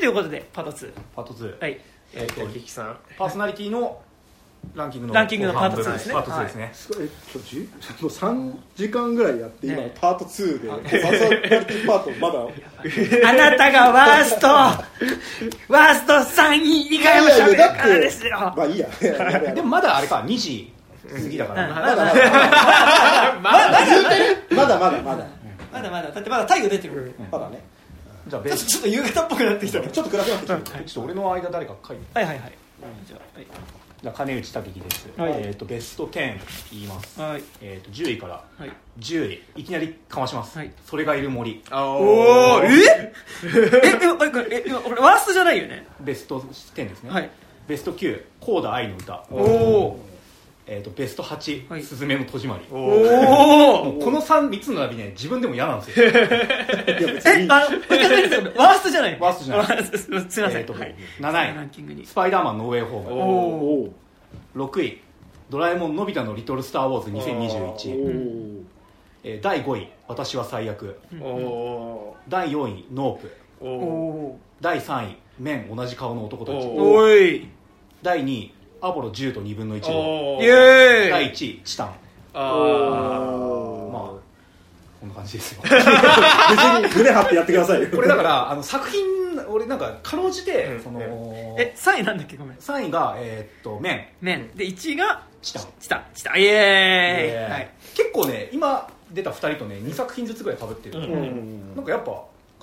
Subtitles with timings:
[0.00, 1.78] ということでパート2パート2、はい。
[2.14, 2.96] えっと力さん。
[3.18, 4.00] パーソナリティの
[4.74, 6.14] ランキングのランキングのパート2後半ですね。
[6.14, 7.68] パート2ですね、えっとじゅ
[8.00, 9.94] もう3時間ぐらいやって今ね。
[10.00, 12.38] パート2でパーソナリティパートまだ。
[13.28, 18.38] あなたがワーストワースト3位以外も喋るからですよ。
[18.38, 18.88] まあいいや。
[19.54, 20.72] でもまだあれか2時
[21.12, 21.74] 過ぎだから、うん。
[21.74, 22.14] まだまだ。
[23.42, 25.26] まだまだまだ。
[25.72, 26.20] まだまだまだだ。
[26.20, 27.14] ってまだ太陽出てる。
[27.30, 27.62] まだね
[28.26, 28.66] じゃあベス。
[28.66, 29.80] ちょっと夕方っぽくなってきた。
[29.80, 30.58] はいちょっと暗くなってきた。
[30.58, 32.18] トちょっと俺の間誰か書いて。
[32.18, 32.40] はいはい
[33.06, 33.16] じゃ
[34.02, 35.32] じゃあ金内武樹です、はい。
[35.42, 36.38] えっ、とベスト10
[36.72, 37.42] 言います、あはい。
[37.60, 38.44] えっ、と10位から。
[38.56, 38.72] はい。
[38.98, 39.42] 10位。
[39.56, 40.72] いきなりかまします、はい。
[40.86, 41.62] それがいる森。
[41.70, 42.68] おおえ？
[42.68, 43.12] え
[43.84, 44.16] え今
[44.50, 45.86] え今俺ワーストじゃないよね。
[46.00, 47.30] ベスト10ですね、はい。
[47.68, 49.24] ベスト9高田愛の歌。
[49.30, 50.09] おお
[50.72, 51.82] えー、とベスト8、はい。
[51.82, 52.64] すずめの戸締まり。
[52.70, 56.06] おお この 3, 3つの並びね自分でも嫌なんですよ。
[56.06, 56.26] いや
[57.12, 57.54] 別にえあ
[58.56, 59.18] ワーストじゃない。
[59.18, 59.84] ワーストじゃない。
[59.84, 59.98] す
[60.30, 60.94] すいません、えーとはい。
[61.18, 62.04] 7ランキングに。
[62.04, 63.12] 位スパイダーマンノーウェイホーム。
[63.12, 64.64] おおー。
[64.64, 64.98] 6位。
[65.50, 68.62] ドラえもんのび太のリトルスター・ウォーズお2021、ー。
[69.24, 69.88] えー第5位。
[70.06, 71.00] 私は最悪。
[71.20, 72.84] おお第4位。
[72.94, 74.38] ノープ。
[74.60, 75.16] 第3位。
[75.40, 76.54] 麺同じ顔の男たち。
[76.54, 77.48] おおい。
[78.04, 81.10] 第2位アポロ10と2分の1号イエーイ。
[81.10, 81.86] 第1位チタン。
[82.32, 82.40] あ
[83.92, 84.10] まあ
[85.00, 85.62] こんな感じですよ。
[85.68, 85.82] 別に
[86.96, 87.88] 胸張ってやってくださいよ。
[87.94, 89.04] これだからあの作品
[89.48, 90.82] 俺なんかかろうじて、うん。
[90.82, 91.00] その
[91.58, 92.36] え3位なんだっけ？
[92.36, 92.56] ごめん。
[92.58, 94.06] 3位がえーっと麺。
[94.20, 94.50] 麺。
[94.54, 95.62] で1位がチタン。
[95.80, 101.04] チタチタイエーイ、えーはい、結構ね今出た2人とね2作品ずつぐらいかぶってる、うん。
[101.04, 102.12] うんなんかやっぱ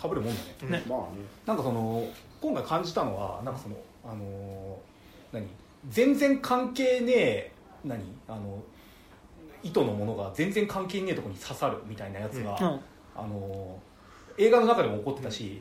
[0.02, 0.78] かぶるもんだね。
[0.78, 0.84] ね。
[0.88, 1.06] まあね。
[1.46, 2.06] なんかその
[2.40, 5.48] 今回感じたのはなんかそのあのー何？
[5.90, 7.52] 全然関係ねえ
[7.86, 8.00] 何？
[8.28, 8.62] あの
[9.64, 12.80] 意図のものが全然関係ねえところに刺さるみたいなやつが、うん。
[13.16, 13.88] あのー
[14.40, 15.60] 映画の中でも起こってたし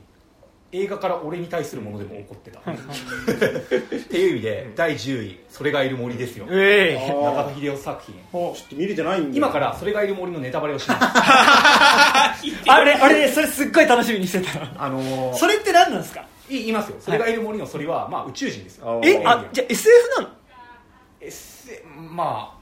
[0.70, 2.64] 映画から俺に対するものでも起こってた、っ
[4.08, 6.44] ていう意味で第10位「それがいる森」ですよ。
[6.50, 8.14] えー中田秀夫作品。
[8.14, 11.00] ちょっと見れてないんで今から「それがいる森」のネタバレをします。
[12.68, 16.20] あれあれねそれすっごい楽しみにしてたあのーそれって何なんですか？
[16.20, 19.00] い言いますよ「それがいる森」の「それは」まあ、宇宙人ですよ。
[19.04, 20.28] えあじゃあ SF なの
[21.20, 22.56] ？S ま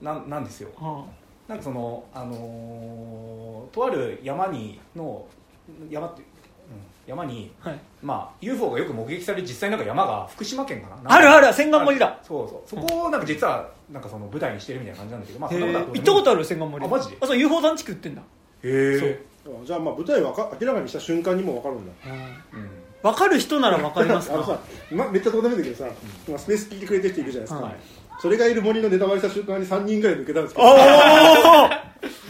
[0.00, 0.70] あなんなんですよ。
[0.76, 1.04] は
[1.46, 5.26] なんかそのあのーとある山にの
[5.90, 6.26] 山って、うん、
[7.06, 7.78] 山にあはい。
[8.02, 11.12] まあ UFO がよく目撃される実際なんか山が福島県かな？
[11.14, 12.18] あるある千賀森だ。
[12.22, 12.68] そうそう。
[12.68, 16.00] そこをなんか実はなんかその舞台にしてるみたいな感じなんだけどまあそんなことはどうでもいい。
[16.00, 16.84] 行ったことある千賀森。
[16.84, 17.16] あマジで？
[17.20, 18.22] あそう UFO 団地区売ってんだ。
[18.22, 18.24] へ
[18.64, 21.92] えあじゃあまあ舞台わか明らかにした瞬間にも分かるんだ。
[22.52, 22.68] うん
[23.02, 24.60] 分かる人なら分かりますあのさか、
[24.90, 25.94] ま、めっちゃどうでもいいんだけどさ、
[26.26, 27.76] 今スペース聞いてくれてる人いるじゃないですか、はい。
[28.20, 30.68] それがいる森のネタバレした瞬間に3人ぐらい抜けたんですけど。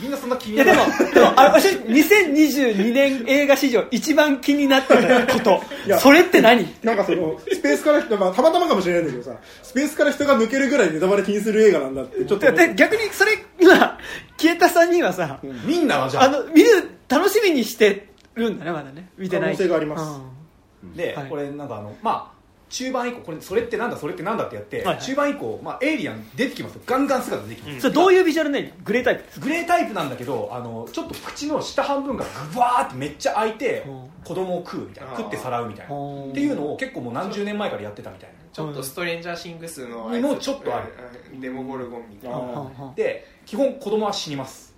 [0.00, 5.62] みんなそんな気いにならやでもでもあ私2022年映画史上一番気になってたこと。
[5.86, 6.66] いやそれって何？
[6.82, 13.98] なんかそのスペースから人、まあ、たまたまかもしれないんだけどさスペースから人が抜けるぐらいネタバレ気にする映画なんだってちょっと逆にそれ今
[14.38, 16.24] 消えたさんにはさ、みんなはじゃあ。
[16.24, 16.68] あの見る
[17.08, 19.10] 楽しみにしてるんだねまだね。
[19.18, 19.56] 見てない。
[19.56, 20.37] 可能性があります
[20.82, 21.28] で、はい。
[21.28, 22.38] これなんかあのまあ
[22.70, 24.86] 中盤以降これそれってなんだそれってなんだってやって、はい。
[24.86, 26.82] はい中盤以降、まあ、エイリアン出てきますよ。
[26.86, 27.80] ガンガン姿出てきます、うん。
[27.80, 34.08] それどういうビジュアルネームグレータイプグレータイプなんだけどあのちょっと口の下半分がグワーってめっちゃ開いてうん。
[34.24, 35.94] 子供を食うみたいな食ってさらうみたいな。
[35.94, 36.30] うん。
[36.30, 38.36] っていうのを結構もう何十年前からやってたみたいな。
[38.52, 40.92] ちょっとストレンジャーシングスのにもちょっとある。
[41.32, 41.40] うん。
[41.40, 44.74] デモゴルゴンみたいあなーで基本子供は死にます。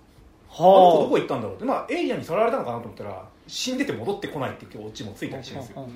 [0.49, 0.61] あ。
[0.61, 5.87] の子どはこ行ったんだろうって、まあ、エイリアンにさらわれたのかなと思ったら死んでて戻ってこないっていうオチもついたりしてるんですよ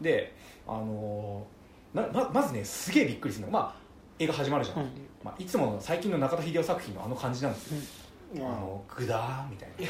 [0.00, 0.32] で
[0.66, 1.46] あの
[1.94, 3.74] ままずねすげえびっくりするのが、まあ、
[4.18, 4.90] 映画始まるじゃん、うん
[5.24, 9.86] まあ、いつもの最近の中田秀夫作品のあの感じなんですよ、ああのグダーみたいな。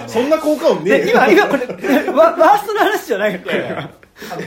[0.04, 1.66] ーそんな効果音ね今今これ
[2.10, 3.90] ワワーストの話じゃないよいやいや
[4.32, 4.42] あの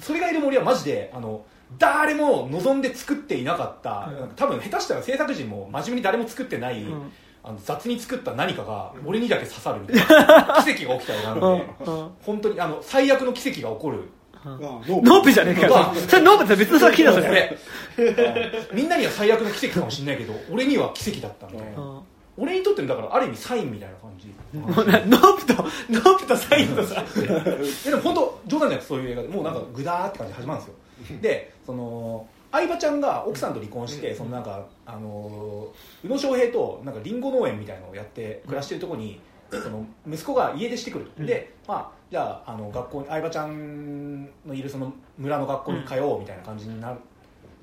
[0.00, 1.44] それがいる森はマジであの
[1.78, 4.28] 誰も望んで作っていなかった、うん。
[4.36, 7.12] 多分下手したら制作陣も真面目に誰も作ってない、うん
[7.46, 10.62] あの雑に作った何かが俺にだけ刺さるみたいな。
[10.66, 11.56] 奇跡が起きたりなんで、うんう
[12.02, 12.10] ん。
[12.20, 14.10] 本当にあの最悪の奇跡が起こる。
[14.44, 15.66] ノノープじゃねえか。
[15.68, 17.56] よそれノープって別の作品だそれ。
[17.98, 22.00] 俺 みんなには最悪の奇跡かもしれないけど俺には奇跡だったみたいな、うん。
[22.36, 25.54] 俺にとってのだからある意味サインみたいな感じ、もうなノープと
[25.88, 27.04] ノープとサインとさ。
[27.16, 27.20] え
[27.90, 29.28] でも本当冗談じゃなくてそういう映画で。
[29.28, 30.70] もうなんかグダーって感じで始まるんで
[31.06, 31.18] すよ。
[31.20, 39.20] でその相葉ちゃんが奥さんと離婚して、そのなんかあのー宇野昌平となんかリンゴ農園みたいのをやって暮らしてるところに、
[39.50, 41.04] その息子が家出してくる。
[41.04, 41.26] と、うん。
[41.26, 46.98] でまあじゃああの学校に相葉ちゃんのいるその村の学校に通おうみたいな感じになる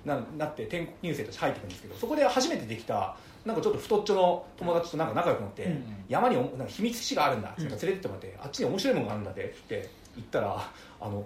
[0.05, 5.83] ななって転校入生として入ってくるんですけどそこで初めてできたなんかちょっと太っちょの友達となんか仲良くなって、うん。
[6.07, 11.25] 山におなんか秘密基地があるんだって連れてってもらって、あっちに面白いものがあるんだってって言ったらあの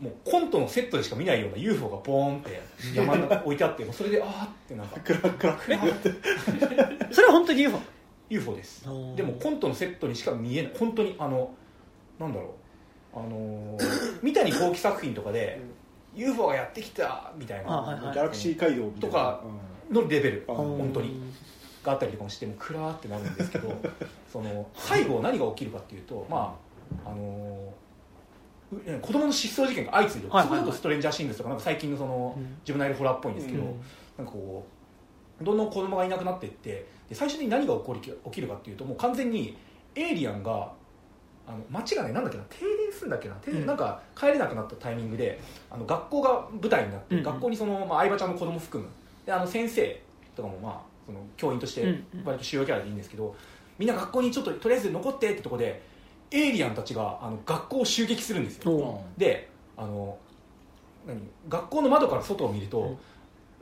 [0.00, 2.60] もうコントのセットでしか見ないような UFO がボーンって
[2.94, 5.00] 山に置いてあってもうそれでああってなんか。
[5.00, 5.58] クラックラッ
[7.08, 7.80] クそれは本当に UFO
[8.28, 8.84] UFO です。
[9.16, 10.72] でもコントのセットにしか見えない。
[10.78, 11.54] 本当にあの
[12.18, 12.54] なんだろ
[13.14, 13.18] う。
[13.18, 15.60] あのー三谷幸喜作品とかで
[16.14, 19.42] UFO がやってきたみたいあはいなギャラクシー街道とか
[19.90, 20.54] のレベルうん。
[20.56, 21.20] 本当に。
[21.86, 23.72] があったりとかもしてもうクラーってなるんですけど
[24.32, 26.56] その最後何が起きるかっていうとま
[27.04, 27.72] ああの
[29.00, 30.60] 子供の失踪事件が相次いでる、はいはいはい。
[30.60, 32.42] それこそストレンジャーシングスとかなんか最近のその、うん。
[32.60, 33.80] 自分なりのホラーっぽいんですけど、うん。
[34.18, 34.66] なんかこ
[35.40, 39.56] うどんどん子供がいなくなっていってで最終的に何が起こり起きるかっていうともう完全に
[39.94, 40.72] エイリアンが
[41.46, 43.66] あの街がねなんだっけな停電するんだっけな停電、うん。
[43.66, 45.40] なんか帰れなくなったタイミングで
[45.70, 47.18] あの学校が舞台になって、うん。
[47.18, 48.88] うん学校にその、まあ、相葉ちゃんの子供含む。
[49.24, 50.02] であの先生
[50.34, 53.34] とかもまあその教員として割と主要キャラでいいんですけど、
[53.78, 55.82] みんな学校にちょっととりあえず残ってってとこで
[56.30, 58.72] エイリアンたちがあの学校を襲撃するんですよ。
[58.72, 60.18] おであの
[61.06, 61.20] 何？
[61.48, 62.98] 学校の窓から外を見ると、うん。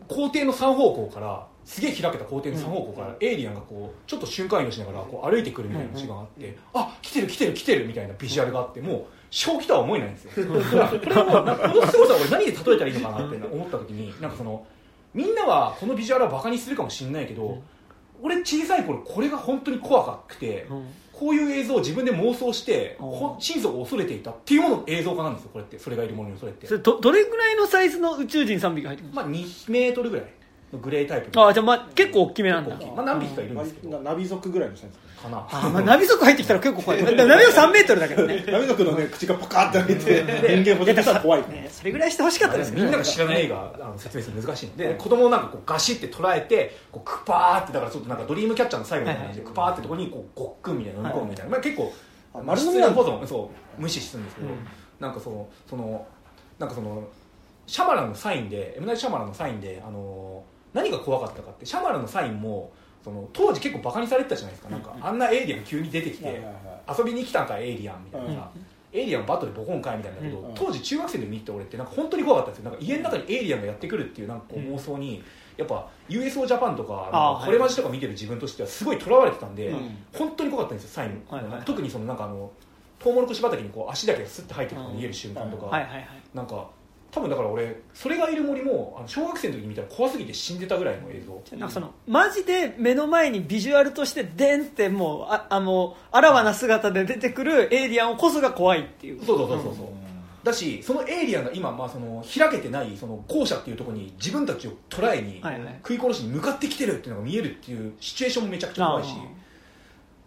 [0.09, 10.33] 校庭の3方向からすげえ開けた校庭の3方向から、エイリアンがこうちょっと瞬間移動しながらこう歩いてくるみたいな時間があって、あ来てる来てる来てるみたいなビジュアルがあってもう正気とは思えないんですよ。
[10.47, 14.67] これはもうなんかこの凄さを俺何で例えたらいいのかなって思った時に なんかその
[15.15, 17.63] みんなはこのビジュアルはバカにするかもしれないけど、
[18.21, 20.87] 俺小さい頃これが本当に怖くて、うん
[21.19, 22.99] こういう映像を自分で妄想して
[23.39, 25.79] 真相を恐れていたっていうものの映像化なんですよこれって。
[25.79, 26.67] それがいるものにそれって。
[26.67, 30.25] それどどれぐらいのサイズの宇宙人3匹入ってくるまあ2メートルぐらい。
[30.25, 30.31] の
[30.79, 32.77] グレータイプああじゃあまあ結構大きめなんだ。
[32.97, 34.01] まあ何匹かいるんですけど。
[34.01, 35.47] ナビ族ぐらいのサイズかな。
[35.51, 37.03] あまあナビ族入ってきたら結構怖い。
[37.17, 38.45] ナビ族3メートルだけどね。
[38.47, 40.23] ナビ族のね口がパカーって開いて
[40.63, 41.41] 人間ほじったら怖い。
[41.43, 42.71] ねそれぐらいしてほしかったです。
[42.73, 44.77] けどみんなが知らない映画あの説明するの難しいの。
[44.77, 49.19] で子供をなんかこうガシって捉えてこうクパーってだからちょっとなんかドリームキャッチャーの最後みたい。
[49.19, 51.47] な感じでクパーってとこにこうごっくんみたいな飲み込むみたい。
[51.47, 51.93] な、まあ、結構
[52.35, 54.55] あ丸丸飲みなんだそう無視するんですけど、うん。
[55.01, 56.07] なんかそのその
[56.59, 57.05] なんかその
[57.67, 60.45] シャマランのサインでエムナイトシャマランのサインであの
[60.75, 62.71] 何が怖かったかってシャマランのサインも
[63.03, 64.71] その当時結構バカにされてたじゃないですか。
[64.71, 66.43] なんかあんなエイリアン急に出てきて、
[66.99, 68.51] 遊びに来たんかエイリアンみたいなさ、
[68.93, 72.65] エイリアンバットでボコンかいみたいなけど、うん当時中学生で見て俺ってなんか本当に怖かったんです。
[72.65, 75.23] よなんか家の中にエイリアンがやってくるっていうなんか妄想に、
[75.57, 79.97] やっぱ USO ジャパンとかこれマジとか見てる自分としてはすごいとらわれてたんで、うん。
[80.13, 81.63] 本当に怖かったんですよサイン、はいはい。
[81.63, 82.51] 特にそのなんかあの
[82.99, 86.09] トウモロコシ畑にこう足だけがスッて入ってくるのが見える瞬間とか、はいはいはい。
[86.33, 86.69] なんか
[87.15, 91.57] 多分だから俺それがいる森もあの小学生の時に見たら怖すぎて死んでたぐらいの映像。
[91.57, 99.25] なんかそのマジで目の前にビジュアルとしてデンってもうああのあらわな姿で出てくるエイリアンこそが怖いっていう。
[99.25, 99.75] そうそうそうそう。
[99.77, 99.87] そう、
[100.43, 105.75] だしそのエイリアンが今、まあ、その開けてないその校舎っていうところに自分たちを捕らえに、はいはい。
[105.87, 109.11] 食い殺しに向かってきてるっていうのが見えるっていうシチュエーションもめちゃくちゃ怖いし。
[109.11, 109.27] あーっ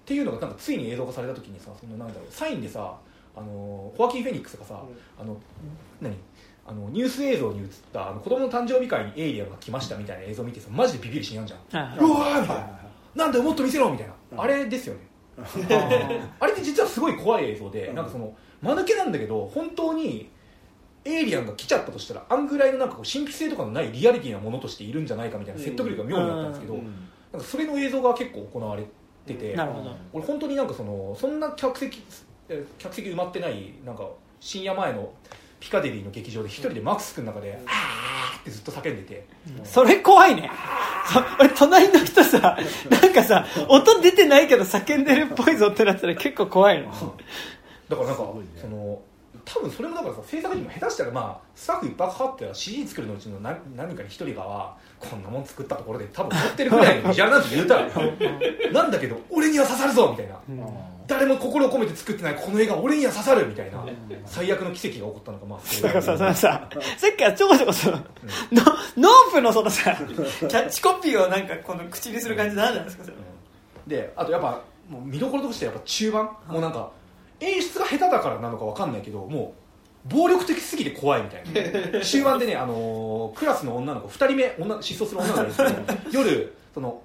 [0.07, 2.95] ていうのがなんかついに映像化された時にさそのなんだろうサインでさ
[3.35, 4.81] あのホアキン・フェニックスがさ、
[5.19, 5.37] あの
[6.01, 6.15] 何？
[6.67, 12.79] あのニュース映像に映ったあの子供の誕生日会にエイリアンが来ましたみたいな映像を見てさマジでビビるシーンあるじゃん、うわーみたいな。
[13.15, 14.41] なんだよもっと見せろみたいな、うん。
[14.41, 14.99] あれですよね。
[16.39, 17.95] あれって実はすごい怖い映像で、うん。
[17.95, 20.29] なんかその間抜けなんだけど本当に
[21.05, 26.83] エイリアンが来ちゃったとしたらあんぐらいのなんかこう神秘性とかのないリアリティなものとしているんじゃないかみたいな説得力が妙にあったんですけど、うな
[27.39, 28.85] んかそれの映像が結構行われ
[29.25, 29.95] てて、なるほど。
[30.11, 32.03] 俺本当になんかそのそんな客席
[32.49, 34.07] え客席埋まってないなんか
[34.39, 35.11] 深夜前の
[35.59, 39.25] ピカデリーの劇場で一人でマックス君の中で「あー」ってずっと叫んでて。
[39.63, 40.49] それ怖いね。
[41.11, 42.57] そ俺 隣の人さ
[42.89, 46.91] なんかさ音出てないけど叫んでるっぽいぞってなったら結構怖いの。
[47.89, 48.23] だからなんか、
[48.59, 49.01] その
[49.45, 57.87] 多分それもだからさ制作陣も下手したらまあスタッフいっぱいかかってたら CG 作るのうちの何何かに一人がはこんなもん作ったところで多分撮ってるぐらいのビジュアルなんて言うたら。
[58.73, 60.35] なんだけど俺には刺さるぞみたいな、
[61.07, 63.83] 誰も心を込めて作ってないこの映画俺には刺さるみたいな
[64.25, 68.63] 最悪の奇跡が起こったのがまあそれだからさそのささっきからちょこちょこその、ノ
[68.97, 73.15] ノープのそのさキャッチコピーをなんかこの口にする感じなんじゃないですかそれ。
[73.87, 76.91] であとやっぱもう見どころとしてやっぱ中盤、もうなんか
[77.39, 79.53] 演出が下手だからなのかわかんないけども
[80.05, 82.01] う暴力的すぎて怖いみたいな。
[82.03, 87.01] 終盤でね、あのークラスの女の子2人目女失踪する女の子がいるんですけど 夜その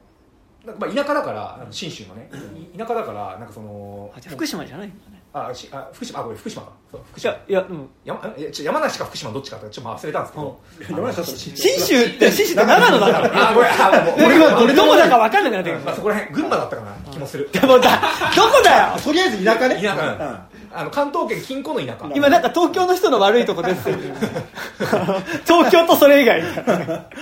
[0.64, 2.31] なんかまあ田舎だからあの信州のね
[2.75, 4.88] い田舎だからなんかその福島じゃない？
[4.88, 6.73] んだねあしあ福島あごめん福島か。
[6.90, 7.33] そう福島。
[7.33, 7.88] いやうん。
[8.04, 13.50] 山えちょ山梨か福島どっちかってちょっと忘れたんですけど、山梨だったら信信州って信州って長野だから。
[13.50, 15.78] あごめんあもう俺今どれどこだか分かんなくなってる。
[15.81, 16.92] まあ、そこら辺群馬だったかな。
[17.11, 17.49] 気もする。
[17.50, 18.00] でもだ
[18.37, 19.00] どこだよ？
[19.02, 19.76] とりあえず田舎ね。
[19.76, 22.11] 田舎あの関東圏近郊の田舎。
[22.14, 23.97] 今なんか東京の人の悪いとこですよ。
[25.47, 26.43] 東京とそれ以外。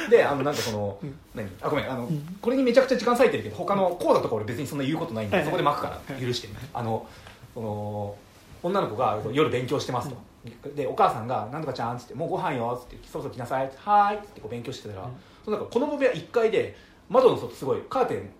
[0.09, 0.99] であのなんかその、
[1.35, 1.49] 何？
[1.61, 1.91] あごめん。
[1.91, 2.09] あの、
[2.41, 5.45] これにめちゃくちゃ時間割いてるけど他のこうだとか俺別にそんな言うことないんで、はい。
[5.45, 7.07] そこで巻くから許して、あの
[7.55, 8.15] その
[8.63, 10.17] 女の子が夜勉強してますと、
[10.75, 15.09] でお母さんが「なんとかちゃん」っつって「もうご飯よ」っつって「そろそろ来なさい」って「はーい」っつってこう勉強してたら、
[15.45, 16.77] そのなんか子供部屋1階で
[17.09, 18.31] 窓の外すごいカーテン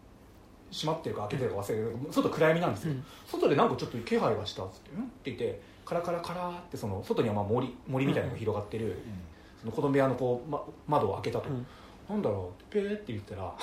[0.71, 3.05] 閉まってるか開けてるか忘れるけど外暗闇なんですよ、うん。
[3.27, 8.97] 外でなんかちょっと気配がしたっつって「ん?」って言ってカラカラカラってその外にはまあ森森みたいなのが広がってる、
[9.61, 11.67] その子供部屋のこう、ま、窓を開けたと、うん。
[12.09, 13.55] なんだろうペーって言ったら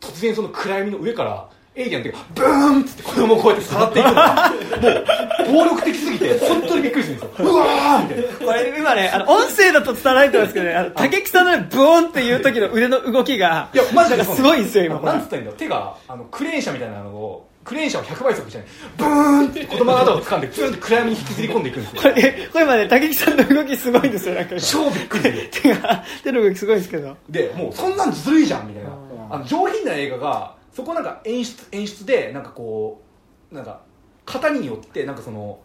[0.00, 4.14] 突然その暗闇の上からエイリアンってブーンっつって子供をこうやってさらっていくの。
[4.14, 7.50] がもう暴力的すぎて本当にびっくりするんですよ。
[7.50, 8.46] うわーみたいな。
[8.46, 10.74] これ今ねあの音声だと伝わらないと思うんですけどね。
[10.76, 13.70] あの竹木さんのねブオンっていう時の腕の動きが。
[13.72, 14.24] いやマジで。
[14.24, 22.14] すごいんですよ今なんつったらいいんだろう手があのクレーン車みたいなのをクレーン車を100倍速みたいにブーンって子供の頭を掴んでブーンって暗闇に引きずり込んでいくんですよこれ
[22.52, 33.02] これ今ね竹木さんの動きすごいんですよなんか今超びっくり手が手の動きすごいんですけどでもうそんなんずるいじゃんみたいなうんあの上品な映画がそこなんか演出演出でなんかこ
[33.50, 33.80] うなんか
[34.24, 35.58] 型によってなんかその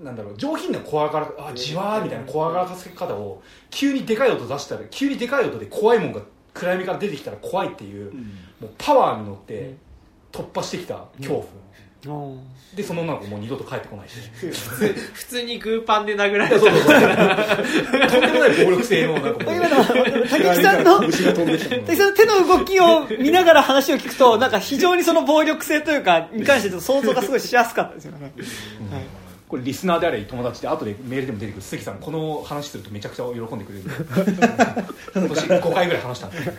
[0.00, 6.20] なんだろう上品な怖がらあじわーみたいな怖がらかせ方を急にでかい音出したら急にでかい音で怖いもんが
[6.52, 8.12] 暗闇から出てきたら怖いっていう、
[8.60, 9.74] もうパワーに乗って
[10.30, 11.44] 突破してきた恐怖、
[12.74, 14.16] でその女の子もう二度と帰ってこないし。
[15.12, 16.60] 普通 にグーパンで殴られた。
[16.60, 19.54] とんでもない暴力性のなんかもう。
[19.54, 28.32] 今の竹木さんの 竹木さんの手の動きを見ながら話を聞くとなんか非常にその暴力性というかに関して想像がすごいしやすかったですよね、
[28.90, 33.84] はいこれリスナーであれ友達で後でメールでも出てくる関さんこの話するとめちゃくちゃ喜んでくれる。
[35.14, 36.50] 今年5回ぐらい話したんでじ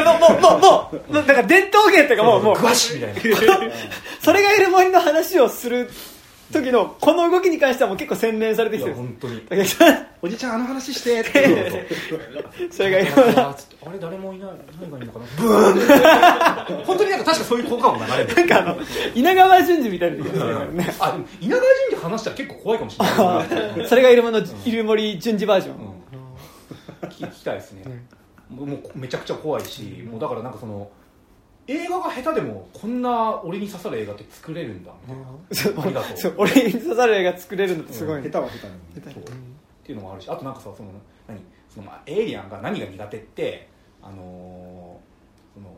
[0.00, 3.20] ゃあもうもうもうもうもうなんか伝統芸っていうかもうもうグワシみたいな。
[4.20, 5.88] それがいる森の話をする
[6.52, 8.96] 時のこの動きに関してはもう結構洗練されてきいてる。
[8.96, 9.40] や本当に。
[9.40, 10.06] 竹木さん。
[10.22, 11.86] おじちゃんあの話してって。
[12.70, 14.50] それがいる森のあれ誰もいない
[14.80, 15.26] 何がいいのかな。
[15.38, 16.84] ブーン。
[16.84, 18.76] 本当になんか確かそういう効果音流れるなんかあの
[19.14, 20.24] 稲川淳二みたいな。
[21.00, 23.86] あ稲川淳二話したら結構怖いかもしれない。
[23.88, 25.74] それがいるものいる森淳二バージョン、
[27.10, 27.82] 聞きたいですね。
[28.48, 30.88] もうめちゃくちゃ怖いしもうだからなんかその
[31.68, 35.24] 映画が下手でもこんな俺に刺さる映画って作れるんだみたいな。
[35.52, 36.16] そうありがとう。
[36.16, 38.22] そう俺に刺さる映画作れるのってすごい。
[38.22, 38.78] ね、下手は下手なの
[39.12, 39.26] そうっ
[39.84, 40.90] ていうのもあるしあとなんかさその
[41.26, 41.38] 何？
[41.68, 43.68] そのまあエイリアンが何が苦手って
[44.02, 45.74] あのーその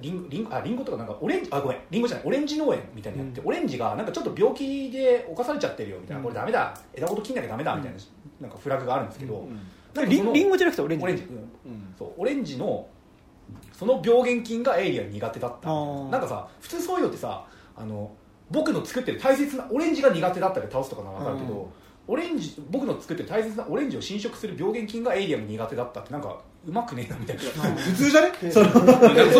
[0.00, 1.78] リンゴリンゴあリンゴとかなんかオレンジあごめん。
[1.90, 2.26] リンゴじゃない。
[2.26, 6.24] オレンジ農園みたいにやって、オレンジがなんかちょっと病気で侵されちゃってるよみたいな、うん。
[6.24, 6.78] これダメだ。
[6.94, 7.74] 枝ごと切んなきゃダメだ。
[7.74, 7.98] みたいな,、
[8.42, 9.48] なんかフラグがあるんですけど、
[9.94, 11.04] なんかリンリンゴじゃなくてオレンジ。
[11.04, 11.36] オレンジ、うん。
[11.36, 11.94] うん。
[11.98, 12.86] そうオレンジの
[13.80, 15.68] その病原菌がエイリアン苦手だった。
[15.70, 18.10] なんかさ普通そういうのってさあの
[18.50, 21.66] 僕の作ってる大切なオレンジが苦手だったら倒すとかなら分かるけど、うん。
[22.08, 27.42] オレンジ僕の作ってる大切なオレンジを侵食する病原菌がエイリアンが苦手だったってなんかうまくねえなみたいな。
[27.42, 28.32] 普通じゃね？
[28.50, 28.64] そそう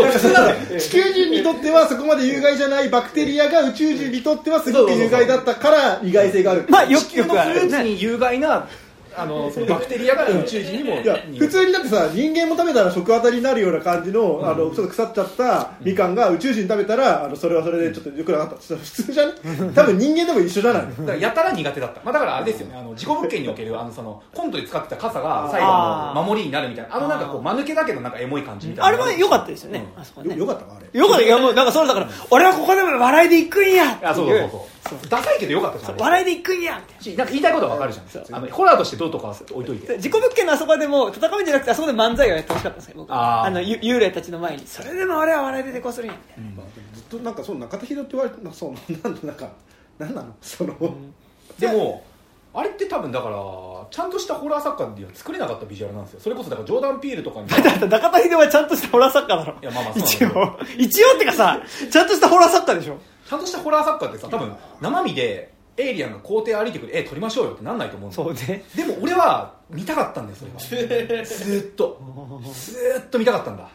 [0.07, 0.81] 普通だよ。
[0.81, 6.65] 地球人にとってはそこまで有害じゃないバクテリアが宇宙人にとってはすごく有害だったから意外性がある。
[6.69, 8.69] まあよ地球のフルーツに有害な
[9.17, 11.01] あのそのバクテリアが宇宙人にも。
[11.01, 18.57] いや普通にだってさ人間も食べたら食当たりになるような感じの,、あのちょっと腐っちゃったみかんが宇宙人食べたらあのそれはそれでちょっとよくなかった。
[18.57, 19.33] 普通じゃね？
[19.75, 20.83] 多分人間でも一緒じゃない？
[20.83, 22.77] だからやたら苦手だった、まあ、だからあれですよね。
[22.79, 25.67] あの事故物件におけるあのそのコントで使ってた傘が最後
[26.15, 26.97] の守りになるみたいな。
[26.97, 28.87] あのなんかこう間抜けだけどなんかエモい感じみたいな。
[28.89, 30.01] あれは良かったですよね、うん。
[30.01, 30.35] あそこはね。
[30.35, 31.01] よよかったかあれ。
[31.01, 31.23] よかった。
[31.23, 34.61] いやもうなんかそうだから俺はここでも笑いで行くんやってあそうそういそうそう
[35.09, 35.99] ダサいけどよかったじゃん。
[35.99, 36.79] 笑いで行くんやな。
[36.79, 38.37] んか言いたいことはわかるじゃん。
[38.37, 39.95] あのホラーとしてどうとかは置いといて。
[39.95, 43.13] な事故物件のあそこでも戦うんじゃなくてあそこで漫才をやってほしかったんですよ僕。
[43.13, 43.51] あー。
[43.51, 44.67] のゆ幽霊たちの前に。
[44.67, 46.15] それでも俺は笑いで抵抗するんや。
[46.15, 49.51] みたいな、まあずっとなんかそう中田秀って言われてなそうなんなんか
[49.99, 50.35] なんなの？
[50.41, 50.75] その、
[51.59, 52.05] でも
[52.55, 53.37] あれって多分だから
[53.91, 56.21] ちゃんとしたホラー作家では作れなかったビジュアルなんですよ。
[56.21, 59.55] それこそだからジョーダン・ピールとかに 中田秀夫はちゃんとしたホラー作家だろ。
[59.61, 62.99] いやまあまあそう一応 一応ってかさちゃんとしたホラー作家でしょ。
[63.29, 72.01] ちゃんとしたホラー作家ってさ多分生身でエイリアンが校庭歩いてくる絵撮りましょうよってなんないと思うんですよそうねでも俺は見たかったんだよそれがずーっと
[72.53, 73.71] ずーっと見たかったんだ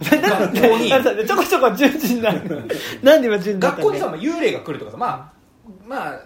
[0.00, 2.68] 学校にちょこちょこ順次になる
[3.02, 5.40] なんで今順次だった学校にさ、まあ、幽霊が来るとかさまあ
[5.86, 6.20] まあ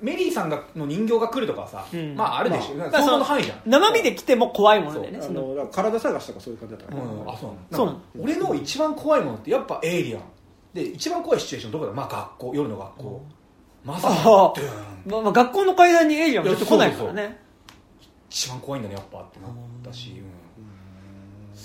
[0.00, 2.14] メリーさんがの人形が来るとかはさ、うん。
[2.14, 2.90] まああるでしょ、まあ。
[2.90, 5.54] 想像の範囲じゃん、生身で来ても怖いものだよねあその。
[5.54, 7.48] の体探しとかそういう感じだったから、うん、あそ
[7.82, 8.00] うなの。
[8.20, 10.22] 俺の一番怖いものってやっぱエイリアン。
[10.74, 11.92] で一番怖いシチュエーションどこだ？
[11.92, 13.26] まあ学校夜の学校。
[13.84, 15.10] まさにああドゥーン。
[15.10, 17.40] まあ、まあ学校の階段にエイリアンは絶対来ないからいね
[18.30, 19.50] 一番怖いんだねやっぱってなっ
[19.82, 20.37] たし、うん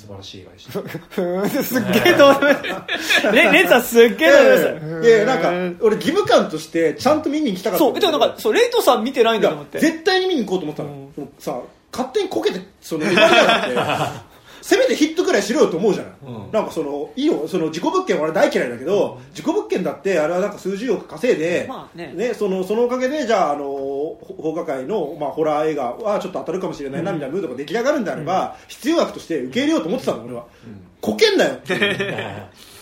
[0.03, 0.71] 素晴らしい映画でした。
[0.81, 4.49] ふーんすっげえどうでもいいレレンさんすっげえどうで
[4.85, 5.39] もいいですなん
[5.77, 9.79] か俺義務感としてちゃんと見に行きたかったそう、でもなんか、そう、レイトさん見てないんだと思って。
[9.79, 11.29] 絶対に見に行こうと思ったの、うん。
[11.39, 11.61] さ
[11.93, 14.32] 勝手にこけてその言われなかって
[14.63, 16.51] せめてヒットくらいしろよと思うじゃない、うん。
[16.53, 22.33] なんかそのいいよその自己物件は俺大嫌いだけど、自己物件だってあれはなんか数十億稼いで、まあね。
[22.33, 30.45] そのそのおかげでじゃああのほ放課会の、まあ、ホラー映画はちょっと当たるかもしれないなみたいなムードが出来上がるんであれば、必要悪として受け入れようと思ってたの俺は、
[31.01, 31.55] こけんなよ。
[31.55, 31.73] って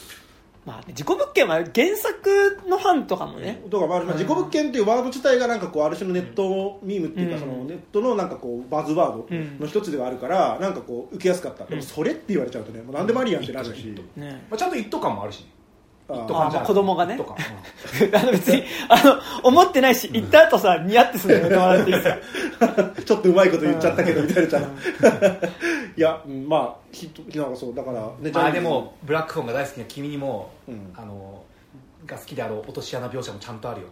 [0.64, 3.64] まあね、自己物件は原作のファンとかもね。
[3.72, 7.42] とかもある、まあ、自己物件っていうワード自体がなんかこうある種のネットミームっていうか、うん。
[7.42, 9.28] そのネットのなんかこうバズワード
[9.60, 14.46] の一つではあるから、なんかこう受けやすかった、でもそれって言われちゃうとねもう何でもありやんってなるし、ね。
[14.50, 15.48] まあ、ちゃんと一斗感もあるしね
[16.10, 17.18] あ子供がね。
[18.14, 23.02] あの別に、あの、思ってないし、行った後さ、ニヤってするのやめてもらっていいですか？
[23.06, 24.68] ちょっとうまいこと言っちゃったけどみたいな。
[25.98, 30.94] いや、うんまあヒットなんかそうだからねまあでもブラックフォンが大好きな君にも、うん。
[30.98, 31.44] あの
[32.06, 33.88] が好きであろう落とし穴描写もちゃんとあるよ。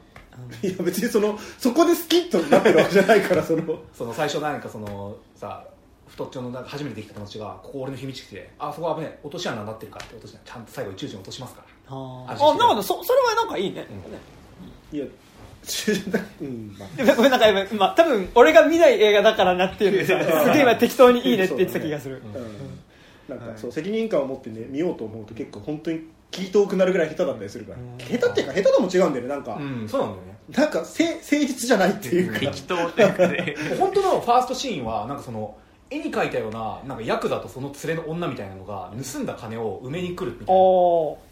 [0.64, 3.64] いや別にそのそこでスキッとなってるわけじゃないからその。
[3.94, 5.64] その最初なんかそのさ
[6.08, 13.88] 太っちょのなんか初めてできた友達がここ俺の秘密基地であそこ危ねえ落とし穴になってるからって落とし穴ちゃんと最後宇宙人落としますからああ、なんかそ、それはなんかいいね。
[14.92, 15.06] いや。
[16.42, 20.06] うんまあでもなんか今、まあ、多分俺が見ない映画だからなっていうの
[20.46, 22.24] すげえ今適当にいいねって言ってた気がする。
[23.30, 23.36] うん。
[23.38, 27.78] なんかそう責任感を持ってね見ようと思うと結構本当に聞い遠くなるぐらい下手だったりするから。
[27.98, 30.38] 下手っていうか下手とも違うんだよねなんか、うんそうなんだよね。
[30.50, 32.40] なんかせ誠実じゃないっていうか。
[32.40, 33.56] 適当っていうかね。
[33.78, 35.56] 本当のファーストシーンはなんかその
[35.92, 40.62] 絵に描いたようななんかヤクザとその連れの女みたいなのが盗んだ金を埋めに来るみたいな。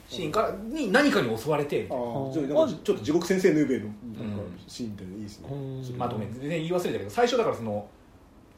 [0.08, 2.04] シーンからに何かに襲われてみたいな。
[2.04, 2.34] あー。
[2.34, 5.98] ちょっとなんかちょっと地獄先生ヌーベイのなんかうんシーンでいいですね、うん。
[5.98, 7.88] まあ、ごめん全然言い忘れたけど最初だからその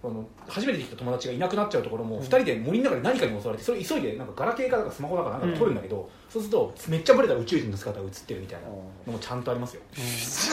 [0.01, 8.75] あの初めてできた友達がいなくなっちゃうところも、二人で森の中で何かに襲われてそれ急いでなんかガラケーかなんかスマホだかなんかで撮るんだけど、そうするとめっちゃブレた宇宙人の姿が映ってるみたいなの
[9.11, 9.81] もちゃんとありますよ、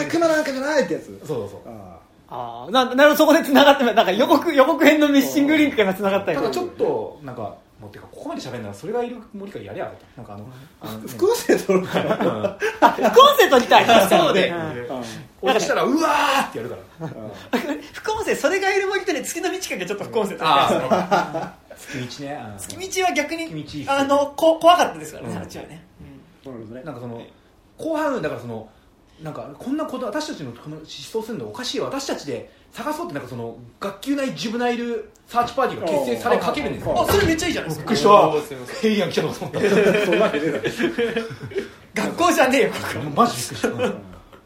[0.02, 1.06] 悪魔なんかじゃないってやつ。
[1.06, 1.60] そうそうそう。
[1.66, 10.48] あああ、な、なるほど、そこで繋がって、なんか予告、予告編のミッシングリンクが繋がったりただちょっとなんかもうてかここまで喋るならそれがいる森からやりゃあなんかあの
[10.80, 12.58] あのー副音声撮るから
[13.10, 13.84] 副音声撮りたい。
[14.08, 14.54] そうでん。
[14.54, 14.72] あ
[15.42, 17.08] 落ちたらうわーってやるから。
[17.92, 20.48] 副音声、それがいる森とね、月の道かがちょっと副音声撮りたい。
[20.48, 22.58] ああ月道ね、うん。
[22.58, 25.42] 月道は逆にあのこ怖かったですからね、うん。
[25.42, 26.82] あっちはね、ーなるほどね。
[26.84, 27.22] なんかその
[27.76, 28.68] 後半だからその
[29.22, 31.86] なんかこんなこと私たちのこの失踪するのおかしいわ。
[31.86, 37.00] 私たちで探そうってなんかその学級内ジブナイルサーチパーティーが結成されかけるんですよ。
[37.00, 37.84] あそれめっちゃいいじゃないですか。
[37.84, 40.64] びっくりしたヘイヤン来たのかと思ったそんなわけねえだろ
[41.94, 43.68] 学校じゃねえよここマジびっくりした。
[43.68, 43.94] うん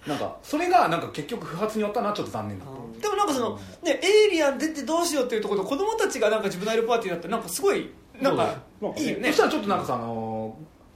[0.06, 8.54] なんかそれがなんか結局不発に終わったなちょっと残念だったでもなんかその、ね、エイリアン出てどうしようっていうところと子供たちがなんか自分のアイルパーティーだったらなんかすごいなんか
[8.96, 9.28] いいよね。
[9.28, 10.29] そしたらちょっとなんかさあの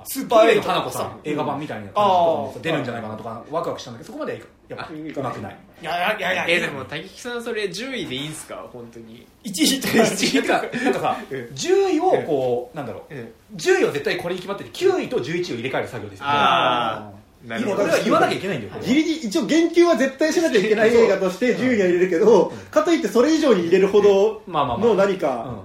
[0.05, 1.21] スーパーエイのト花子さん。
[1.25, 5.57] 映画版みたいな感じ出るんじゃないかなとかワクワクしたんだけどそこまではいかやっぱうまくない？
[5.83, 6.57] いやいやいやいや。
[6.57, 8.67] えでも滝木さんそれ10位でいいんすか？
[8.73, 9.27] 本当に。
[9.45, 13.15] 1位と1位かなんかさ10位をこうなんだろう。
[13.15, 13.33] うん。
[13.57, 16.33] 10位は絶対これに決まってて9位と11位を入れ替える作業ですよね。
[16.33, 17.77] ああなるほど。
[17.77, 18.83] これは言わなきゃいけないんだよ。
[18.83, 24.89] ギリギリ一応言及は絶対しなきゃいけない映画として10位には入れるけど、かといってそれ以上に入れるほどまあまあまあ。
[24.89, 25.63] の何か、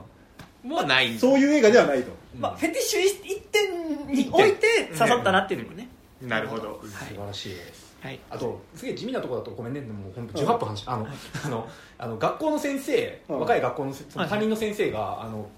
[0.61, 5.87] もうないそういう映画ではないとまあ、フェティッシュ一点に置いて刺さったなっていうのもね、
[6.21, 6.79] なるほど。
[6.83, 6.89] うん。
[6.89, 7.95] 素晴らしいです。
[8.01, 8.19] はい。
[8.29, 9.81] あとすげえ地味なところだとごめんね。
[9.81, 11.07] でも本当18分話あの
[11.43, 13.39] あのあの学校の先生うん。
[13.39, 14.29] 若い学校のせそのはい。
[14.29, 15.49] 担任の先生があの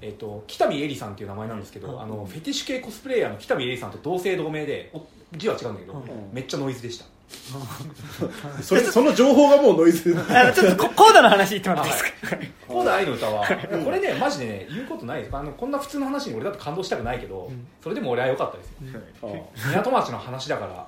[0.00, 5.02] えっと北見絵里さんっていう名前なんですけど、あのフェティッシュ系コスプレイヤーの北見絵里さんと同姓同名でお
[5.36, 6.02] 字は違うんだけど、うん。
[6.32, 7.04] めっちゃノイズでした
[8.62, 10.14] それその情報がもうノイズ。
[10.30, 12.36] あのちょっとこコーダの話言ってもらっていいですか？
[12.68, 13.46] コーダ愛の歌は
[13.84, 15.36] これねマジでね言うことないです。
[15.36, 17.50] あのこんな普通の話に俺だと感動したくないけど、
[17.82, 19.00] それでも俺は良かったですよ。
[19.22, 20.86] あ港町の話だから好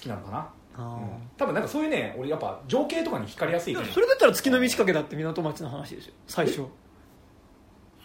[0.00, 1.08] きなのかな、うん。
[1.36, 6.64] 多分なんかそういうね俺やっぱ情景とかに惹かれやすいそれだったら月の満ち欠けだって港町の話ですよ最初。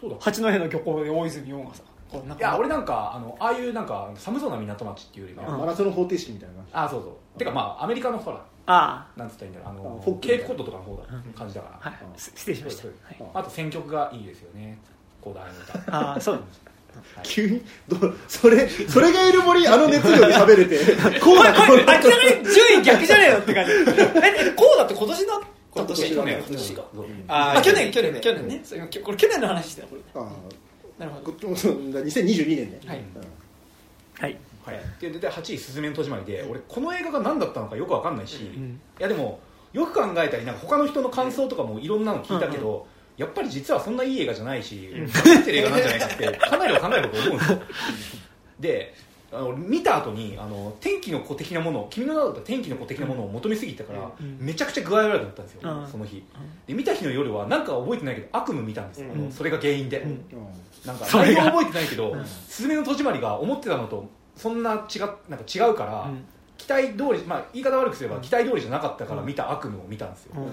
[0.00, 0.16] そうだ。
[0.20, 6.54] 八戸の漁港で大泉洋がさこうなんかいや俺なんかあのああいうなんか寒そうな港町っていうよりは、あマラソンの方程式みたいな。
[6.72, 7.38] ああそうそう。
[7.38, 9.74] てかまあアメリカのほらあなんつったらいいんだろう。
[9.74, 11.02] あのあフォックケープコッドとかの方だ。
[11.36, 12.82] 感じだから、あはいす失礼しました。
[12.82, 13.26] そうそう。
[13.26, 13.30] はい。
[13.34, 14.78] あと選曲がいいですよね。
[15.20, 15.96] コーダ愛の歌。
[15.96, 16.40] ああそう
[17.24, 17.96] 急にど
[18.28, 20.78] それそれがいる森あの熱量で喋れて。
[21.20, 22.08] こうだこう明らかに
[22.44, 23.76] 順位逆じゃねえよって感じえ
[24.48, 25.40] えこうだって今年だ
[25.74, 26.82] 今年去年今年か
[27.28, 30.28] ああ去年去年去年ねそうこれ去年の話してたこれあ
[30.98, 31.24] なるほど。
[31.26, 32.98] こっちもそう2022年ねはい。
[32.98, 33.04] うん。
[34.20, 34.36] はい。
[34.64, 38.80] はい、ででで8位「すずめの戸締まりで」俺この映画が何だったのかよく分かんないし、ん。
[38.98, 39.40] いやでも
[39.74, 47.58] よく考えたりなんか他の人の感想とかもいろんなの聞いたけど、やっぱり実はそんないい映画じゃないし作ってる映画なんじゃないかってかなりは考えると思うんですよ。
[48.60, 48.94] で
[49.34, 54.38] あの見た後にあの天気の子的なものを君の名だった天気の子的なものを求めすぎたから、うん。
[54.38, 55.86] めちゃくちゃ具合悪くなったんですよ、うん。
[55.86, 56.22] その日。
[56.66, 60.24] で見た日の夜はなんか覚えてないけど悪夢見たんですよ、あのそれが原因で、ん。
[60.86, 62.14] なんか内容覚えてないけど
[62.48, 66.24] 「すずめの戸締まり」が思ってたのとそんな違なんか違うから、うん。
[66.56, 70.52] 期待通り、まあ、言い方悪くすれば期待通りじゃなかったから見た悪夢を見たんですよ、うん。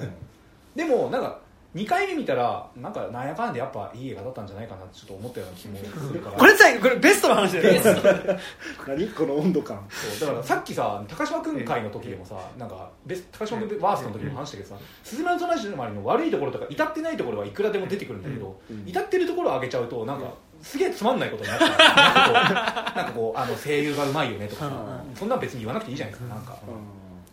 [0.75, 1.39] でもなんか
[1.73, 6.37] 2回目見たらなんかなんやかんでやっぱいい映画だったんじゃないかなってちょっと思ったような気もするから。
[6.37, 7.81] これさこれベストの話だよ。
[7.81, 8.39] ね
[8.87, 9.81] 何この温度感。
[9.89, 21.69] そうだからさっきさ高島君会の時でもさなんかベス高島君ワーストの時でも話したけどさ「すずめの戸締まり」の悪いところとか至ってないところはいくらでも出てくるんだけど、至ってるところを上げちゃうとなんかすげえつまんないことになっちゃう。
[21.69, 21.83] なんか
[22.25, 25.15] こうなんかこうあの声優がうまいよねとかさうん。
[25.15, 26.35] そんなん別に言わなくていいじゃないですか。
[26.35, 26.57] なんか、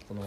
[0.06, 0.22] その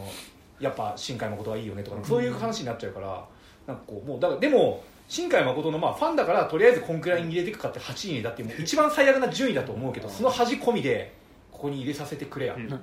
[0.60, 3.26] やっぱ新海誠はいいよねとかそういう話になっちゃうから
[3.72, 11.14] なんかこうもうだからでも新海誠のまあファンだからとりあえずこんくらいに入れていくかって8位にだってもう一番最悪な順位だと思うけどその端込みで
[11.52, 12.70] ここに入れさせてくれや、うん。
[12.70, 12.78] ま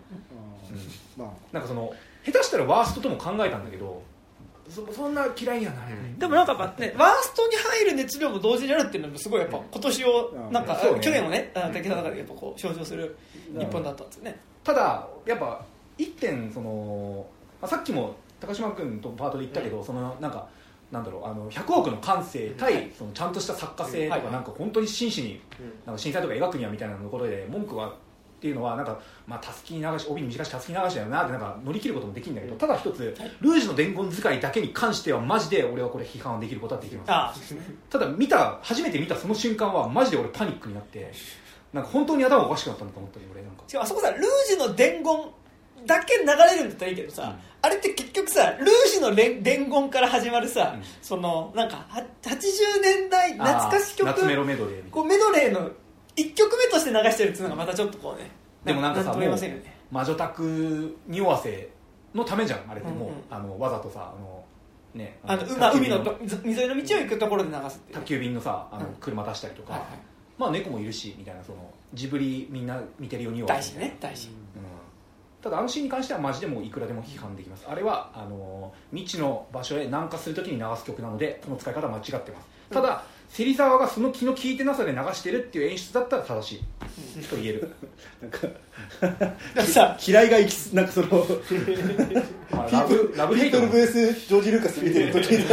[1.25, 1.93] あなんかその
[2.25, 4.03] 下手したらワーストとも考えたんだけど
[4.69, 10.53] そそんな嫌いにはなれない、でもなんかやっぱねワーストに入る熱量も同時にあるっていうのもすごいやっぱ今年をうん。
[10.53, 10.81] なんか、ね。
[11.01, 13.17] 去年をねあの武田の中でやっぱこう象徴する
[13.59, 15.65] 日本だったんですよね、ただやっぱ
[15.97, 17.27] 一点その、
[17.63, 20.49] まあ、さっきも高島君とパートで言ったけど、そのなんか
[20.91, 24.33] なんだろうあの100億の感性対、そのちゃんとした作家性とか、はい。
[24.33, 25.41] なんか本当に真摯に、
[25.85, 27.93] なんか震災とか描くにはみたいなところで文句は
[28.39, 37.11] っていうのはなんかまあたす流し帯に短したすき流しだよなってなんか乗り切ることもできるんだけどただ一つルージュの伝言使いだけに関してはマジで俺はこれ批判できることはできます。
[37.11, 37.35] あ
[37.91, 41.13] ただ見た初めて見たその瞬間はマジで俺パニックになって
[41.73, 43.65] なんか本当に頭おかしくなったんだと思ったよ俺なんか。
[43.83, 45.17] あそこさルージュの伝言
[45.87, 50.83] だけ流れるんだったらいいけどさ、あれって結局さルージュの伝言から始まるさ、うん。
[51.03, 55.71] そのなんかは80年代懐かし曲メロメドレーこうメドレーの
[56.17, 58.31] 1曲目として流してるっていうのがまたちょっとこうね
[58.65, 59.79] でもなんかさね。
[59.91, 61.71] 魔女宅匂わせ
[62.15, 63.15] のためじゃんあれってもう、うん。
[63.15, 64.45] うんあのわざとさあの
[64.95, 68.95] ねあの海のと水の道を行くところで流すって宅急便のさあの、うん。
[69.01, 69.91] 車出したりとか、はいはい。
[70.39, 71.59] まあ猫もいるしみたいなその
[71.95, 73.49] ジブリみんな見てるようには。
[73.49, 74.48] 大事ね大事、うん
[75.43, 77.65] ただあのシーンに関してはマジでもういくらでも批判できます。
[77.69, 82.49] あれはあの未知の場所へ南下するときに流す曲なのでこの使い方は間違ってます。
[82.71, 86.65] ただ、芹沢がその気の利いてなさで流してるっていう演出だったら正しい。
[87.29, 87.71] と言える。
[88.23, 88.39] なんか。
[89.01, 91.27] だからさ嫌いが行きすなんかその
[92.51, 95.45] まあラブラブルベースジョージ・ルーカス見てる時に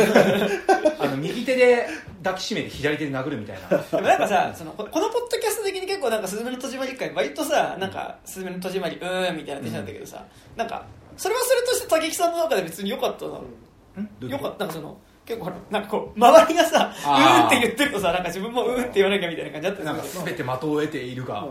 [1.00, 1.88] あの右手で
[2.24, 3.78] 抱きしめて左手で殴るみたいな。
[3.78, 10.24] でもなんかさそのここのポッドキャスト的に結構なんか「すずめの戸締まり」会割とさなんか「すずめの戸締まりうーん」みたいなテンションだけどさ、
[10.56, 10.86] なんか
[11.18, 13.32] それはそれとして武木さんの中で別に良かったな、
[14.30, 14.66] よかった。
[14.66, 17.42] なんかその結構なんかこう周りがさ「うあー。
[17.42, 19.98] ーん」って言ってるとさなんか自分も「うーん」って言わなきゃみたいな感じだったなん。
[19.98, 21.48] か全て的を得ているが、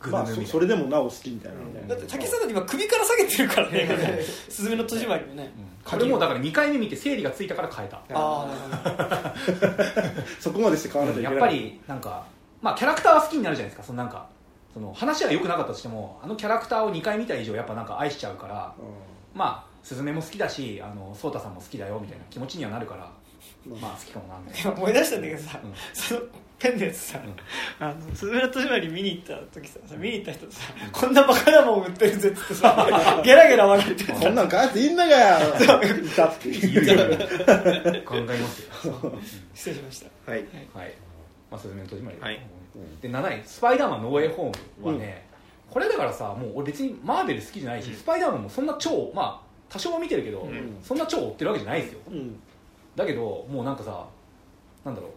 [0.00, 5.52] グまあそそれでもなお好きみたいなだって武井さんだって今首から下げてるからね「すずめの戸締まり」もね、
[5.84, 7.96] これもだから2回目見て整理がついたから変えた。
[7.96, 9.34] ああ
[10.40, 11.34] そこまでして買わなきゃいけない。
[11.36, 12.24] やっぱりなんか
[12.60, 13.82] まあキャラクターは好きになるじゃないですか。
[13.84, 14.26] そのなんか
[14.74, 18.74] その話は良くなかったとしてもあのキャラクターを2回見た以上やっぱなんか愛しちゃうから。
[19.34, 23.12] まあスズメも好きだしあの颯太さんも好きだよみたいな気持ちにはなるから
[23.80, 24.54] まあ好きかもなんない。
[24.60, 25.72] 今思い出したんだけどさ、うん。
[25.94, 26.20] その
[26.58, 27.36] ペンのやつさ、ん。
[27.80, 30.60] あのスズメの戸締まり見に行った時さ見に行った人とさ、
[30.92, 36.84] こんなバカなもん売ってるぜっつってさ ゲラゲラ笑ってうんそんなん買っていいんだがよいたって言う。
[36.86, 39.12] よ考えますよ
[39.54, 40.30] 失礼しました。
[40.30, 40.40] はい。
[40.74, 40.94] はい。
[41.50, 42.46] まあスズメの戸締まりはい。
[43.00, 45.26] で7位スパイダーマンノーウェイホームはね、
[45.70, 49.43] これだからさもう俺別にマーベル好きじゃないし、スパイダーマンもそんな超まあ
[49.74, 50.76] 多少は見てるけど、ん。
[50.84, 51.98] そんな超追ってるわけじゃないですよ。
[52.08, 52.40] うん。
[52.94, 54.06] だけどもうなんかさ
[54.84, 55.10] なんだろ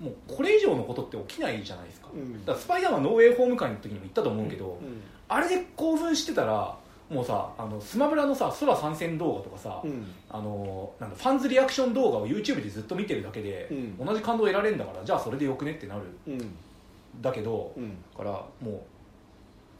[0.00, 0.04] う。
[0.04, 2.44] もうこれ以上のことって起きないじゃないですか,、うん。
[2.44, 5.00] だからスパイダーマンノーウェイホーム会の時にも言ったと思うけど、うん。
[5.28, 6.76] あれで興奮してたら
[7.08, 10.12] もうさあのスマブラのさ空参戦動画とかさ、うん。
[10.28, 14.04] あのなんだファンズリアクション動画を YouTube でずっと見てるだけで、うん。
[14.04, 16.02] 同じ感動を得られるんだからじゃあそれでよくねってなる。
[16.26, 16.54] うん。
[17.20, 17.72] だけど、
[18.16, 18.80] からもう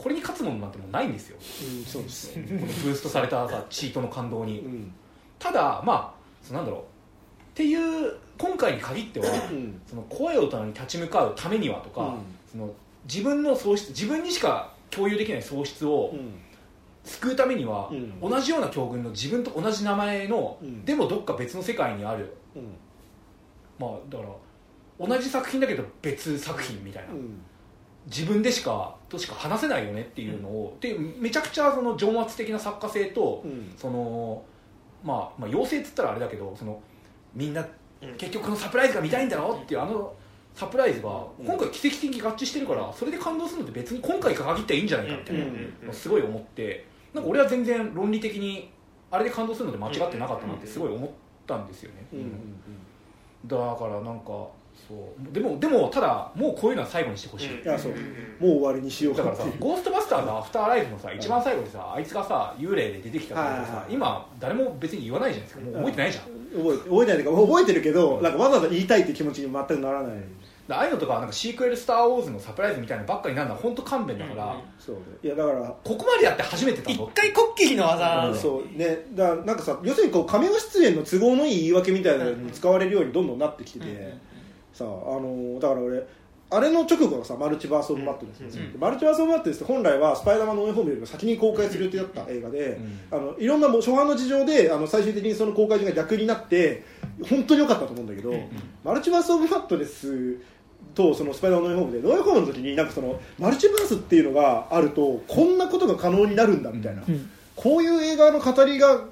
[0.02, 1.36] これに勝つものなんてもうないんですよ。
[1.38, 4.92] うんそうですこのブーストされたさチートの感動に、うん。
[5.38, 6.80] ただまあそうなんだろう。
[6.80, 6.84] っ
[7.54, 9.80] ていう今回に限っては、うん。
[9.86, 12.18] その声を大人に立ち向かうためにはとか、うん。
[12.50, 16.34] その自分の喪失自分にしか共有できない喪失をうん。
[17.04, 18.20] 救うためには、うん。
[18.20, 20.84] 同じような境遇の自分と同じ名前の、うん。
[20.84, 22.36] でもどっか別の世界にある。
[22.56, 22.74] うん。
[23.78, 24.24] まあだか
[24.98, 27.40] ら同じ作品だけど別作品みたいな、うん。
[28.06, 33.72] 自分でしかとしか話せないよねっていうのを、でめちゃくちゃその情圧的な作家性と、うん。
[33.76, 34.42] その
[35.04, 36.80] まあ、まあ妖精っつったらあれだけどその
[37.34, 37.64] みんな
[38.00, 38.14] うん。
[38.16, 40.14] 結局このサプライズが見たいんだろうっていうあの
[40.54, 41.46] サプライズがうん。
[41.46, 45.36] 今回奇跡的に合致してるからそれで感動するのって別に今回限っていいんじゃないかみたい
[45.86, 48.70] なすごい思ってなんか俺は全然論理的に
[49.10, 51.10] あれで感動するので間違ってなかったなってすごい思っ
[51.46, 52.06] たんですよね、
[53.46, 54.48] だからなんか
[54.88, 55.32] そう。
[55.32, 57.92] でもでもただもうこういうのは最後にしてほしい、いやそう。
[57.92, 59.62] もう終わりにしようだからさかっていう。
[59.62, 63.94] ゴーストバスターズアフターライフのさ一番最後でさあいつがさ幽霊で出てきたってことさはいはいはい。
[63.94, 65.64] 今誰も別に言わないじゃないですか。
[65.64, 66.24] もう覚えてないじゃん。
[66.24, 70.18] 覚えて覚えてないというか覚えてるけどなんかわざわざ言いたいっていう気持ちに全くならない。
[70.68, 74.94] だああいうのとかなんかシークエル「スター・ウォーズ」のサプライズみたいなのばっかりになるのは本当勘弁だから、うんそう。
[74.94, 78.78] ねいやだからここまでやって初めてだ一ぞ回こっきりの技、うんそう。
[78.78, 79.06] ね。
[79.12, 84.14] だからなんかさ要するにこうカメオ出演の都合のいい言い訳みたいなのに使われるようにどんどんなってきてて、
[84.82, 86.02] さあのだから俺
[86.50, 88.80] あれの直後のさマルチバース・オブ・マットネスですよ、うん。
[88.80, 92.78] マルチバース・オブ・マットネスって本来はスパイダーマンのオンエホームよりも先に公開する予定だった映画で、
[93.10, 96.84] あのいろんなもう初版の事情であの最終的にその公開時が逆になって
[97.28, 98.34] 本当に良かったと思うんだけど、
[98.84, 100.36] マルチバース・オブ・マットネス
[100.94, 107.30] とそのスパイダーマンのノーエホームでノーエホームの時になんかそのマルチバースっていうのがあるとこんなことが可能になるんだみたいな、うん。
[107.56, 109.04] こういう映画の語りが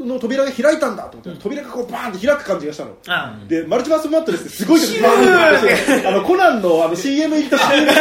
[0.00, 2.96] の扉が開いたんだと思って、扉がこうバーンって開く感じがしたの。
[3.08, 7.92] あで、マルチバースマットレスってすごいですバーンあの、コナンのあの CM 入りと CM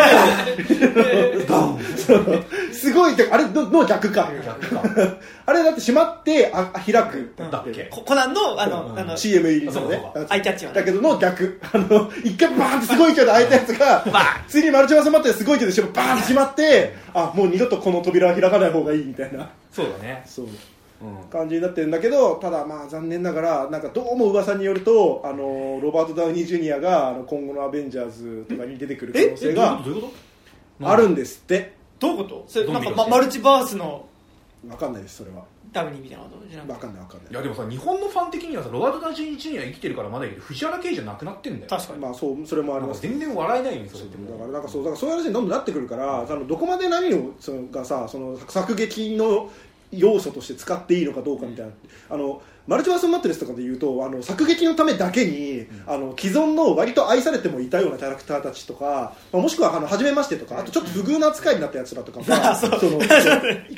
[2.71, 4.31] すごいって、あれのの逆か。
[5.47, 7.83] あれだって閉まってああ開くだっけ。
[7.91, 8.99] ココナンのあの、うん。
[8.99, 10.01] あの CM 入りのね。
[10.29, 10.79] アイキャッチはね。
[10.79, 11.59] だけどの逆。
[11.71, 14.05] あの一回バーンってすごい勢いで開いたやつが
[14.47, 19.49] ついにマルチバースマットレスすごい勢いでバーンって閉まってあもう二度とこの扉は開かない方がいいみたいな。
[19.71, 20.23] そうだね。
[20.25, 20.45] そう。
[20.45, 20.57] うん
[21.31, 30.11] 感じになってるんだけどただまあ残念ながらなんかどうも噂によるとあのロバート・ダウニー・ジュニアがあの今後のアベンジャーズとかに出てくる可能性がどういうこ
[30.79, 30.89] と？
[30.89, 31.73] あるんですって。
[31.99, 32.45] どういうこと？
[32.47, 34.05] それなんか、ま、マルチバースの
[34.67, 35.43] 分かんないですそれは。
[35.71, 37.33] ダウニーみたいなことじゃなく分てかんない分かんない。
[37.33, 41.69] いやでもさ日本のファン的にはさロバート・ダウニー・ジュニア生きてるからまだいいけど藤原圭じゃなくなってんだよ。
[41.69, 43.01] 確かに、まあそうそれもあります。
[43.01, 44.03] 全然笑えないよねそれ。
[44.03, 49.51] ってもうだからなんかそうだからそういう話にどんどんなってくるから、あのどこまで何をそのがさその作劇の
[49.91, 51.71] 要素として使っていいのかどうかみたいな。
[52.09, 62.77] あのマルチバースマットレスとかで言うとあの作劇のためだけに、あの既存の割と愛されてもいたようなキャラクターたちとか、まあ、もしくはあの初めましてとかあとちょっと不遇な扱いになったやつらとかが、 その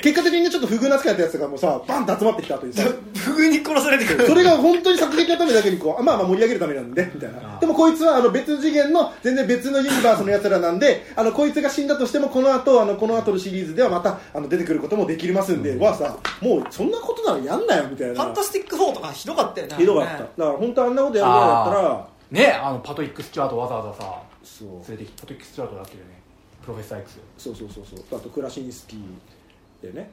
[0.00, 2.82] 結果的にちょっと不遇な扱いになったやつがもうさバンと集まってきた後にさ
[3.14, 4.26] 不遇に殺されてくる。
[4.26, 7.58] それが本当に作劇のためだけにこう、まあまあ盛り上げるためなんで、みたいな。
[7.60, 18.14] でもこいつはあの別次元の、全然別のユニバースの奴らなんで、あの、こいつが死んだとしても、この後、あの、この後のシリーズではまた、あの、出てくることもできますんで、はさ、もうそんなことならやんなよ、みたいな。
[18.14, 18.34] ファン。
[18.34, 19.76] タスティック4とかひどかったよね。
[19.76, 20.18] ひどかった。
[20.18, 24.68] だから本当あんなことやるぐらいだったら、ねあのパトリック・スチュワートわざわざさそう。
[24.88, 26.20] 連れてきパトリック・スチュワートだってるよね
[26.62, 28.18] プロフェッサー X そうそうそうそう。
[28.18, 30.10] あと、クラシンスキーでね、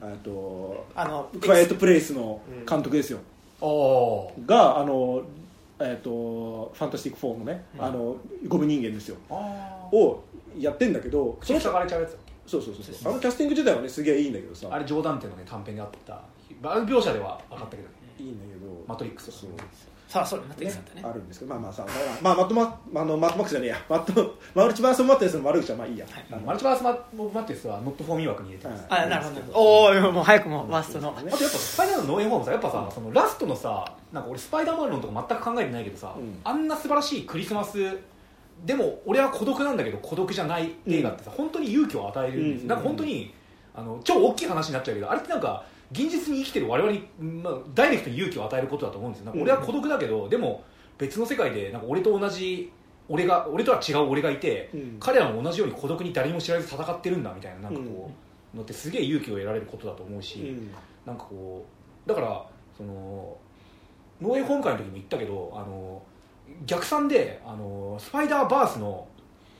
[0.00, 3.20] あと、あのクワイエットプレイスの監督ですよ。
[3.60, 5.22] おおが、あの、
[5.78, 8.16] えっ、と、ファンタスティック4のね、あの、
[8.48, 9.16] ゴム人間ですよ。
[9.30, 10.22] あを
[10.58, 12.10] やってんだけど、口塞がれちゃうやつ。
[12.10, 12.74] だっけそうそう。
[12.74, 14.68] そうそうあのキャスティング自体はねすげえいいんだけどさ。
[14.70, 16.20] あれ冗談っていうのね短編であった。
[16.60, 19.50] 描写では分かったけどねいいんだけどマトリックスそう。
[20.08, 21.02] さあそうマトリックスだったね。
[21.04, 21.86] あるんですけどまあまあさ
[22.20, 23.76] まあマットマあのマットマックスじゃねえや。
[23.88, 26.42] マットマルチバースマットレスの悪口はまあいいや、あの。
[26.42, 26.96] マルチバースママ
[27.40, 29.04] ッティスはノットフォーミー枠に入れてます、はい。
[29.04, 29.58] あなるほど。
[29.58, 31.12] おおもう早くもワーストの。
[31.12, 31.30] ね。
[31.32, 36.38] あとやっぱスパイダーマンのノーエンホームさやっぱさ、そのラストのさなんか俺スパイダーマン論とか全く考えてないけどさ、うん。
[36.44, 37.78] あんな素晴らしいクリスマス
[38.64, 42.68] でも俺は孤独なんだけど孤独じゃない映画ってさ、本当に勇気を与えるんです、うん。
[42.68, 43.34] なんか本当に
[43.74, 47.06] あの超大きい話になっちゃうけどあれってなんか現実に生きてる我々に、
[47.42, 49.32] まあ、ダイレクトに勇気を与えることだと思うんですよ。
[49.36, 50.64] 俺は孤独だけど、でも
[50.98, 52.72] 別の世界でなんか俺と同じ
[53.08, 54.96] 俺が俺とは違う俺がいて、うん。
[54.98, 58.10] 彼らも同じように孤独に誰にも知られず戦ってるんだみたいななんかこ
[58.54, 60.70] う、のってすげえ勇気を得られることだと思うし、うん。
[61.04, 61.66] なんかこ
[62.06, 63.36] うだからその
[64.20, 66.02] 農園本会の時も言ったけどあの
[66.66, 69.06] 逆算であのスパイダーバースの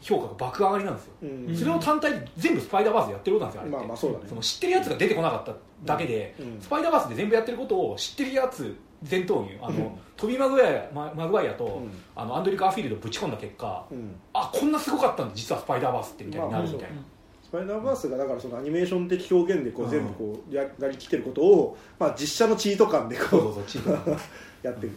[0.01, 1.57] 評価が爆上がりなんですよ、うん。
[1.57, 4.25] それを単体で全部スパイダーバースでやってることなんですよあれって、まあまあそうだね。
[4.29, 5.53] その知ってるやつが出てこなかった
[5.85, 6.61] だけで、うん。
[6.61, 9.91] スパイダーバースで全部やってることを知ってるやつ全投入あの、うん。
[10.17, 11.91] トビー・マグワイアママグワイアと、うん。
[12.15, 14.15] あのアンドリュー・ガーフィールドをぶち込んだ結果、うん。
[14.33, 17.03] あこんなすごかったんだ実はスパイダーバースってみたいになるみたいな、ま
[17.43, 24.97] スパイダーバースがだからそのアニメーション的表現でこううん全部こうややりきってることを、まあ、実写のチート感でそうそうこそうやってるっていう。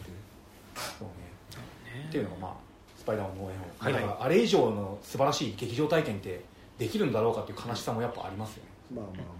[0.99, 2.07] そうね。
[2.07, 2.53] っていうのがまあ
[2.97, 3.93] スパイダーマンの応援を、はい。
[3.93, 6.41] だからあれ以上の素晴らしい劇場体験って
[6.77, 9.34] できるんだろうかっていう悲しさもやっぱありますよね、まあまあ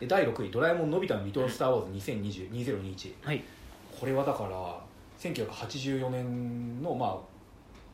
[0.00, 3.44] で第6位「ドラえもんのび太のリトル・スター・ウォーズ2020 2021はい」
[4.00, 4.80] これはだから
[5.18, 7.30] 1984年のまあ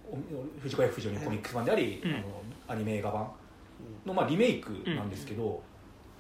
[0.09, 0.17] お
[0.61, 2.11] 藤子 F 不二雄のコミックス版であり、うん。
[2.13, 2.23] あの
[2.69, 3.29] アニメ映画版
[4.05, 5.63] の、まあ、リメイクなんですけど、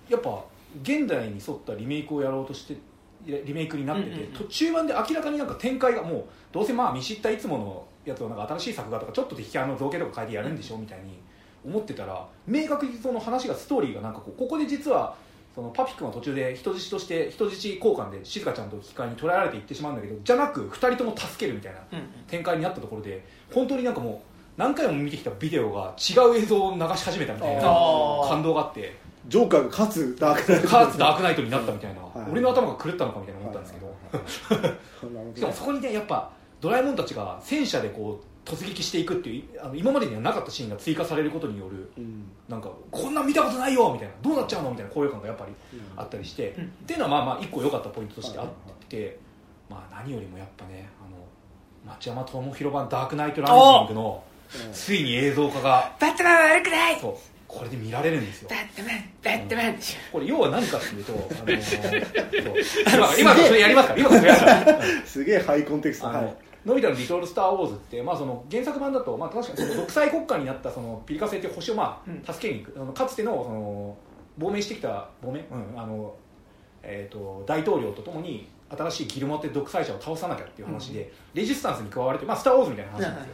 [0.08, 0.44] やっぱ
[0.82, 2.76] 現代に沿ったリメイクをやろうとして
[3.24, 4.32] リメイクになってて、うんうんうん。
[4.32, 11.18] 途中版で明らかになんか展開がもうどうせまあ見知ったいつものやつをなんか新しい作画とかちょっと敵キャラの造形とか変えてやるんでしょみたいに
[11.64, 15.16] 思ってたら明確にその話がストーリーがなんかこうここで実は
[15.56, 21.80] そのパピ君は途中で人質として人質交換で静香ちゃんと機械に捕らえられていってしまうんだけどじゃなく2人とも助けるみたいな
[22.28, 32.30] 展開になったところで本当になんかもう何回も見てきたビデオが違う映像を流し始めたみたいな感動があってジョーカーが勝つダークナイトカーツダークナイトになったみたいな、はい。
[32.30, 33.96] 俺の頭が狂ったのかみたいな思ったんですけど、
[35.34, 42.24] しかもそこにねやっぱドラえもんたちが戦車でこう突撃していくっていうあの今までにはなかったシーンが追加されることによるうん。
[42.48, 45.52] なんかこんなん見たことないよみたいなどうなっちゃうのみたいな高揚感がやっぱり
[45.96, 46.64] あったりして、うん。
[46.64, 48.46] っていうのはまあまあ一個良かったポイントとしてあっ
[48.88, 49.18] て、
[49.68, 51.10] まあ何よりもやっぱねあ
[51.90, 54.22] の町山智弘版ダークナイトランキングの
[54.72, 57.00] ついに映像化がバットマンは悪くない！
[57.00, 57.14] そう
[57.48, 58.48] これで見られるんですよ。
[58.50, 59.76] バットマンバットマン。
[59.76, 64.82] でしこれ要は何かっていうと、あの ー今今それやりますから今それやりますから。
[65.06, 66.06] すげえハイコンテクスト。
[66.08, 72.22] はいのび太のリトル・スター・ウォーズって、まあ、その原作版だと、まあ、確かにその独裁国家になったそのピリカ星っていう星を、まうん。
[72.26, 73.96] あ、助けに行く、あのかつてのその
[74.36, 76.14] 亡命してきた亡命、うんあの
[76.82, 83.32] えー、と大統領とともに新しいギルモって独裁者を倒さなきゃっていう話で、レジスタンスに加われて、まあ、スター・ウォーズみたいな話なんですよ、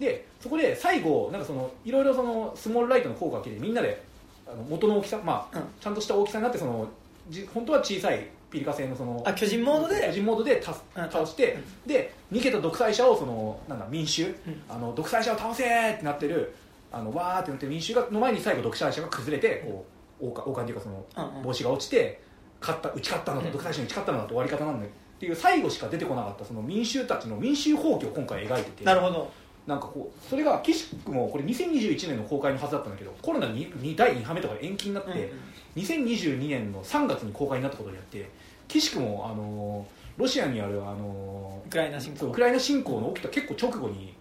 [0.00, 4.02] でそこで最後なんかそのいろいろそのスモールライトの効果を切ってみんなで
[4.46, 5.64] あの元の大きさ、まあうん。
[5.80, 6.86] ちゃんとした大きさになってその
[7.30, 10.00] じ本当は小さいピリカ星のそのあ巨人モードで？
[10.06, 11.02] 巨人モードで倒すうん。
[11.10, 14.62] 倒して、で逃げた独裁者をそのなんだ民衆、うん。
[14.68, 16.54] あの独裁者を倒せーってなってる
[16.92, 19.84] あのわーってなってる民衆がの前に最後独裁者が崩れてこ
[20.20, 21.42] う王冠王冠っていうかそのうんうん。
[21.44, 22.20] 帽子が落ちて
[22.60, 23.52] 勝った打ち勝ったのだ、うん。
[23.52, 24.90] 独裁者に打ち勝ったのだって終わり方なんだよ。
[24.90, 29.30] っていう最後しか出てこなかったその民衆たちの民衆放棄を今回描いててなるほど。
[29.66, 35.30] なんかこうそれが岸くもこれ2021年の公開のはずだったんだけどコロナにに第2波目とかで延期になって、うんうん
[35.76, 38.28] 2022年の3月に公開になったことによって
[38.68, 42.26] 岸くもあのロシアにあるあのウクライナ侵攻。
[42.26, 44.14] ウクライナ侵攻の起きた結構直後に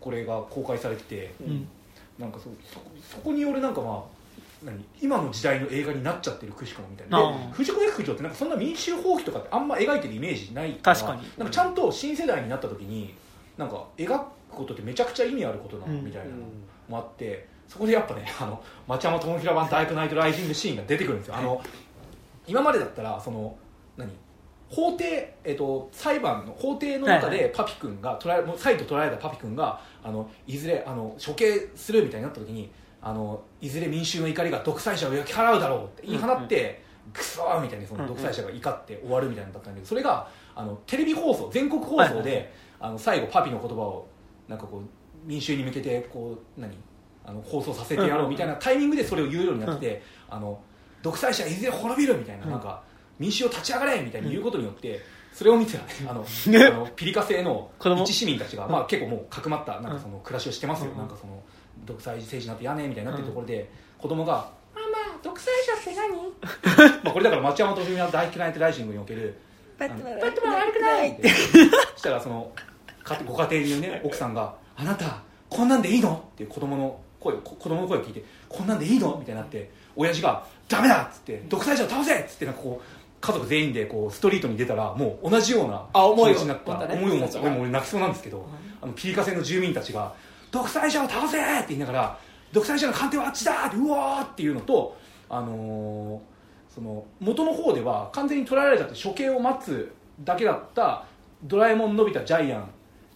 [0.00, 1.68] これが公開されててうん。
[2.18, 4.02] なんかそそこそこによるなんかまあ
[4.64, 4.82] 何？
[5.02, 7.50] 今の時代の映画になっちゃってるくしくもみたいな。
[7.52, 11.22] 藤子 F 不ってなんかそんな民衆放棄とかってあんま描いてるイメージないから確かに。
[11.36, 13.14] なんかちゃんと新世代になった時に
[13.58, 16.36] なんか描くことってめちゃくちゃ意味あることなのうんみたいなの
[16.88, 21.36] もあってそこでやっぱね あの町山智弘版ダークナイトライジングシーンが出てくるんですよ。
[21.36, 21.60] あの
[22.46, 23.56] 今までだったらその
[23.96, 24.10] 何？
[24.70, 42.50] 法廷、えっと、裁判の法廷の中はいでパピ君が捕らえもう再度捕らえたパピ君があのいずれあの処刑するみたいになった時にあのいずれ民衆の怒りが独裁者を焼き払うだろうって言い放って、クソーみたいにその独裁者が怒って終わるみたいなのだったんだけどそれがあのテレビ放送全国放送で、はいはいはい。
[42.80, 44.08] あの最後パピの言葉を
[44.48, 46.76] なんかこう民衆に向けてこう何？
[47.24, 50.60] あの放送させてやろうみたいなタイミングでそれを言うようになって、あの
[51.02, 52.82] 独裁者はいずれ滅びるみたいな,、なんか
[53.18, 55.00] 民衆を立ち上がれみたいに言うことによって、
[55.32, 58.04] それを見てたねあのあのピリカ星の子供。
[58.04, 61.42] 一市民たちが、まあ、結構もうかくまったなんかその暮らしをしてますよ、なんかその
[61.84, 67.00] 独裁政治になってやねみたいになってるところで、子供が「ママ独裁者って何?
[67.04, 69.34] 」まあこれだから町山と文の大嫌いナイトライジングにおける
[69.78, 71.28] バットマンバットマン悪くないって。
[71.28, 72.52] そしたらその
[73.02, 82.84] かご家庭にいるね奥さんが「あなたこんなんでいいの?」っていう子供の声をこ子供の声を聞いて「こんなんでいいの?」みたいになって親父が「ダメだ!」っつって「独裁者を倒せ!」っつってなんかこう
[83.20, 88.44] 家族全員でこうストリートに出たらもう同じようなあ思いを気持ちになった思いを持った俺も俺泣きそうなんですけど、
[88.82, 90.12] あのピリカ星の住民たちが
[90.52, 92.18] 「独裁者を倒せ!」って言いながら
[92.52, 94.96] 「独裁者の官邸はあっちだ!」ってうわーっていうのと
[95.30, 96.20] あのー
[96.74, 99.92] その元の方では完全に捕らえられちゃって処刑を待つ
[100.24, 101.04] だけだった
[101.44, 102.70] ドラえもんのび太ジャイアン、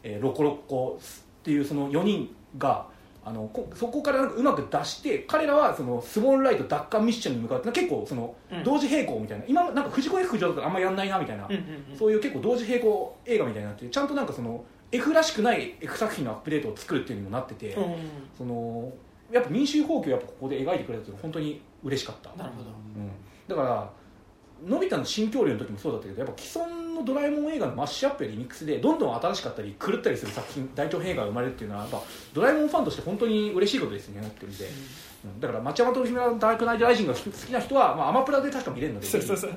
[0.04, 2.86] えーロコロッコっていうその4人が
[3.28, 8.64] あのこそこからうまく出して彼らはそのスモールライト奪還ミッションに向かうって結構そのうん。
[8.64, 11.60] 同時並行みたいな、今なんか藤子 F 不二雄だったらあんまやんないなみたいな、うんうん
[11.92, 11.98] うん。
[11.98, 17.94] そういう結構同時並行映画みたいになっててちゃんとなんかその F らしくない F 作品のアップデートを作るっていうのにもなってて、うん。
[18.36, 18.90] その
[19.30, 22.30] やっぱ民衆蜂起をやっぱここで描いてくれたっていうのは本当に嬉しかった。
[22.36, 22.70] なるほど。
[22.96, 23.10] うん、
[23.46, 23.90] だから
[24.66, 34.68] のび太の新恐竜の時もそうだったけどやっぱ既存のドラえもん映画のマッシュアップやリミックスでどんどん新しかったり狂ったりする作品大長編映画が生まれるっていうのはやっぱドラえもんファンとして本当に嬉しいことですねなってるんで、
[35.24, 35.40] うん。
[35.40, 39.50] だから町山と姫のダークナイトライジングが好きな人は、まあ、アマプラで確か見れるのでそうそうそう。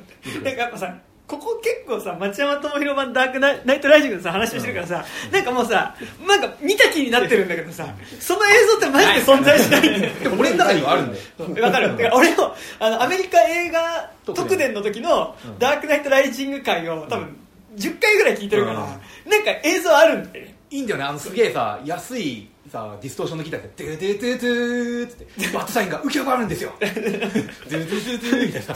[0.44, 0.98] だかやっぱさ
[1.32, 5.96] ここ結構さ町山智浩版ダークナイナイトライジングのさ話をしてるからさ、なんかもうさ
[6.28, 7.88] なんか見た気になってるんだけどさ
[8.19, 9.79] その映像ってマジで存在しない。
[9.82, 11.62] んだよでも俺の中にはあるんで。
[11.62, 11.90] わかる。
[11.90, 15.60] だから俺もあのアメリカ映画特電の時のうん。
[15.60, 17.38] ダークナイトライジング回を多分
[17.77, 19.32] 10回ぐらい聞いてるから、うん。
[19.32, 21.04] なんか映像あるんだよねいいんだよね。
[21.04, 26.72] あのすげえさ安いさディストーションのギターで「ドゥドゥドゥドゥ」ってバットサインが浮き上がるんですよ。
[26.80, 28.76] ドゥドゥドゥドゥみたいな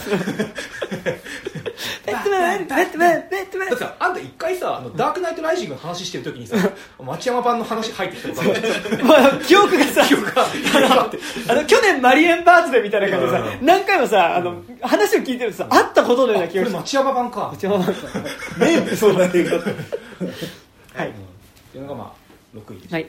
[2.04, 6.56] ベッドマンベッドマンベッドマンだってさあんた一回さあのダークナイトライジングの話してる時にさ
[7.02, 11.18] 町山版の話入ってきたことあるまあ、記憶がさ記憶があって
[11.48, 17.94] あの去年マリエンバーツデーみたいな感じでさう何回もさあの話を聞いてるとさ会ったことのようなこれ気がして町山版か町山さん
[18.58, 21.35] 名物そうな映画はい
[21.76, 23.06] っていうのがまあ6位でした、はい。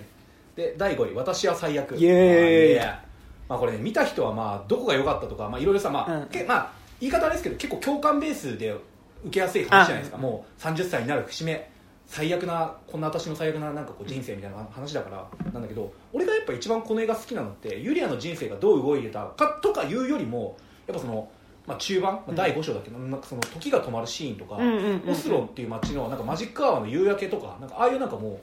[0.55, 2.79] で第5位「私は最悪」イエーイ。
[2.79, 3.03] まあ
[3.49, 6.27] まあこれね見た人はまあどこが良かったとかまあいろいろさまあ、うん。
[6.27, 8.81] けまあ言い方あれですけど結構共感ベースで受
[9.31, 10.17] けやすい話じゃないですか。
[10.17, 11.69] あもう30歳になる節目
[12.07, 20.57] 最悪なこんな私の最悪ななんかこう人生みたいな話だからなんだけど俺がやっぱ一番この映画好きなのってユリアの人生がどう動いてたかとかいうよりも
[20.87, 21.29] やっぱその、
[21.65, 25.09] まあ、中盤、まあ、第5章だけど、なんかその時が止まるシーンとか、うんうんうんうん。
[25.11, 28.39] オスロっていう街のなんかマジックアワーの夕焼けとかなんかああいうなんかもう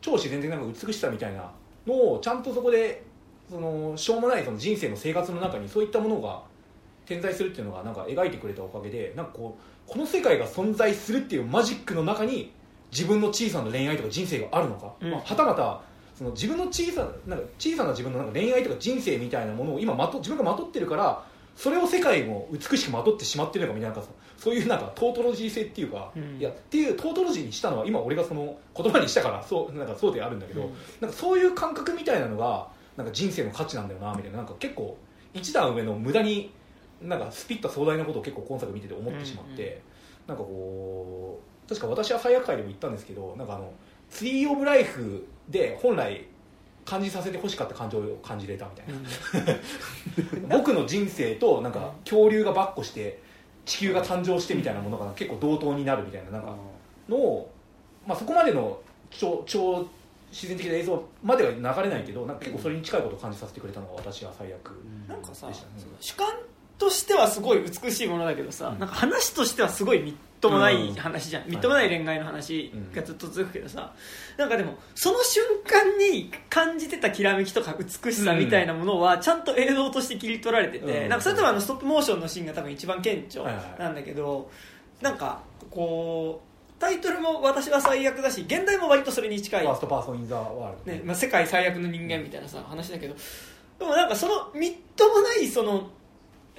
[0.00, 1.50] 超自然的ななんか美しさみたいな
[1.86, 3.02] のをちゃんとそこで
[3.50, 6.42] そのしょうもないその人生の生活の中にそういったものが
[7.04, 12.52] 点在するっていうのがなんか描いてくれたおかげでなんかこうこの世界が存在するっていうマジックの中に
[12.92, 15.10] 自分の小さな恋愛とか人生があるのか、うん。
[15.10, 15.82] まあ、はたまた
[16.14, 21.24] その自分の小さななんか小さな自分のなんか恋愛とか人生みたいなものを今まと自分がまとってるから
[21.60, 24.02] それを世界も美しくまとってしまってるのかみたいな
[24.38, 26.38] そういうなんかトートロジー性っていうか、うん。
[26.38, 30.72] いやっていうトートロジーにしたのは今俺がその言葉にしたからそうなんかそうであるんだけど、うん。
[31.02, 34.38] なんかそういう感覚みたいなのがなんか人生の価値なんだよなみたいな。
[34.38, 34.96] なんか結構
[35.34, 36.50] 一段上の無駄に
[37.02, 39.82] なんかスピッタ壮大なことを結構今作見てて思ってしまって、
[40.26, 43.70] なんかこう確か私は最悪会でも言ったんですけどなんかあの
[44.08, 46.26] ツリー・オブ・ライフで本来
[46.90, 53.22] 感じさせてほしかった感情を感じれたみたいな、 僕の人生となんか恐竜がばっこして
[53.64, 56.56] 地球が誕生してみたいなものが結構同等になるみたいななんか
[57.08, 57.52] のを、
[58.04, 59.86] まあ、そこまでの超超
[60.32, 64.72] 自然的な映像までは流れないけどなんか結構それに近いことを感じさせてくれたのが私は最悪
[65.08, 65.72] なんかさでしたね。
[66.00, 66.26] 主観
[66.76, 68.78] としてはすごい美しいものだけどさ、うん。
[68.80, 73.92] なんか話としてはすごいみっともないうん話じゃん、はいみっともない恋愛の話がずっと続くけどさ、
[74.40, 81.08] なんかでもその瞬間に感じてたきらめきとか美しさみたいなものはちゃんと映像として切り取られてて、うん。
[81.10, 83.64] なんかそれともあのストップモーションのシーンが多分一番顕著はいはい。
[83.64, 84.50] はいなんだけど、
[85.02, 93.14] なんかこうタイトルも私は最悪だし原題も割とそれに近い Worst Person in the World、ねまあ、世界最悪の人間みたいなさ話だけど
[93.78, 95.90] でもなんかそのみっともないその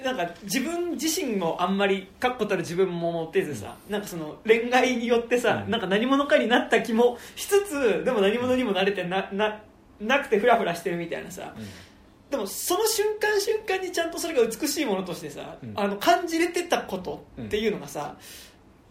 [0.02, 5.70] なんか自分自身もあんまり確固たる自分も持てずさ、なんかその恋愛によってさ、うん。
[5.70, 9.62] なんか何者かになった気もしつつでも何者にもなれてなな
[10.00, 11.54] なくてフラフラしてるみたいなさ。
[11.56, 11.66] うん。
[12.30, 15.72] でもその瞬間瞬間にちゃんとそれが美しいものとしてさ、うん。
[15.76, 18.16] あの感じれてたことっていうのがさ、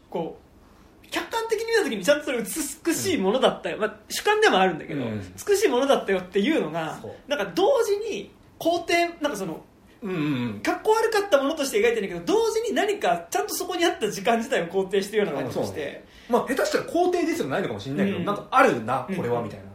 [0.09, 5.34] こう客観的に見た時にちゃんとそれ美しいものだったよ、まあ、主観でもあるんだけど、うん。
[5.47, 9.66] 美しいものだったよっていうのがなんか同時に肯定なんかその
[10.04, 10.60] うんうんうん。
[10.62, 18.26] かっこ悪かったものとして描いてるんだけど同時に何かちゃんとそこにあった時間自体を肯定してるような感じがして、まあ下手したら肯定ですよないのかもしれないけど、うん。
[18.26, 19.66] なんかあるなこれはうんみたいな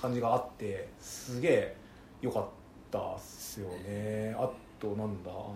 [0.00, 0.88] 感じがあって。
[1.00, 1.76] すげえ
[2.22, 2.44] 良かっ
[2.90, 4.34] たっすよね。
[4.38, 4.50] あ
[4.80, 5.54] となんだあの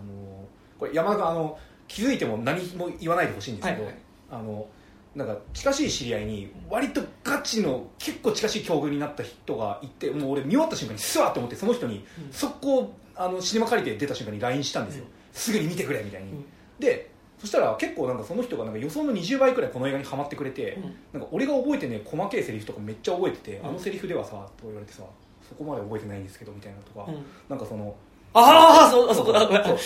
[0.78, 1.58] これ山田君あの
[1.88, 4.02] 気づいても何も言わないでほしいんですけど、はいはい。
[4.30, 4.66] あの
[5.14, 12.32] なんか近しい知り合いに割とガチの結構近しい境遇になった人がいてもう俺見終わった瞬間にスワッと思ってその人にうん。
[12.32, 12.94] 速攻
[13.24, 15.10] あのシネマ借りて出た瞬間に LINE したんですよ、うん。
[15.32, 16.44] すぐに見てくれみたいに、うん。
[16.78, 20.94] でそしたら結構なんかその人がなんか予想の20倍くらいこの映画にハマってくれて、うん。
[21.12, 23.66] なんか俺が覚えてね細けいセリフとかめっちゃ覚えてて、うん。
[23.68, 25.02] あのセリフではさとか言われてさ
[25.48, 27.24] そこまで覚えてないんですけどみたいなとか、うん。
[27.48, 27.94] なんかその
[28.34, 29.78] ああそうあそこあそう。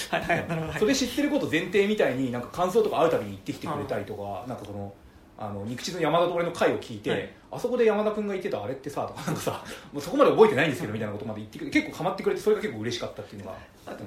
[0.78, 4.92] それ知ってること前提みたいになんか感想とか会うたびに言ってきてくれたりとか、なんかその
[5.38, 7.32] あの肉地の山田と俺の回を聞いて、はい。
[7.52, 13.56] あそこで山田君が言ってたあれってさとかなんかさもうそこまで覚えてないんですけどみたいなことまで言ってくれて結構ハマってくれてそれが結構嬉しかったっていうのが。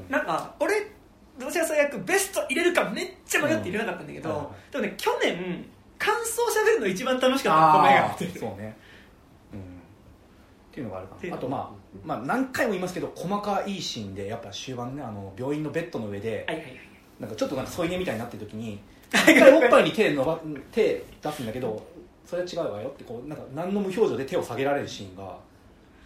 [0.10, 0.76] なんか俺
[1.40, 4.36] 私は最悪ベスト入れるかめっちゃ迷って入れなかったんだけど、うん。
[4.36, 5.66] はいでもね去年
[5.98, 8.78] 感想しゃべるの一番楽しかったこの映画あーそうね、
[9.54, 9.64] うん、っ
[10.72, 11.70] ていうのがあるかなあと、まあ、
[12.06, 16.80] まあ何回も言いますけど細かいシーンでやっぱ終盤ねあの病院のベッドの上で、はいはいはい。
[17.20, 18.80] なんかちょっとなんか添い寝みたいになってる時に
[19.12, 20.40] 一回おっぱいに手伸ば
[20.72, 21.86] 手出すんだけど
[22.26, 25.38] それは違うわよってこうなんか何の無表情で手を下げられるシーンが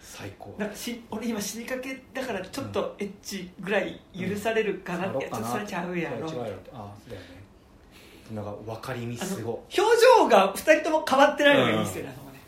[0.00, 0.54] 最高。
[0.58, 6.16] なんかし俺今死にかけだからちょっとエッチぐらい許されるかなって、触ろっかなそれちゃうやろ。
[6.28, 6.70] 違うやろって。
[6.72, 7.44] ああそうだよね。
[8.32, 12.40] なんか分かりみすご表情が2人とも変わってないのがいいっすよね、あそこね。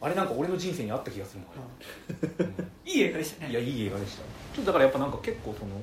[0.00, 3.50] あれなんか俺の人生にあった気がするもん、いい映画でしたね。
[3.52, 4.22] いやいい映画でした。
[4.54, 5.80] ちょっとだからやっぱなんか結構その,、うん、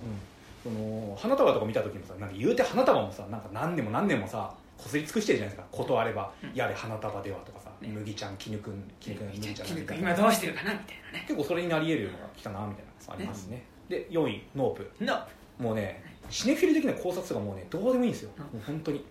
[0.65, 5.77] その花束とか見た時もさなんか言うて花束もさなんか何年も何年もさこすり尽くしてるじゃないですか。
[5.77, 6.53] 断れば、うん。
[6.55, 7.87] やれ花束ではとかさ、ね。
[7.89, 11.25] 麦ちゃん絹くん絹くん麦ちゃん今どうしてるかなみたいなね。
[11.27, 14.91] 結構それになり得るのが来たなみたいなありますねで4位ノープ。
[14.99, 15.13] の
[15.59, 19.05] もうねシネフィル的な考察がもうねどうでもいいんですよ、もう本当に。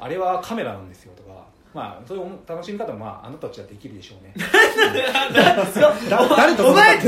[0.00, 1.44] あれはカメラなんですよとか
[1.74, 4.34] まあそういう楽しみ方もまああなたたちはできるでしょうね。
[6.10, 6.98] だ誰とお前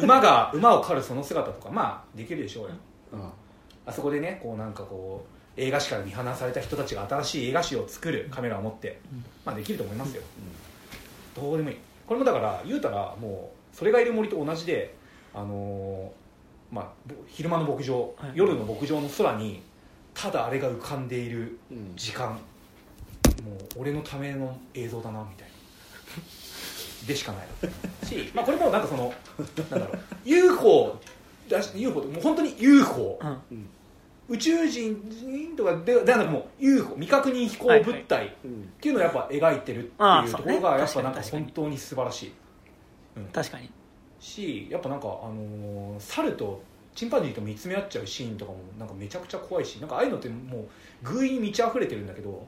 [0.00, 2.70] 馬が馬を狩るその姿とかまあできるでしょうよ。
[3.14, 3.32] あ
[3.86, 5.24] あそこでねこうなんかこ
[5.56, 9.00] う映画史から見放された人たちが新しい映画史を作るカメラを持って、
[9.44, 10.22] まあできると思いますよ、
[11.34, 11.76] どうでもいい。
[12.06, 14.94] これもだから言うたらもうそれがいる森と同じで
[15.34, 18.32] あのーまあぼ昼間の牧場、はい。
[18.34, 19.62] 夜の牧場の空に
[20.14, 21.92] ただあれが浮かんでいるうん。
[21.96, 22.38] 時間、
[23.48, 25.54] もう俺のための映像だなみたいな。
[27.06, 28.06] でしかない。
[28.06, 29.12] し、 まあ、これもなんかその
[29.70, 29.98] なんだろう。
[30.24, 30.98] UFO
[31.48, 33.18] だし UFO もう本当に UFO、
[33.50, 33.68] うん。
[34.28, 38.72] 宇宙人とかででなんかもう UFO 未確認飛行物体っうん。
[38.80, 42.32] ていうのをやっぱ描いてるっていうところがやっぱなんか本当に素晴らしい、
[43.16, 43.70] うん、確かに。
[44.20, 46.62] しやっぱなんか、あのー猿と
[46.94, 50.68] チンパンジーと見つめ合っちゃうシーンとかもなんかめちゃくちゃ怖いしなんかああいうのってもう
[51.04, 52.44] 偶意に満ち溢れてるんだけど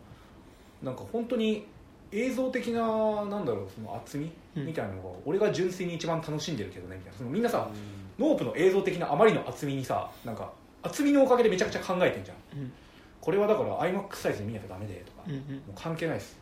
[0.83, 1.67] なんか本当に
[2.13, 2.81] 映像的な
[3.27, 4.67] なんだろうその厚みうん。
[4.67, 7.19] みたいなのが、俺が純粋に一番楽しんでるけどねみたいな。
[7.19, 7.69] そのみんなさ、
[8.19, 10.53] ノープの映像的なあまりの厚みにさなんか
[10.83, 12.59] 厚みのおかげでめちゃくちゃ考えてんじゃん。
[12.59, 12.73] うん。
[13.21, 15.39] これはだから iMAX サイズで見なきゃダメでとか、うんうん。
[15.39, 16.39] もう関係ないです。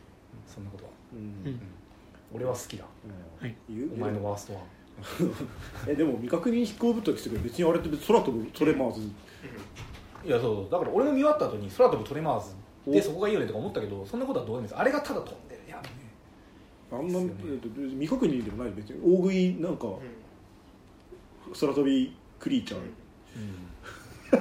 [0.47, 1.19] そんなことは、うん。
[1.19, 1.59] うん。
[2.33, 2.85] 俺は好きだ。
[3.95, 4.63] お前のワーストワン。
[5.87, 9.01] えでも未確認飛行物体って言ってたけど別にあれって空飛ぶトレマーズ。
[10.25, 12.53] いやそうだから俺も見終わった後に空飛ぶトレマーズ
[12.87, 13.03] でお。
[13.03, 14.79] そこがいいよねとか思ったけどそんなことはどうでもいいです。
[14.79, 15.61] あれがただ飛んでる。
[15.69, 15.89] やんね
[16.91, 17.33] あんな、ですよね。
[17.51, 19.87] えっと未確認でもない別に大食いなんか
[21.59, 22.79] 空飛びクリーチャー、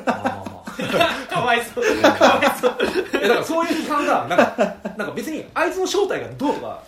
[0.07, 1.85] まあまあまあかわいそう。
[2.03, 2.77] かわいそう。
[3.19, 6.83] いやだからそういう批判がなんかなんか別にあいつの正体がどうとか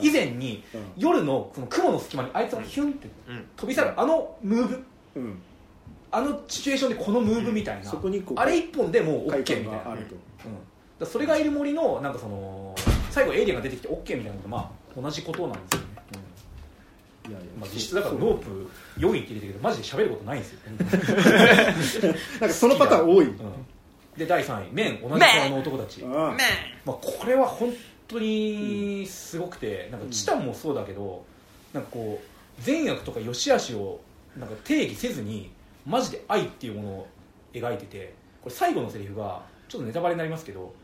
[0.00, 0.80] 以前にうん。
[0.96, 3.46] 夜のその雲の隙間にあいつがヒュンってうん。
[3.56, 4.84] 飛び去るあのムーブ。
[5.14, 5.38] うん、
[6.10, 7.84] あのシチュエーションでこのムーブみたいな。
[7.84, 9.70] そこにこうあれ一本でもう OK み快たいな。
[9.92, 10.06] うん、
[11.06, 12.74] それがいる森のなんかその
[13.10, 14.58] 最後エイリアンが出てきて OK みたいなのとま
[14.96, 15.86] あ同じことなんですよね、
[17.28, 23.38] いやいやうんまあ、実質だからノープ4位って入れてるけどマジで喋ることないんですよ、 なんかそのパターン多い、うん、
[24.16, 25.00] で第3位「麺。
[25.00, 26.36] 同じ空の男たち」ま
[26.86, 27.72] あ、これは本
[28.08, 31.24] 当にすごくて、なんかチタンもそうだけど、
[31.72, 34.00] なんかこう善悪とか良し悪しを
[34.36, 35.50] なんか定義せずに
[35.86, 37.08] マジで愛っていうものを
[37.52, 40.74] 描いててこれ最後のセリフがちょっとネタバレになりますけど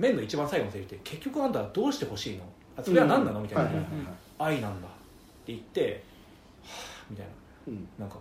[0.00, 2.44] 麺の一番最後のセリフって結局あんたはどうしてほしいの？
[2.76, 3.40] あそれは何なの？
[3.40, 3.70] みたいな、
[4.38, 4.90] 愛なんだっ
[5.44, 6.02] て言って
[6.62, 7.26] はぁみたい
[7.68, 7.88] うん。
[7.98, 8.16] ななんか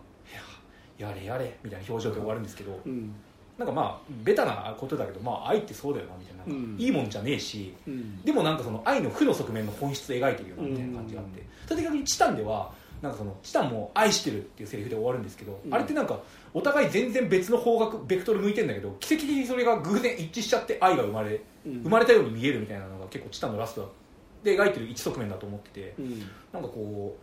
[0.99, 3.13] いややれやれみたいな表情で終わるんですけど、うん。
[3.57, 6.43] なんかまあベタなことだけど、まあ、愛ってそうだよなみたいな。
[6.45, 6.79] なんかうん。
[6.79, 8.21] いいもんじゃねえし、うん。
[8.23, 12.71] でもなんかその愛の負の側面の本質を描いてるよなみたいな感じがあって、それで逆にチタンでは
[13.01, 15.73] なんかそのチタンも愛してるっていうセリフで終わるんですけど、うん。
[15.73, 16.19] あれってなんか
[16.53, 21.83] お互い全然別の方角ベクトル向いてんだけど奇跡的にそれが偶然一致しちゃって愛が生まれうん。
[21.83, 23.93] 生まれたように見えるみたいなのが結構チタンのラスト
[24.43, 26.19] で描いてる一側面だと思っててうん。
[26.51, 27.17] なんかこ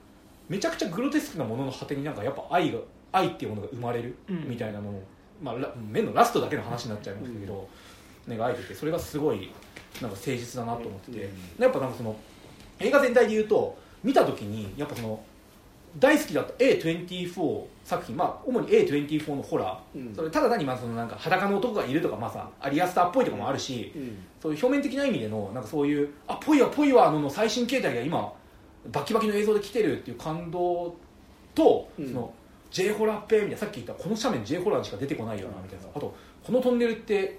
[0.49, 2.79] うめちゃくちゃグロテスクなものの果てになんかやっぱ愛が
[3.13, 5.03] 愛っていうものが生まれるうんみたいなのを、
[5.43, 7.69] まあ、ラ面のラストだけの話になっちゃいましたけど、
[8.29, 9.53] 描いててそれがすごい
[10.01, 11.25] なんか誠実だなと思ってて、
[11.59, 11.63] うん。
[11.63, 12.17] やっぱなんかその
[12.79, 15.21] 映画全体で言うと見た時にやっぱその
[15.99, 20.15] 大好きだった A24 作品、まあ、主に A24 のホラー、うん。
[20.15, 24.19] それただ単にまあそのなんか裸の男がいるとか、まあ、さアリアスターっぽいとかもあるし、うん。
[24.41, 28.33] そういう表面的な意味でのなんかそういうあぽいわぽいわのの最新形態が今
[28.93, 30.95] バキバキの映像で来てるっていう感動
[31.55, 32.09] と、うん。
[32.09, 32.35] その
[32.71, 35.87] J ホラーっぽいみたいなさっき言ったこの斜面 J ホラーしか出てこないよなみたいな。
[35.95, 37.39] あとこのトンネルって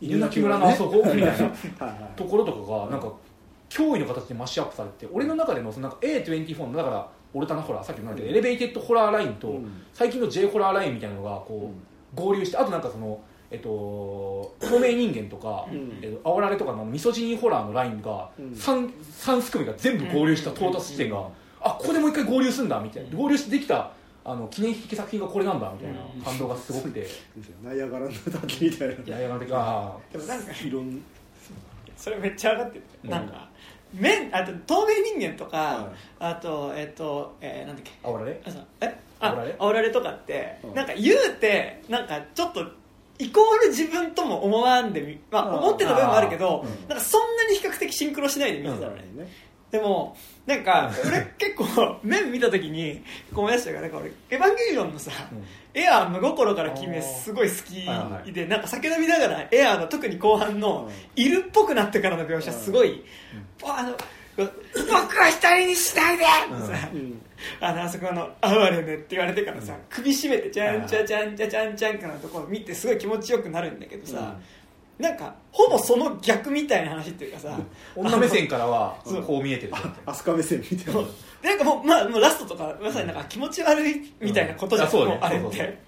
[0.00, 1.26] 犬鳴村のあそこ、みたいな。
[1.26, 2.16] はいはい。
[2.16, 3.12] ところとかがなんか
[3.70, 9.82] 驚異の形でマッシュアップされて俺の中でのそのなんか A24 のだからオルタナホラーさっきのなんか elevated ホラーラインとうん。
[9.92, 11.72] 最近の J ホラーラインみたいなのがこ
[12.16, 13.20] う合流してあとなんかその
[13.50, 15.98] えっと透明人間とか、うん。
[16.00, 18.52] えっと、煽られとかのミソジニーホラーのラインがうん。
[18.52, 21.28] 3, 三すくみが全部合流した到達地点が、
[21.60, 23.16] あここでもう一回合流すんだみたいな。
[23.16, 23.92] 合流してできた
[24.24, 27.06] あの記念碑的作品がこれなんだみたいな感動がすごくて、
[27.62, 28.94] ナイアガラの滝みたいな。
[28.94, 31.02] いやいやなんてあでもなんかいろん
[31.96, 33.10] それめっちゃ上がってる、うん。
[33.10, 33.48] なんか
[33.94, 37.92] 面あと透明人間とか、はいあとえっ、と、えーなんだっけ。
[38.02, 38.40] あ煽られ？
[38.80, 39.00] え？
[39.20, 39.90] あ煽られ？
[39.90, 40.74] とかって、うん。
[40.74, 42.64] なんか言うてなんかちょっと
[43.18, 45.58] イコール自分とも思わんでみ、まあ、うん。
[45.58, 46.88] 思ってた部分もあるけど、うん。
[46.88, 49.28] なんかそんなに比較的シンクロしないで見てたのね、ね。
[49.70, 50.16] でも
[50.46, 53.02] なんか俺結構面見た時に
[53.34, 55.10] 思い出したからなんか俺エヴァンゲリオンのさ、
[55.74, 58.32] エアー真心から君すごい好きはいはい。
[58.32, 63.04] でなんか酒飲みながらエアーの特に後半のいるっぽくなってからの描写すごい、
[63.64, 63.96] あの
[64.36, 64.46] 僕
[65.16, 66.24] は一人にしないで、
[66.94, 67.20] うん。
[67.60, 74.36] あのあそこの「哀れね」って言われてからさ、首絞めて「ちゃんちゃちゃんちゃちゃんちゃん」かなとこ見てすごい気持ちよくなるんだけどさ、
[74.98, 77.58] なんかほぼその逆みたいな話っていうかさ
[77.96, 79.22] 女目線からはそう。
[79.22, 79.72] こう見えてる
[80.06, 81.00] アスカ目線みたいな
[81.44, 85.78] なんかもう,、まあ、もうラストとかまさになんか気持ち悪いみたいなことじゃん、うんもうあれって。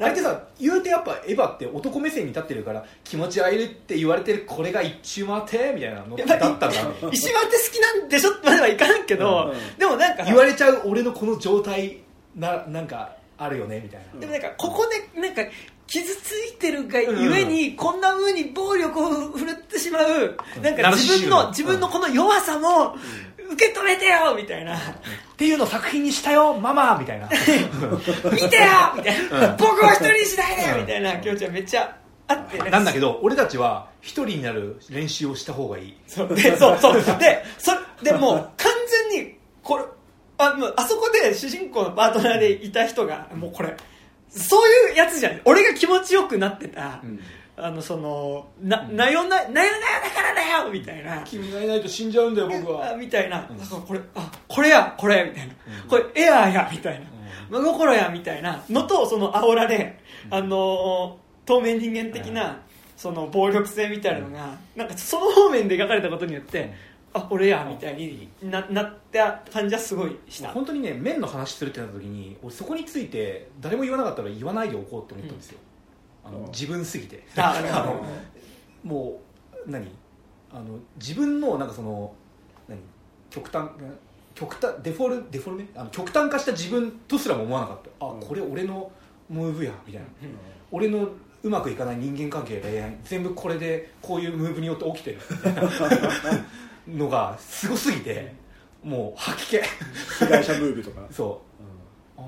[0.00, 6.70] あれってさ言うてやっぱエヴァって男目線に立ってるから気持ち悪いって言われてるこれが一周回ってみたいなのだやったんだ
[7.12, 8.30] 石丸って好きなんでしょ？
[8.42, 9.78] まではいかんけど、うん。
[9.78, 11.98] でもなんかさ言われちゃう俺のこの状態
[12.34, 14.20] ななんかあるよねみたいな。
[14.20, 15.42] でもなんかここでなんか
[15.86, 22.94] 傷ついてるがゆえにこんな風に暴力を振るってしまうなんかナルシ自分の自分のこの弱さも
[23.52, 24.76] 受け止めてよみたいな。
[24.76, 24.80] っ
[25.36, 27.28] ていうのを作品にしたよママみたいな。
[28.32, 28.62] 見てよ
[28.96, 29.56] みたいな。
[29.58, 31.18] 僕を一人にしないでよみたいな。
[31.18, 31.96] 気持ちがめっちゃ
[32.28, 35.96] あってなんだけど俺たちは一人になる練習をした方がいい。
[36.06, 36.34] そう。
[36.34, 36.94] でそうそう。
[37.18, 37.72] でそ
[38.02, 38.72] でもう完
[39.12, 39.84] 全にこれ
[40.38, 43.74] あもうあそこで主人公のパートナーでいた人がもうこれ
[44.28, 45.40] そういうやつじゃん。
[45.44, 47.00] 俺が気持ちよくなってた、
[47.62, 49.70] あのそのななよななよなよ
[50.04, 51.22] だからだよみたいな。
[51.24, 55.54] 君がいないと死んじゃうんだよ僕あみたいな、だからこれあこれやこれみたいな、
[55.88, 57.06] これエアーやみたいな、
[57.50, 58.62] 真心やみたいな。
[58.68, 59.98] のとその煽られ、
[60.30, 62.60] あのー透明人間的な、
[62.96, 66.72] その暴力性みたいなのが、なんかその方面で描かれたことによって、
[67.12, 75.58] あ俺やみたいにななった感じはすごいした、本当にね麺の話するってなった時に俺そこについて誰も言わなかったら言わないでおこうって思ったんですよ、
[76.24, 77.24] あの自分すぎて。
[77.36, 78.04] ああの
[78.84, 79.20] も
[79.66, 79.86] う何？
[80.52, 82.12] あの自分のなんかその
[82.68, 82.78] 何？
[83.30, 83.68] 極端
[84.34, 88.06] 極端デフォルデフォルメあの極端化した自分とすらも思わなかった。
[88.06, 88.90] あこれ俺の
[89.28, 90.08] ムーブやみたいな、
[90.72, 91.08] 俺の
[91.42, 95.18] うまくいかない人間関係恋愛全部これでこういうムーブによって起きてる。
[96.88, 98.34] のがすごすぎて
[98.82, 99.58] もう吐き気。
[99.58, 101.06] 被害者ムーブとか。
[101.12, 101.40] そ
[102.18, 102.20] う。
[102.20, 102.22] あ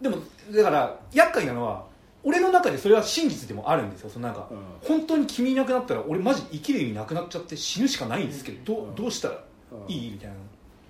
[0.00, 0.18] ーでも
[0.54, 1.84] だから厄介なのは
[2.26, 4.10] 俺の中でそれは真実でもあるんですよ。
[4.10, 4.58] そのなんか、うん。
[4.82, 8.94] 本当に君いなくなったら俺マジ生きる意味なくなっちゃって死ぬしかないんですけど、どううん。
[8.96, 9.44] どうしたら
[9.86, 9.92] うん。
[9.92, 10.34] いいみたいな。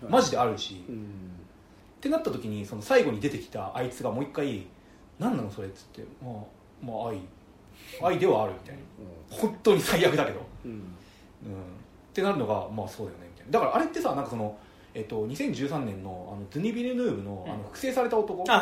[0.05, 0.11] うん。
[0.11, 1.07] マジであるし、っうん。
[2.01, 4.67] てなった時にその最後に出てきたあいつがもう一回
[5.21, 6.35] 「何なのそれ」っつって「まあ
[6.83, 7.19] まあ愛。
[8.03, 8.81] 愛ではある」みたいな。
[9.29, 10.71] 本当に最悪だけど、うん。
[10.71, 10.83] うん、っ
[12.15, 13.53] てなるのがまあそうだよねみたいな。
[13.53, 14.57] だからあれってさなんかその
[14.97, 18.55] えっと、2013年のあのドゥニ・ビルヌーブの,、あの複製された男、ま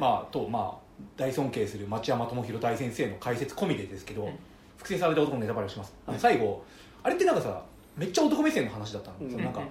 [0.00, 0.81] あ、と、まあ、
[1.16, 4.32] 大尊敬する町山智博大先生の解説込みでですけど、うん。
[4.76, 6.64] 複製された男のネタバレをします、あの最後
[7.04, 7.62] あれってなんかさ
[7.96, 9.62] めっちゃ男目線の話だったんそのなんか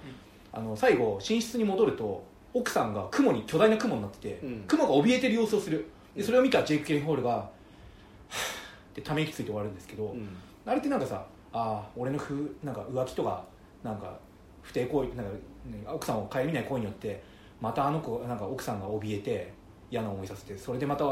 [0.53, 2.23] あの最後寝室に戻ると
[2.53, 4.63] 奥さんが雲に巨大な雲になってて、うん。
[4.67, 5.85] 雲が怯えてる様子をする。
[6.15, 7.49] でそれを見たジェイク・ケリンホールがはぁっ
[8.93, 10.29] てため息ついて終わるんですけど、うん。
[10.65, 13.43] あれってなんかさああ俺のふなんか浮気とか
[13.83, 14.17] なんか
[14.61, 17.21] 不貞行為なんか、ね、奥さんを顧みない行為によって
[17.59, 19.53] またあの子なんか奥さんが怯えて
[19.91, 21.05] 嫌な思いさせてそれでまた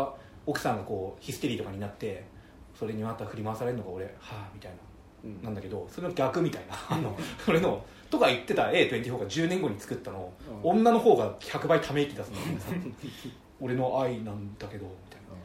[0.45, 2.25] 奥さんがこうヒステリーとかになって
[2.73, 4.77] それにまた振り回されるのが俺はあみたいな。
[5.25, 5.43] うん。
[5.43, 6.75] なんだけどそれの逆みたいな。
[6.89, 7.15] あの
[7.45, 10.71] それのとか言ってた A24 が10年後に作ったのを、うん。
[10.79, 12.37] 女の方が100倍ため息出すの
[13.59, 15.35] 俺の愛なんだけどみたいな。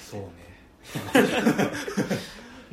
[0.00, 0.44] そうね。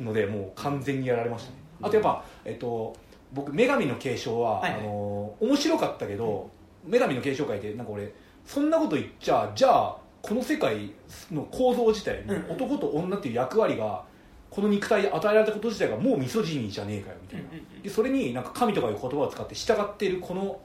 [0.00, 1.56] のでもう完全にやられましたね。
[1.82, 2.94] あとやっぱ、えっと、
[3.32, 4.80] 僕女神の継承は、はいはい。
[4.80, 6.50] あの面白かったけど、
[6.84, 8.12] 女神の継承会でなんか俺
[8.46, 10.90] そんなこと言っちゃじゃあこの世界
[11.30, 14.04] の構造自体、うん男と女っていう役割が
[14.50, 17.48] この肉体で与えられたこと自体がもうミソジニーじゃねえかよみたいな、
[17.82, 20.60] でそれになんか神とかいう言葉を使って従っているこの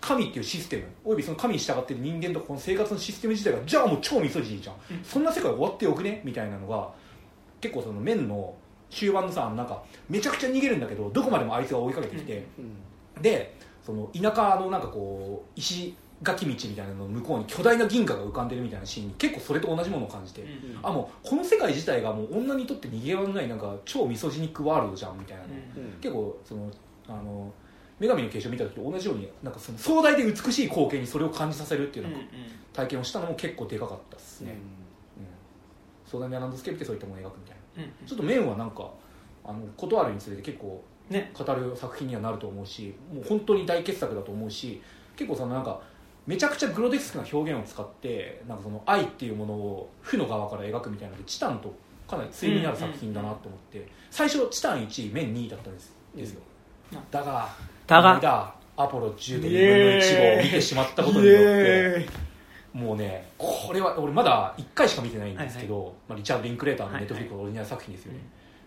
[0.00, 5.04] 神っていうシステムおよびその神に従っている人間とこの生活のシステム自体がじゃあもう超ミソジニーじゃん、うん。
[5.04, 6.90] そんな世界終わっておくねみたいなのが
[7.60, 8.54] 結構その面の
[8.90, 12.46] 終盤のさなんかめちゃくちゃ逃げるんだけどどこまでもあいつが追いかけてきて、
[13.16, 13.22] うん。
[13.22, 20.48] でその田舎のなんかこう石垣道みたいなのの向こうに巨大な銀河が浮かんでるみたいなシーンに結構それと同じものを感じて、うん
[20.82, 26.70] あもうこの世界自体がもう女にとって逃げ場のないなんか超ミソジニックワールドじゃんみたいなの、うん結構その
[27.06, 27.52] あの
[28.00, 32.18] 女神の継承見た時と同じようになんかその壮大で美しい光景にそれを感じさせるっていうなんか
[32.72, 34.84] 体験をしたのも結構でかかったですね、うん
[36.06, 37.82] 壮大なランドスケープでそういったものを描くみたいな。
[37.82, 38.06] うんうん。
[38.06, 38.88] ちょっと面はなんか
[39.44, 44.80] あの断るにつれて結構ね語る作品にはなると思うしもう本当に大傑作だと思うし
[45.16, 45.80] 結構そのなんか
[46.26, 51.74] めちゃくちゃグロテスクな表現を使ってなんかその愛っていうものを負の側から描くみたいなのでチタンと
[52.08, 55.92] かなり対になる作品だなと思って最初チタン1面2だったんです。
[56.14, 56.40] ですよ。
[56.92, 57.48] うんだが
[57.86, 58.64] だが。
[58.76, 62.08] アポロ10と2分の1号を見てしまったことによって
[62.72, 68.18] もうねこれは俺まだ1回しか見てないんですけど、まあ、リチャード・リンクレーターのネットフリックのオリジナル作品ですよね、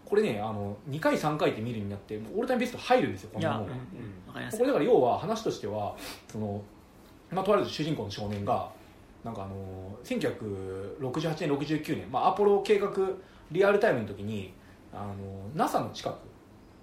[0.06, 3.68] これねあの2回3回って見るようになってオールタイムベスト入るんですよこんなもんうん。
[4.28, 4.58] わかります。
[4.58, 5.96] これだから要は話としては
[6.32, 6.62] その、
[7.32, 8.70] まあ、とある主人公の少年が
[9.24, 9.56] なんかあの
[10.04, 12.90] 1968年69年、まあ、アポロ計画
[13.52, 14.54] リアルタイムの時に
[14.94, 15.14] あの
[15.56, 16.16] NASA の近く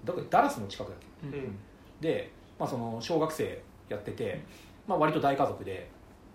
[0.04, 0.98] だからダラスの近くだっ
[1.30, 1.38] け？
[1.38, 1.58] うん。
[2.00, 4.42] で、まあ、その小学生やってて、
[4.86, 5.88] まあ、割と大家族で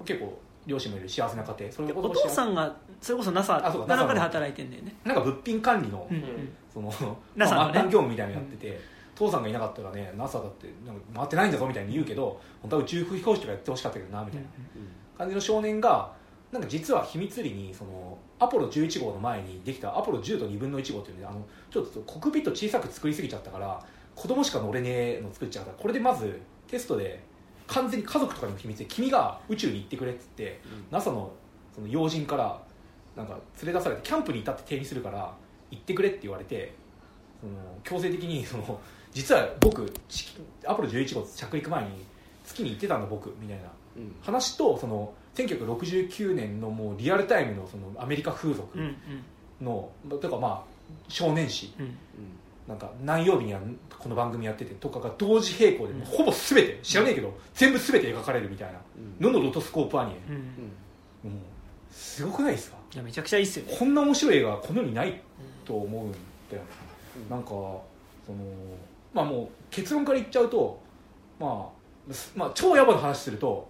[0.06, 1.72] 結構両親もいる幸せな家庭。
[1.72, 4.96] それでお父さんがそれこそ NASA あそうかで働いてんだよね。
[5.04, 6.50] なんか物品管理の,、うんうん。
[6.74, 6.92] その
[7.36, 8.80] NASA まあ、のね末端業務みたいなのやってて、
[9.20, 14.48] 父さんがいなかったらね NASA だってなんか回ってないんだぞみたいに言うけど本当は宇宙飛行士とかやってほしかったけどなみたいな。
[15.18, 16.14] 感じの少年が
[16.52, 23.84] なんか実は秘密裏にそのアポロ11号の前にできたアポロ10と2分の1号っていうねあのちょっとコックピット小さく作りすぎちゃったから
[24.16, 27.22] 子供しか乗れねえの作っちゃうからこれでまずテストで
[27.68, 30.60] 完全に家族とかにも秘密で君が宇宙に行ってくれっつって、
[30.90, 31.32] NASA の
[31.76, 32.60] その要人から
[33.16, 35.32] なんか連れ出されてキャンプにいたって定義するから
[35.70, 36.74] 行ってくれって言われて
[37.40, 37.54] その
[37.84, 38.80] 強制的にその
[39.14, 40.28] 実は僕地
[40.66, 41.90] アポロ11号着陸前に
[42.46, 43.64] 月に行ってたんだ僕みたいな。
[44.22, 48.96] 話とその1969年のもうリアルタイムのそのアメリカ風俗うん
[49.62, 49.66] うん。
[49.66, 49.90] の、
[50.22, 50.64] とかまあ
[51.08, 51.74] 少年誌。
[51.80, 51.98] うん。
[52.68, 53.60] なんか何曜日には
[53.98, 58.80] この番組やっててとかが同時並行で、ほぼ全て知らねえけど全部全て描かれるみたいな。
[59.20, 61.32] ののロトスコープアニメ、うん。
[61.32, 61.42] もう
[61.92, 62.78] すごくないですか？
[62.94, 63.76] いやめちゃくちゃいいっすよね。
[63.78, 65.20] こんな面白い映画この世にない
[65.66, 66.18] と思うんだ
[66.58, 66.64] よ、
[67.28, 67.54] なんかそ
[68.32, 68.38] の
[69.20, 70.80] まあもう結論から言っちゃうと
[71.40, 71.70] ま
[72.10, 73.70] あ、すまあ、超野暮な話すると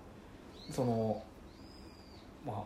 [0.72, 1.22] その
[2.46, 2.64] まあ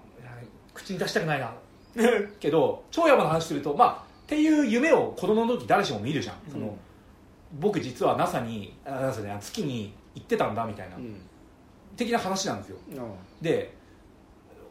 [0.73, 1.53] 口に出したくないな。
[2.39, 6.75] けど超野暮な話するとまあっていう夢を子供の時誰しも見るじゃん、その
[7.59, 10.95] 僕実は NASA にあ NASA ね月に行ってたんだみたいな、
[11.95, 12.77] 的な話なんですよ。
[13.41, 13.75] で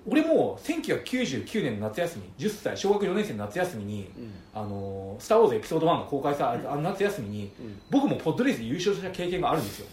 [0.07, 4.11] 俺も1999年の夏休み10歳小学4年生の夏休みに
[4.53, 7.51] 「あのスター・ウォーズエピソード1」が公開されたあの夏休みに
[7.91, 9.87] 僕もポッドレースで優勝した経験があるんですよ。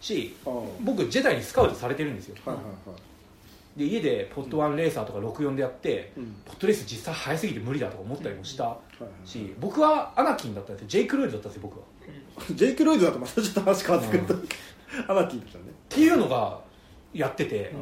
[0.00, 0.34] し
[0.80, 2.36] 僕ジェダイにスカウトされてるんですよ。
[2.44, 3.78] はいはいはい。
[3.78, 6.34] で家でポッド1レーサーとか64でやってうん。
[6.44, 8.76] ポッドレース実際速すぎて無理だとか思ったりもした
[9.24, 10.88] し僕はアナキンだったんですよ。
[10.88, 11.86] ジェイク・ロイドだったんですよ僕は。
[12.54, 14.34] ジェイク・ロイドだとまたちょっと話変わってくると。
[15.08, 15.64] アナキーだったね。
[15.68, 16.60] っていうのが
[17.14, 17.72] やってて、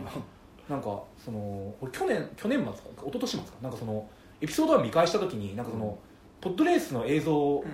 [0.69, 2.73] なんかその俺去年去年末か
[3.07, 4.07] 一昨年末かなんかその
[4.41, 5.99] エピソード1見返した時になんかその、
[6.41, 7.65] ポッドレースの映像を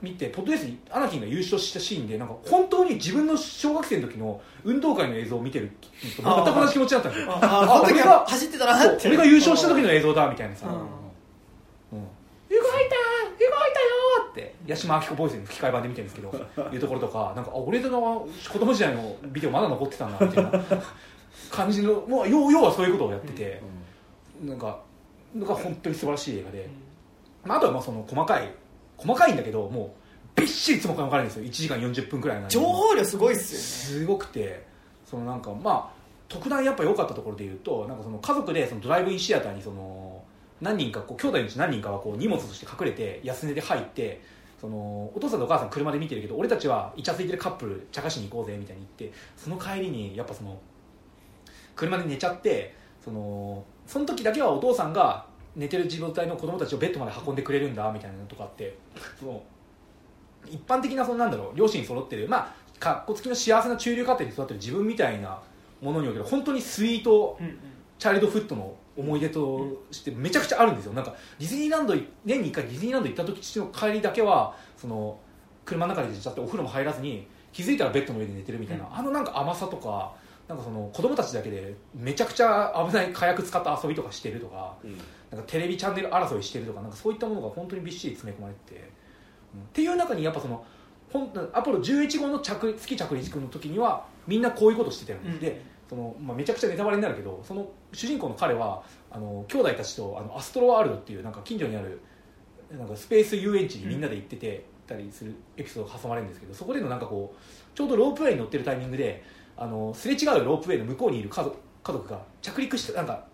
[0.00, 5.72] 見て、ポッドレースにアナキンが優勝したシーンでなんか本当に自分の小学生の時の運動会の映像を見てる
[6.16, 7.32] と全く同じ気持ちだったんですよ。
[7.42, 9.08] あ俺がは走ってたなって。
[9.08, 10.74] 俺が優勝した時の映像だみたいなさ、うん。
[10.74, 10.84] うん
[12.50, 12.88] 動いた動い
[13.38, 13.94] たよ
[14.30, 14.54] って。
[14.68, 20.64] 八島明子ボイスの吹き替え版で見てるんですけどいうところとかなんかあ俺の子供時代のビデオまだ残ってたんだみたいな
[21.50, 23.62] 感じのもう要要はそういうことをやってて、
[24.42, 24.80] なんか
[25.34, 26.68] なんか本当に素晴らしい映画で、
[27.44, 28.50] まあ、あとはまあその細かい
[28.96, 29.94] 細かいんだけども
[30.36, 31.44] うびっしり詰め込まれるんですよ。
[31.44, 33.56] 1時間40分くらい情報量すごいっす
[34.00, 34.74] すごくて。
[35.14, 35.94] そのなんかまあ
[36.28, 40.24] 特段やっぱ良かったところで言うとなんかその家族でそのドライブインシアターにその
[40.60, 44.20] 何人かこう兄弟のうち何人かはこう荷物として隠れて安値で入って
[44.60, 50.58] そのお父さんとお母さん車で見てるけど俺たちはイチャついてるカップル茶化しに行こうぜみたいに言ってその帰りにやっぱその
[51.76, 58.76] 車で寝ちゃってそのその時だけはお父さんが寝てる状態の子供たちをベッドまで運んでくれるんだみたいなのとかあって
[59.18, 59.42] その
[60.46, 65.40] 一般的なそのなんだろう両親揃ってるまあかっこつきの幸せな中流家庭で育ってる自分みたいな
[65.80, 67.58] ものにおける本当にスイートうんうん。
[67.98, 70.92] チャイルドフットの思い出としてめちゃくちゃあるんですよ。
[70.92, 75.18] なんかディズニーランドい年に1回ディズニーランド行った時の帰りだけはその
[75.64, 80.12] 車の中で寝ちゃってお風呂も入らずに気づいたらベッドの上で寝てるみたいな、あのなんか甘さとか
[80.48, 84.76] なんかその子供たちだけでめちゃくちゃ危ない火薬使った遊びとかしてるとか
[85.30, 88.90] なんかテレビチャンネル争いしてるとかなんかそういったものが本当にびっしり詰め込まれてて、
[89.54, 89.62] うん。
[89.62, 90.64] っていう中にやっぱその
[91.10, 95.38] 本アポロ11号の着月着陸の時にはみんなこういうことしてたよね、うん。
[95.38, 102.00] でその、まあ、めちゃくちゃネタバレになるけどその主人公の彼はあの兄弟たちとあのアストロワールドっていうなんか近所にある
[102.70, 109.24] なんかスペース遊園地にみんなで行ってて、たりするエピソードが挟まれるんですけどそこでのなんかこうちょうどロープウェイに乗ってるタイミングで
[109.56, 113.24] あのすれ違うロープウェイの向こうにいる家族家族が着陸してなんか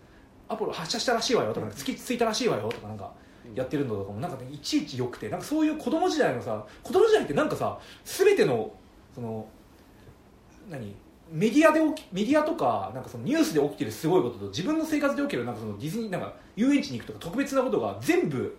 [0.49, 3.11] アポロ発射したらしいわよとか月着いたらしいわよとかなんか
[3.55, 8.71] やってるのとかもなんかねいちいち良くてなんかそういう子供時代のさ子供時代ってなんかさ全ての
[9.15, 9.47] その
[10.69, 10.93] 何
[11.31, 18.57] メディアで起きメディアとかなんかそのニュースで起きてるすごいことと自分の生活で起きるなんかそのディズニーなんか遊園地に行くとか特別なことが全部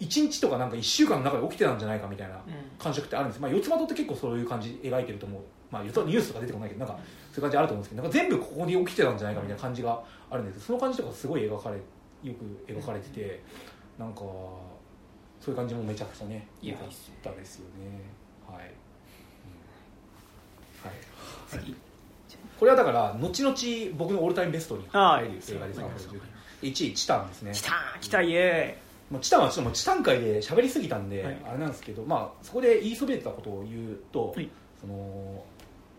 [0.00, 2.40] 1日とかなんか1週間の中で起きてたんじゃないかみたいな
[2.78, 5.42] 感触ってあるんです、まあ、四つ葉とって結構そういう感じ描いてると思う
[5.74, 7.00] まあ言うとニュースとか出てこないけどなんか
[7.32, 10.00] そういう感じあると思うんですけどなんか全部ここに起きてたんじゃないかみたいな感じが
[10.30, 10.54] あるんです。
[10.54, 13.42] けどその感じとかすごい描かれよく描かれてて
[13.98, 16.88] なんかそういう感じもめちゃくちゃね良かっ
[17.22, 18.00] たですよね。
[18.46, 18.72] はい、
[21.54, 21.60] うん。
[21.60, 21.74] はい、
[22.58, 23.54] これはだから後々
[23.98, 25.80] 僕のオールタイムベストに入る映画です。
[25.80, 25.90] はい。
[26.62, 27.52] 1位チタンですね。
[27.52, 28.78] 来た来たイエ
[29.10, 31.36] まあ、チタンはちょっともうチタン界で喋りすぎたんで、はい。
[31.46, 34.48] あれなんですけど、まあ、そこで言いそびれてたことを言うと、はい。
[34.80, 35.44] その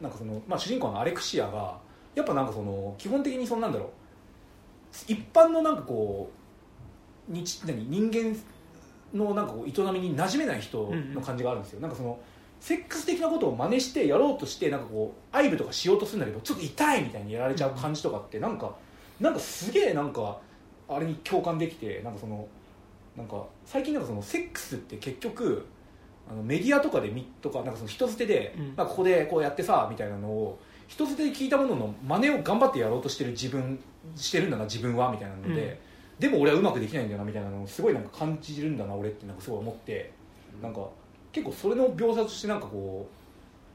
[0.01, 1.77] なんかその、まあ、主人公のアレクシアが
[2.13, 3.89] やっぱなんかその基本的にそんなんだろう
[5.07, 6.29] 一般のなんかこ
[7.29, 8.35] う日何人間
[9.13, 12.19] のなんかこう営みに馴染めない人の感じがあるんですよ、なんかその
[12.59, 18.75] セックス的なことを真似してやろうとしてなんかこう愛撫とかしようとするんだけどちょっと痛いみたいにやられちゃう感じとかってなんか
[19.19, 20.37] なんかすげえなんか
[20.87, 22.47] あれに共感できてなんかその
[23.15, 25.65] なんか最近なんかそのセックスって結局
[26.29, 28.73] あのメディアとかで見とかなんかその人捨てで、うん。
[28.75, 33.79] まあ、ここでこうやってさみたいなのを人捨てで聞いたものの真似を頑張ってやろうとしてる自分
[34.15, 35.79] してるんだな自分はみたいなので、
[36.19, 40.11] でも俺はうまくできないんだよなみたいなのをすごいなんか感じるんだな俺ってなんかすごい思って
[40.61, 40.87] なんか
[41.31, 43.09] 結構それの描写としてなんかこ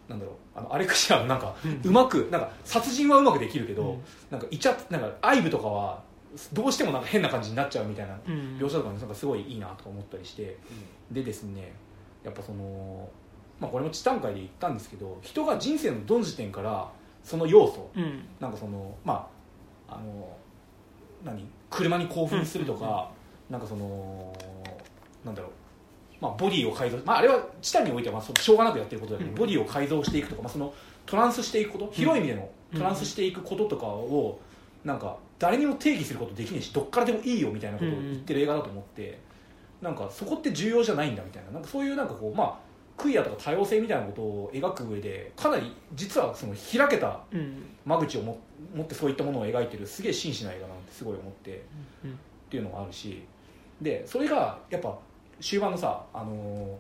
[0.09, 4.01] うなんだろうあのアレクシアのなんかうまくなんか殺人はうまくできるけど、うん。
[4.30, 6.03] なんかいちゃなんか愛撫とかは
[6.53, 8.16] どうしてもなんか変な感じになっちゃうみたいな
[8.59, 10.59] 描写とかもなんかすごいいいなとか思ったりして、
[11.11, 11.72] でですね
[12.24, 13.08] やっぱその、
[13.58, 16.90] まあ、これもチタン界で言ったんですけど人が人生のどの時点から
[17.24, 18.24] その要素うん。
[18.40, 19.28] なんかそのま
[19.88, 20.36] ああの
[21.24, 23.10] 何車に興奮するとか、
[23.48, 24.32] なんかその
[25.24, 25.50] なんだろう
[26.20, 29.36] まあ、ボディを改造、まあ、あれはチタンにおいてはまあそしょうがなくやってることだけど、うん。
[29.36, 30.74] ボディを改造していくとか、まあ、その
[31.06, 32.78] トランスしていくこと広い意味でのうん。
[32.78, 34.38] トランスしていくこととかを
[34.84, 39.18] なんか誰にも定義することできないしどっからでもいいよみたいなことを言ってる映画だと思って、
[39.81, 41.53] なんかそこって重要じゃないんだみたいな。
[41.53, 42.59] なんかそういうなんかこう、まあ、
[42.97, 47.64] クイアとか多様性みたいなことを描く上でかなり実はその開けたうん。
[47.87, 48.39] 間口をも
[48.74, 51.64] 持ってそういったものを描いてるすげえ真摯な映画なんてすごい思って
[52.05, 52.11] うん。
[52.11, 52.14] っ
[52.51, 53.22] ていうのがあるし。
[53.81, 54.99] でそれがやっぱ
[55.41, 56.78] 終盤のさ、あの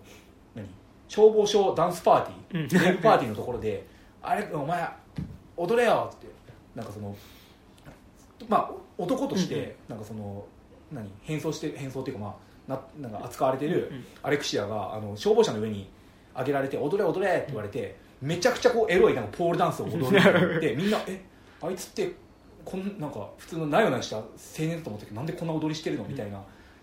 [0.54, 0.68] ー何？
[1.08, 2.98] 消防署ダンスパーティー、うん。
[2.98, 3.86] パーティーのところで
[4.20, 4.86] 「あれお前
[5.56, 6.26] 踊れよ」って
[6.74, 7.16] なんかその
[8.48, 10.44] まあ男としてなんかその
[10.92, 11.10] 何？
[11.22, 12.34] 変装して変装っていうかまあ
[12.70, 14.04] ななんか扱われてるうん。
[14.22, 15.88] アレクシアがあの消防車の上に
[16.36, 21.20] 上げられて「踊れ踊れ」って言われてめちゃくちゃこうエロいなんかポールダンスを踊るって言って みんな「え
[21.60, 22.12] あいつって
[22.64, 24.24] こんなんか普通のなよなよした青
[24.58, 26.40] 年だと思ったけどなんでこんな踊りしてるの?」みたいな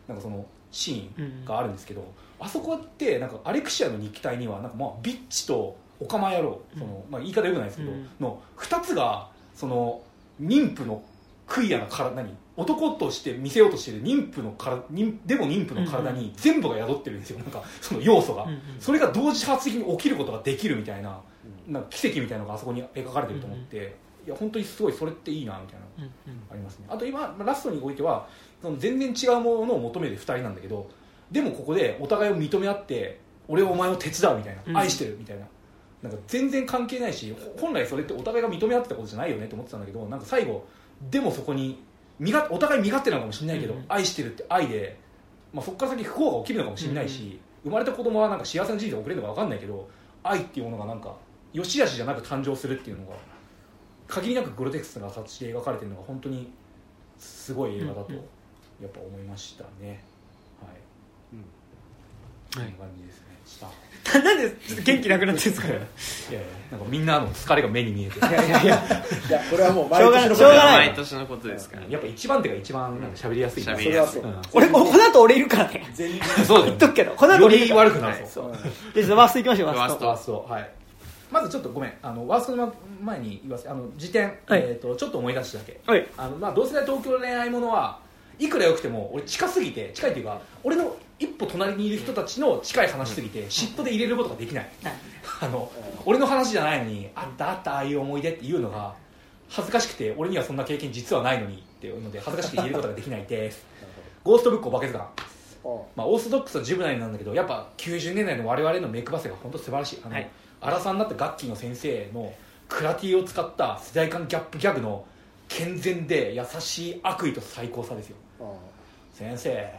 [0.08, 2.04] なんかそのシーンがあるんですけど、
[2.40, 8.10] あそこってなんかアレクシアの日記体にはなんかまあビッチとオカマ野郎その、まあ、言い方よくないですけど、うん。
[8.20, 10.02] の2つがその
[10.42, 11.02] 妊婦の
[11.48, 17.40] クイアな体に男として見せようとしてる妊婦の体妊でも妊婦の体に全部が宿ってるんですよ。
[17.40, 18.62] なんかその要素が、うんうん。
[18.80, 21.22] それが同時多発的に起きることができるみたいな
[21.68, 23.96] なんか奇跡みたいなのがあそこに描かれてると思って、
[24.26, 25.86] いや本当にすごいそれっていいなみたいな。
[26.00, 26.12] うんうん。
[26.52, 28.28] ありますねあと今まあラストにおいては
[28.62, 30.90] その全然違うものを求める2人なんだけど
[31.32, 34.78] でもここでお互いを認め合って俺はお前を手伝うみたいな、うん。
[34.78, 35.46] 愛してるみたいな。
[36.02, 40.66] なんか全然関係ないしほ本来それってお互いが認め合ってたことじゃないよねと思ってたんだけどなんか最後
[41.10, 45.00] でもそこに身がお互い身勝手なのかもしれないけど、うん愛してるって愛で、
[45.54, 49.90] まあ、そこから先不幸が起きるのかもしれないし、生まれた子供はなんか幸せな人生を送れるのか分かんないけど
[50.24, 51.16] 愛っていうものがなんか
[51.54, 53.16] 良し悪しじゃなく誕生するっていうのが
[54.08, 56.52] 限りなくグロテクスな形で描かれてるのが本当に
[57.18, 58.22] すごい映画だとうんうん。
[58.82, 60.04] やっぱ思いましたね、
[60.62, 61.46] はい、
[62.54, 63.38] こんな感じですね。
[63.46, 63.68] した
[64.14, 66.40] なんで元気なくなってるんですかいやいや
[66.72, 68.76] なんかみんなの疲れが目に見えていやいやいや。
[69.30, 70.88] いやこれはもう毎しょうがない年のしょうがない。
[70.88, 71.84] 毎年のことですから。
[71.88, 74.22] やっぱ一番手が一番なんか喋りやすいな喋りやすい。
[74.22, 75.90] うん俺ここの後俺いるからね。
[75.94, 77.76] 全員そう言っとくけどこの後よ俺いる。
[77.76, 78.28] からり悪くなるはい。
[78.28, 78.46] そう。
[78.48, 80.08] うんじゃあちょっとワーストいきましょうワースト。
[80.08, 80.48] ワースト。
[80.50, 80.70] はい。
[81.32, 81.94] まずちょっとごめん。
[82.02, 84.62] あのワーストの前に言わせあの時点、はい。
[84.62, 85.80] えー、とちょっと思い出しただけ。
[85.86, 86.08] はい。
[86.18, 88.00] あの、まあ、同世代東京恋愛ものは
[88.40, 94.70] いくら良くても俺近すぎて近いっていうか俺の一歩隣にいる人たちの近い話すぎて嫉妬で入れることができない。
[95.40, 95.72] あの
[96.06, 98.94] 俺の話じゃないのにあったあったああいう思い出っていうのが
[99.50, 103.66] 恥ずかしくて俺にはそんな経験実はないのにっていうので恥ずかしくて言えることができないです。
[104.24, 105.10] ゴーストブックお化け図鑑
[105.66, 110.02] あまあ、オーソドックスなジブナイなんだけどやっぱ90年代の我々のメイクバスが本当素晴らしい。
[110.04, 110.30] あの、はい。
[110.62, 112.34] 荒さんになったガッキーの先生の
[112.70, 115.06] クラティを使った世代間ギャップギャグの
[115.48, 118.18] 健全で優しい悪意と最高さですよ。
[118.18, 118.27] あ
[119.14, 119.70] 先生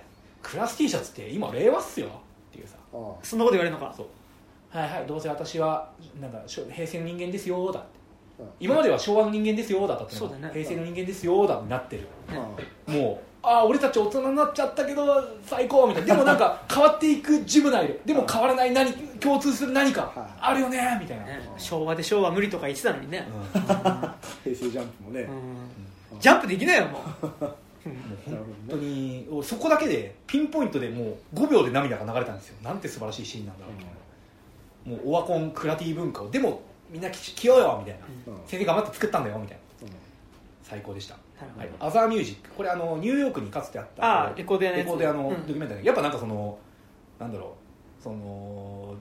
[0.43, 2.07] クラス T シャツって今令和っすよ。
[2.09, 2.11] っ
[2.53, 2.75] ていうさ。
[2.93, 3.93] あそんなこと言われるのか？
[3.97, 4.07] そう。
[4.71, 5.91] はいはいどうせ私は
[6.21, 7.89] なんか平成の人間ですよだって。
[8.41, 10.55] うん今までは昭和の人間ですよだったってのがそうだね。
[10.55, 12.07] 平成の人間ですよだになってる。
[12.31, 16.15] あもうああ俺たち大人になっちゃったけど最高みたいな。
[16.15, 23.63] でもなんか 変わっていくジムナイルでも変わらない何共通する何かはいあるよねみたいな、ね昭和で昭和無理とか言ってたのにね、うん。
[23.63, 25.23] 平成ジャンプもね、
[26.13, 26.21] うん。
[26.21, 26.99] ジャンプできないよも
[27.41, 27.47] う
[27.85, 32.57] なるほ本当どねにそこだけでピンポイントでもう5秒で涙が流れたんですよ。
[32.63, 33.75] なんて素晴らしいシーンなんだろう。
[33.77, 38.41] みたいな、もうオワコンクラティ文化をでもみんな着ようよみたいな、うん。
[38.47, 39.87] 先生頑張って作ったんだよみたいな。
[39.87, 39.95] うん。
[40.63, 42.51] 最高でした、はい、アザーミュージック。
[42.51, 44.87] これあのニューヨークにかつてあったレコード屋のやつ。
[44.87, 45.47] レコード屋のうん。
[45.47, 46.59] ドキュメンタリー、やっぱなんかその
[47.19, 47.57] なんだろ
[48.01, 48.03] う。
[48.03, 48.95] その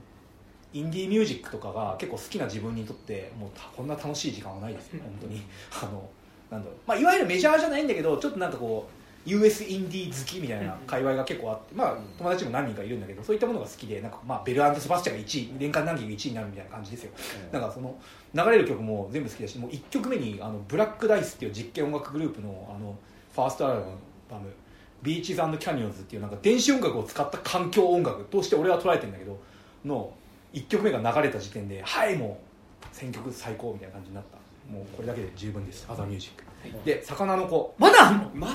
[0.74, 4.94] インディーミュージックとかが結構好きな自分にとってもうこんな楽しい時間はないです。
[4.94, 5.42] よ本当に。
[5.82, 6.10] あの
[6.50, 8.98] なんだろう、まあ、いわゆるメジャーじゃないんだけどちょっとなんかこう
[9.30, 17.12] US インディー好きみたいな界隈が結構あって、まあ、友達も何人かいるんだけどそういったものが好きでなんか、まあ、ベルセバスチャンが1位年間ランキング1位になるみたいな感じですよ。
[17.52, 17.94] なんかその
[18.34, 22.98] 流れる曲も全部好きだしもう1曲目にあのブラックダイスっていう実験音楽グループのあの
[23.36, 23.82] ファーストアル
[24.32, 24.50] バム
[25.04, 29.38] 「ビーチズキャニオンズ」っていうなんか電子音楽を使った環境音楽として俺は捉えてるんだけど
[29.84, 30.14] の
[30.54, 32.40] 1曲目が流れた時点ではいも
[32.82, 34.37] う選曲最高みたいな感じになった
[34.70, 35.86] もうこれだけで十分です。
[35.90, 37.74] アザーミュージック、で魚の子。
[37.78, 38.30] まだあんの？
[38.34, 38.54] まだ。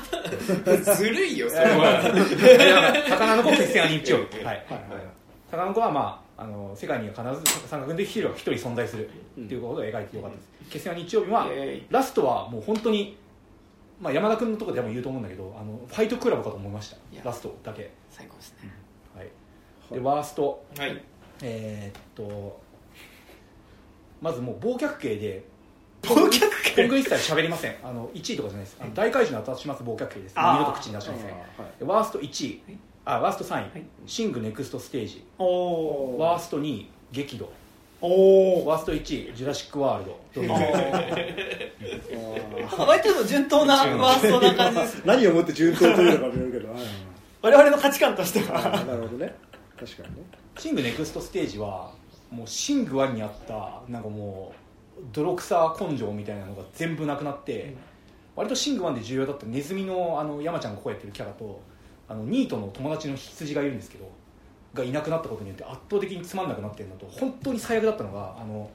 [0.95, 2.03] ずるいよそれは。
[3.09, 4.57] 魚の子決戦は日曜日、 はい、はい。
[4.57, 4.63] はい。
[5.51, 11.47] 魚の子は、まあ、あの世界には必ず三角でヒーローが一人存在するっていうことを描いてよかったです、決戦は日曜日は
[11.91, 13.17] ラストはもう本当に、
[14.01, 16.97] まあ、山田君のところでも言うと思うんだけどあのファイトクラブかと思いました。
[17.23, 18.71] ラストだけ、最高ですね。
[19.15, 19.29] はい、
[19.93, 20.65] でワースト。
[20.77, 21.03] はい。
[21.43, 22.61] えーっと
[24.21, 25.45] まずもう忘却系で
[26.03, 26.41] 忘却
[26.75, 27.77] 今後一切喋りません。
[27.83, 28.77] あの1位とかじゃないです。
[28.81, 30.33] あの大怪獣の後始末忘却系です。
[30.37, 30.59] あー。
[30.61, 31.27] 二度と口に出しません。
[31.27, 31.35] はい
[31.79, 33.85] でワースト1位、はいあワースト3位、はい。
[34.07, 35.25] シングネクストステージ。
[35.39, 36.89] おおワースト2位。
[37.13, 37.51] 激怒。
[38.01, 39.03] おおワースト1位。
[39.37, 40.21] ジュラシック・ワールド。
[40.35, 40.57] ドミニオ
[42.85, 46.81] ン割と順当なワーストな感じです 何をもって順当というのか見えるけど、はい
[47.43, 49.35] 我々の価値観としてあはーなるほどね。
[49.79, 50.23] 確かにね。
[50.59, 51.91] シングネクストステージは
[52.31, 54.62] もうシング1にあったなんかもう
[55.13, 57.75] 泥臭根性みたいなのが全部なくなって、
[58.37, 61.61] 割とシング1で重要だったネズミのあの山ちゃんがこうやってるキャラと
[62.09, 64.11] あのニートの友達の羊がいるんですけど
[64.75, 68.71] がいなくなったことによって圧倒的につまんなくなってるのと本当に最悪だったのがあの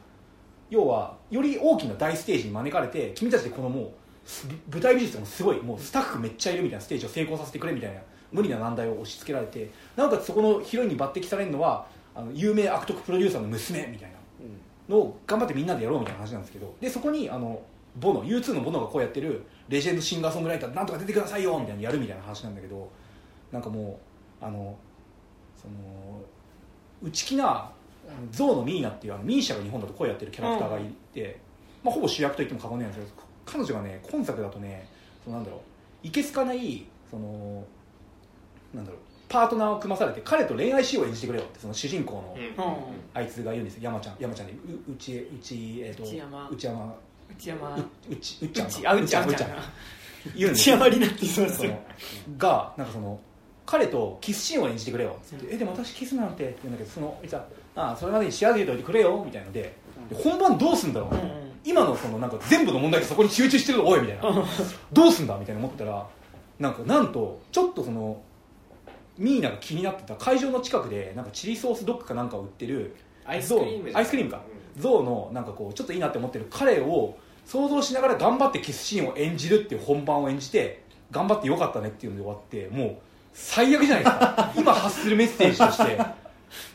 [0.70, 3.92] 要はより大きな大ステージに招かれて君たちでこのもう
[4.26, 8.02] す舞台美術もすごいもうスタッフめっちゃいるみたいなステージを成功させてくれみたいな
[8.32, 14.17] 無理な難題を押し付けられてなおかつそこのヒロインに抜擢されるのはあの有名悪徳プロデューサーの娘みたいな
[14.90, 17.62] のを頑張ってみんなでやろうみたいな話なんですけどでそこにあの
[17.98, 22.90] ボノ U2 のボノがこうやってるレジェンドシンガーソングライターなんとか出てくださいよみたいなやるみたいな話なんだけど
[23.52, 24.00] なんかも
[24.42, 24.78] うあの
[25.56, 26.22] その
[27.02, 27.70] 内気な
[28.32, 30.84] ゾウのミーナっていうあのミーシャが日本だと声やってるキャラクターがい
[31.14, 31.40] て、
[31.84, 34.88] まあ、ほぼ主役と言っても過言ないんですけど彼女がね今作だとね
[35.24, 35.62] そのなんだろ
[36.04, 37.64] ういけすかないその
[38.74, 39.00] なんだろう
[39.30, 42.64] パートナーを組まされて彼と恋愛しようを演じてくれよってその主人公の、うん。
[43.14, 43.84] あいつが言うんですよ。
[43.84, 46.50] 山ちゃん山ちゃんでううちうちえっ、と内山。
[46.50, 46.96] 内山。
[47.38, 47.76] 内山。
[47.76, 49.50] ううちうっちゃんうちあうちゃんうちゃん。
[49.50, 49.56] うん
[50.36, 50.76] ですよ。
[50.76, 51.72] 山里奈ってそうですよ。
[52.26, 53.20] そのがなんかその
[53.66, 55.18] 彼とキスシーンを演じてくれよ。
[55.22, 59.74] っつって、えでも私キスなんてって言うんだけどそのいつはあそれまでに仕上げておいてくれよみたいので
[60.10, 61.28] で本番どうすんだろう、うんうん。
[61.66, 64.46] 今のそのなんか全部の問題がそこに集中してるのおいみたいな。
[64.94, 66.08] どうすんだみたいな思ってたら
[66.60, 68.22] なんかなんとちょっとその
[69.18, 72.96] ミーナが気になってた会場の近くでなんかチリソースドッグかなんかを売ってる
[73.26, 74.42] アイスクリームアイスクリームか、
[74.78, 82.98] ゾウのなんかこうちょっといいなって思ってる彼を想像しながら頑張ってキスシーンを演じるっていう本番を演じて頑張ってよかったねっていうので終わってもう
[83.34, 84.52] 最悪じゃないですか。
[84.58, 85.98] 今発するメッセージとして。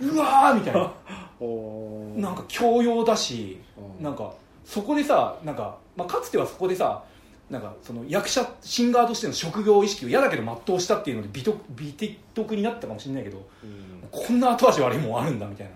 [0.01, 0.93] うわーみたいな。
[2.16, 4.05] なんか教養だしうん。
[4.05, 4.32] なんか
[4.64, 7.03] そこでさなんか、まあ、かつてはそこでさ
[7.53, 11.92] なんかその役者シンガーとしての職業意識を嫌だけど全うしたっていうので美徳美
[12.32, 14.09] 徳になったかもしれないけどうん。
[14.11, 15.72] こんな後味悪いもんあるんだみたいな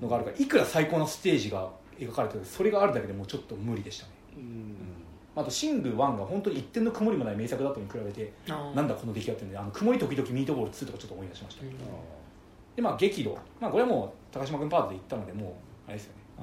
[0.00, 1.68] のがあるからいくら最高なステージが
[1.98, 4.12] 描かれてるそれがあるだけでもうちょっと無理でしたね。
[4.36, 4.76] うん。
[5.34, 11.72] あとシング1が本当に一点の曇りもない名作だったのに比べてなんだこの出来合ってるんであの曇り時々ミートボール2とかちょっと思い出しました、うん。
[12.76, 15.52] でまあ激怒、まあ、これはもう高島君パートで言ったのでもう
[15.88, 16.22] あれですよね。
[16.38, 16.42] あ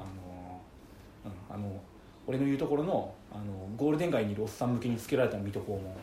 [1.55, 1.81] の,、うん、あの
[2.27, 5.95] 俺の言うところのあのゴールデン街にいるおっさん向けにつけられた水戸黄門、はい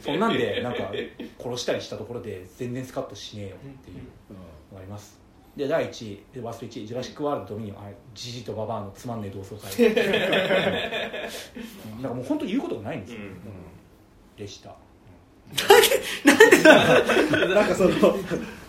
[0.00, 0.92] そんなんでなんか
[1.38, 4.02] 殺したりしたところで全然スカッとしねえよっていうの
[4.74, 5.18] があります。
[5.56, 9.86] で第1位でワースト1位「ジュラシック・ワールド・ドミニオン」あれジジイとババアのつまんねえ同窓会。
[9.86, 9.90] う
[11.98, 12.02] ん。
[12.02, 13.20] なんかもう本当に言うことがないんですよ、
[14.36, 14.76] でした。
[16.24, 16.34] な
[17.64, 18.16] んかその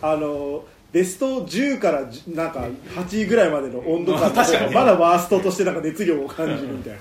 [0.02, 2.66] あのベスト10から10なんか
[2.96, 7.00] 8位ぐらいまでの温度感確かまだワーストとしてなんか熱量を感じるみたいな。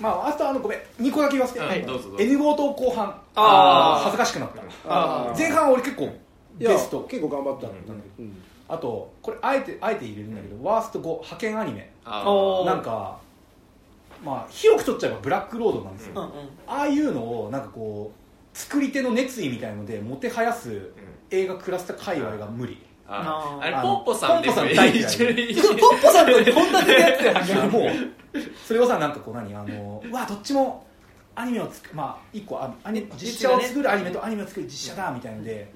[0.00, 0.78] まああとあのごめん。
[1.00, 2.24] 2個だけ言わせて、はいどうぞどうぞ。
[2.24, 3.20] N 号と後半。
[3.34, 4.04] あー。
[4.04, 5.38] 恥ずかしくなった。
[5.38, 6.10] 前半は俺結構
[6.58, 7.02] ベスト。
[7.02, 7.66] 結構頑張った。
[7.68, 7.76] んだ
[8.18, 8.24] うん。
[8.24, 8.42] うん。
[8.68, 11.92] あとこれあえてあえて入れるんだけど、ワースト5派遣アニメ。
[12.04, 13.18] なんか
[14.24, 16.30] まあ広く取っちゃえばブラックロードなんですよ、うんうん。
[16.66, 20.90] ああいうのをなんかこう作り手の熱意みたいのでもてはやす
[21.32, 22.78] 映画クラスター界隈が無理。
[23.08, 24.64] ああれポッポさんですよ。
[24.64, 25.00] ポッポさん大嫌い。
[25.00, 25.80] 一緒に。
[25.80, 27.90] ポッポさんとこんなにやってたもう
[28.66, 30.86] それをさなんかこう何あのうわどっちも
[31.34, 35.72] アニメをつくまあ一個あアニ実写を作るアニメとアニメを作る実写だみたいので、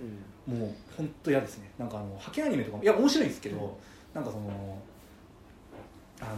[0.47, 1.71] もう本当嫌ですね。
[1.79, 3.79] なんかあの派遣アニメとかもいや面白いんですけど、
[4.15, 4.79] なんかその
[6.21, 6.29] あの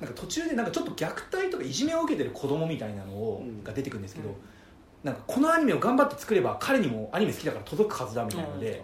[0.00, 1.06] なんか途中でなんかちょっと虐
[1.36, 3.62] 待とかいじめを受けてる子供みたいなのを、うん。
[3.62, 4.34] が出てくるんですけど、
[5.04, 8.82] なんかこのアニメを頑張って作れば彼にもアニメ好きだから届くはずだみたいなので、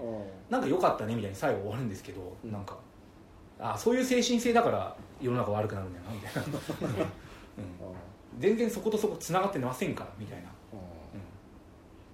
[0.50, 2.52] なんか良かったねみたいに最後終わるんですけど、うん。
[2.52, 2.76] なんか
[3.58, 7.64] あそういう精神性だから世の中悪くなるんだよなみたいな、うん、
[8.38, 10.50] 全然そことそこつながってませんからみたいな、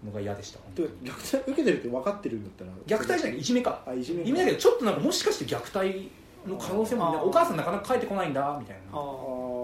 [0.02, 3.82] うん、のが嫌でした虐待受けてるって分かってるんだったら虐待じゃないいじめか。
[3.86, 6.10] あいじめいじめだけどちょっとなんかもしかして虐待
[6.46, 8.82] の可能性もお母さんなかなか帰ってこないんだみたいな。
[8.96, 9.55] ああー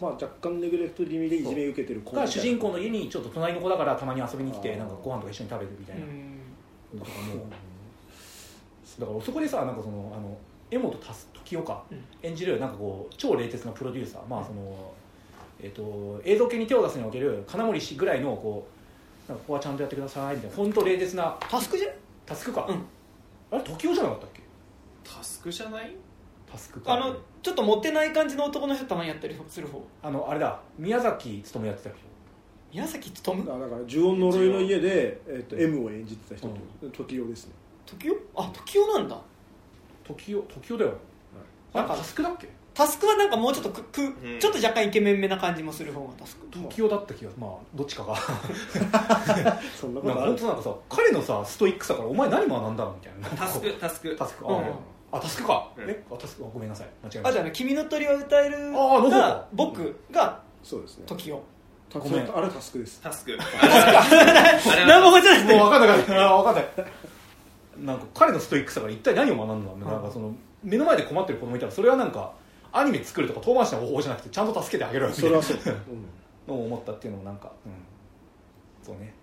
[0.00, 6.98] まあ若干ネグレクト気味でいじめ受けてる子が主人公の家にちょっと隣の子だからたまに遊びに来てなんかご飯とか一緒に食べるみたいな、うん。
[6.98, 7.46] とかも
[9.00, 10.36] だからそこでさなんかそのあの
[10.70, 12.04] 江本時岡うん。
[12.22, 14.92] 演じるなんかこう超冷徹なプロデューサー、まあその
[15.62, 18.66] えっと映像系に手を出すにおける金森氏ぐらいのこ
[19.28, 20.56] うなんかここはちゃんとやってくださいみたいな。
[20.56, 22.84] 本当冷徹なタスクじゃないタスクか、うん。
[23.50, 24.42] あれ時雄じゃなかったっけ？
[25.04, 25.94] タスクじゃない？
[26.54, 26.94] タスクか。
[26.94, 29.84] あのちょっとモテない感じの男の人たまにやったりする方？
[30.02, 30.60] あのあれだ。
[30.78, 31.98] 宮崎勤やってた人
[32.72, 37.52] 宮崎勉あだから呪音呪いの家で、えっと M を演じてた人と、時代ですね。
[37.86, 39.20] 時代あ時代なんだ。
[40.04, 40.92] 時雄時雄だよ。
[41.74, 42.48] あなんかれタスクだっけ？
[42.72, 44.38] タスクはなんかもうちょっとくく、ん。
[44.40, 46.46] ちょっと若干イケメンめな感じもする方がタスク。
[46.48, 48.16] 時雄だった気がまあどっちかが。
[49.76, 52.92] そんなこなんかとある本当なんかさ彼のさストイックさからお前何学んだの？
[52.92, 53.28] みたいな。
[53.38, 54.16] タスクタスク。
[54.16, 54.44] タスク。
[54.44, 54.62] うん
[55.14, 55.90] あ、あタスクか、うん。
[55.90, 56.04] え？
[56.10, 56.88] あタスクあごめんなさい。
[57.04, 61.04] 間違えまあじゃあね君の鳥は歌えるあーそうがか僕がそうですね。
[61.06, 61.38] 時代
[61.90, 62.36] たごめん。
[62.36, 63.00] あれタスクです。
[63.00, 63.36] タスク。
[64.86, 65.56] 何も覚えてない。
[65.56, 65.98] もう分かんない。
[65.98, 66.66] 分かんないあ分かんない。
[67.78, 72.32] なんか彼のストイックさから一体何を学んだの、なんかその目の前で困ってる子供いたらそれはなんか
[72.72, 75.32] アニメ作るとか遠回しな方法じゃなくてちゃんと助けてあげろよみたい。
[75.32, 75.76] なそれはそう、
[76.48, 77.72] のを思ったっていうのもなんか、うん、
[78.84, 79.14] そうね。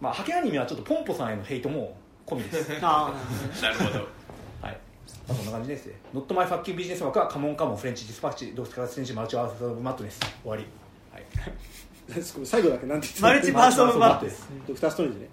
[0.00, 1.96] まあ派遣アニメはちょっとポンポさんへのヘイトも
[2.26, 2.72] 込みです。
[2.82, 3.12] あ
[3.62, 3.90] なるほど。
[3.90, 4.06] はい、
[5.26, 5.94] まあ、そんな感じですね。
[6.14, 10.64] not my fucking business 枠はカモンカモンフレンチディスパッチドスカラス選手マルチバースマッドネス終わり。
[11.12, 11.22] はい。
[11.22, 11.88] うん
[12.44, 14.48] 最後だけなんて言ってマルチバースオブマットです。
[14.66, 15.28] ドクターストレンジね、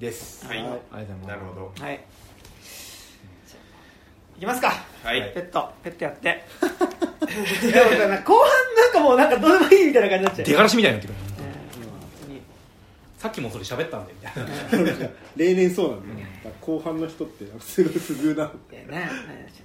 [0.00, 0.46] です。
[0.46, 1.28] はいありがとうございます。
[1.28, 2.04] なるほどあはい
[4.36, 4.68] いきますか
[5.04, 6.66] はいはいペットペットやって 後
[8.00, 8.24] 半なん
[8.92, 11.33] かもうなんかどうでもいいみたいな感じになっちゃう出がらしみたいになってくる。
[13.24, 14.44] うんさっきもそれ喋ったんでみたい
[15.00, 15.08] な。
[15.34, 18.52] 例年そうなんだよ、だから後半の人ってすごい不遇な。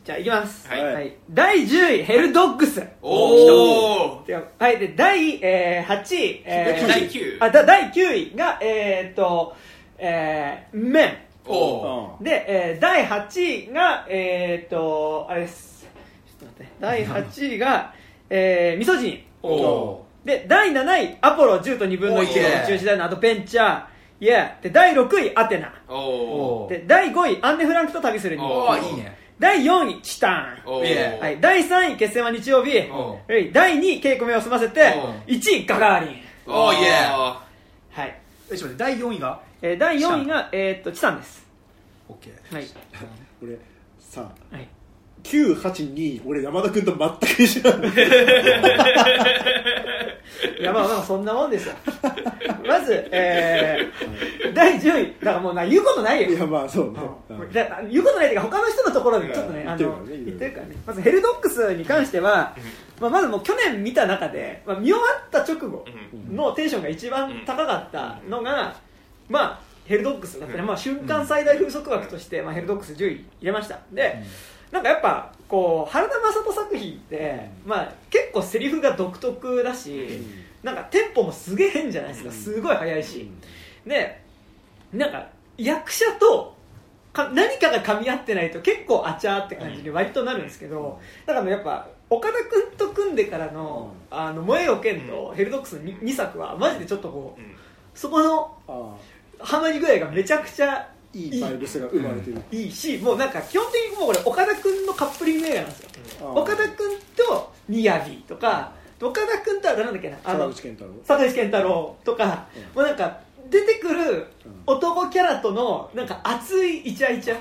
[0.05, 1.13] じゃあいきます、はい。
[1.29, 2.81] 第10位ヘルドッグス。
[3.01, 4.79] おおではい。
[4.79, 9.53] で第、えー、8位、えー第9あだ第9位がえー、っと
[9.97, 15.85] えー、メンおおで、えー、第8位がえー、っとあれです。
[16.39, 16.71] ちょっと待って。
[16.79, 17.93] 第8位が
[18.29, 23.83] えー、ミソジンおおで第7位アポロ10と2分の1おーの宇宙時代のアドベンチャー。
[24.21, 25.73] イエーで第6位アテナ。
[26.69, 29.17] で第5位アンネ・フランクと旅する日お本ーいいね。
[29.39, 30.69] 第4位チタン。
[30.69, 32.77] はい、第3位決戦は日曜日。
[32.91, 33.51] おはい。
[33.53, 36.19] 第2位稽古目を済ませてお1位ガガーリン。
[36.47, 38.19] おーイエはい、
[38.51, 39.39] えちょっと待って第4位が？
[39.61, 41.47] えー第4位が、えーっとチタンです。
[42.09, 42.55] オッケー。
[42.55, 42.65] はい、
[43.41, 43.57] 俺
[43.99, 44.67] さはい、
[45.23, 47.87] 982俺山田君と全く一緒なんだ。
[50.59, 51.75] いやまあまあそんなもんですよ。
[52.67, 56.29] まず、えー、第10位だからもうな言うことないよ。
[56.29, 56.99] いやまあそうね、
[57.29, 57.51] うん。
[57.51, 62.55] だ言うことないっていうか他の人のところでちょっとね、うんあの言ってるからねまずヘルドックスに関しては、
[62.99, 66.35] まあ、まずもう去年見た中で、まあ、見終わった直後うん。
[66.35, 68.75] のテンションが一番高かったのが、
[69.29, 73.79] まあヘルドックスだったね、まあ、瞬間最大風速枠として、まあ、ヘルドックス10位入れました。
[73.91, 74.23] で、
[74.71, 80.21] なんかやっぱこう原田雅人作品って、まあ、結構セリフが独特だし、
[80.63, 82.31] なんかテンポもすげえ変じゃないですか。
[82.31, 83.29] すごい速いし、
[83.85, 84.21] で
[84.93, 85.27] なんか
[85.57, 86.55] 役者と
[87.11, 97.55] か何かが噛み合ってないと結構あちゃーって感じに割となるんですけど、だからねやっぱ岡田君と組んでからの「あの燃えよ剣」と「ヘルドックス」の 2, 作はマジでちょっとこう、うん。
[97.95, 98.95] そこのあ
[99.43, 105.89] ハマり具合がめちゃくちゃあいいバイブスが生まれてる、いいしもうなんか基本的にもうこれ岡田君のカップリング映画なんですよ。
[106.21, 110.93] ああ岡田君とみやびとか岡田君とは誰なんだっけなあ坂の口健太郎。
[111.07, 113.19] 佐藤健太郎とか、もうなんか
[113.49, 114.27] 出てくる
[114.67, 117.37] 男キャラとのなんか熱いイチャイチャ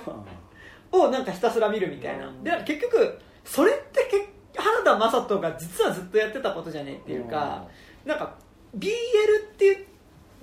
[0.90, 2.32] をなんかひたすら見るみたいな。
[2.42, 4.28] でなんか結局それってけ
[4.60, 7.66] 原田雅人が実はずっとやってたことじゃねえっていうか
[8.04, 8.34] なんか
[8.76, 9.86] BL っていう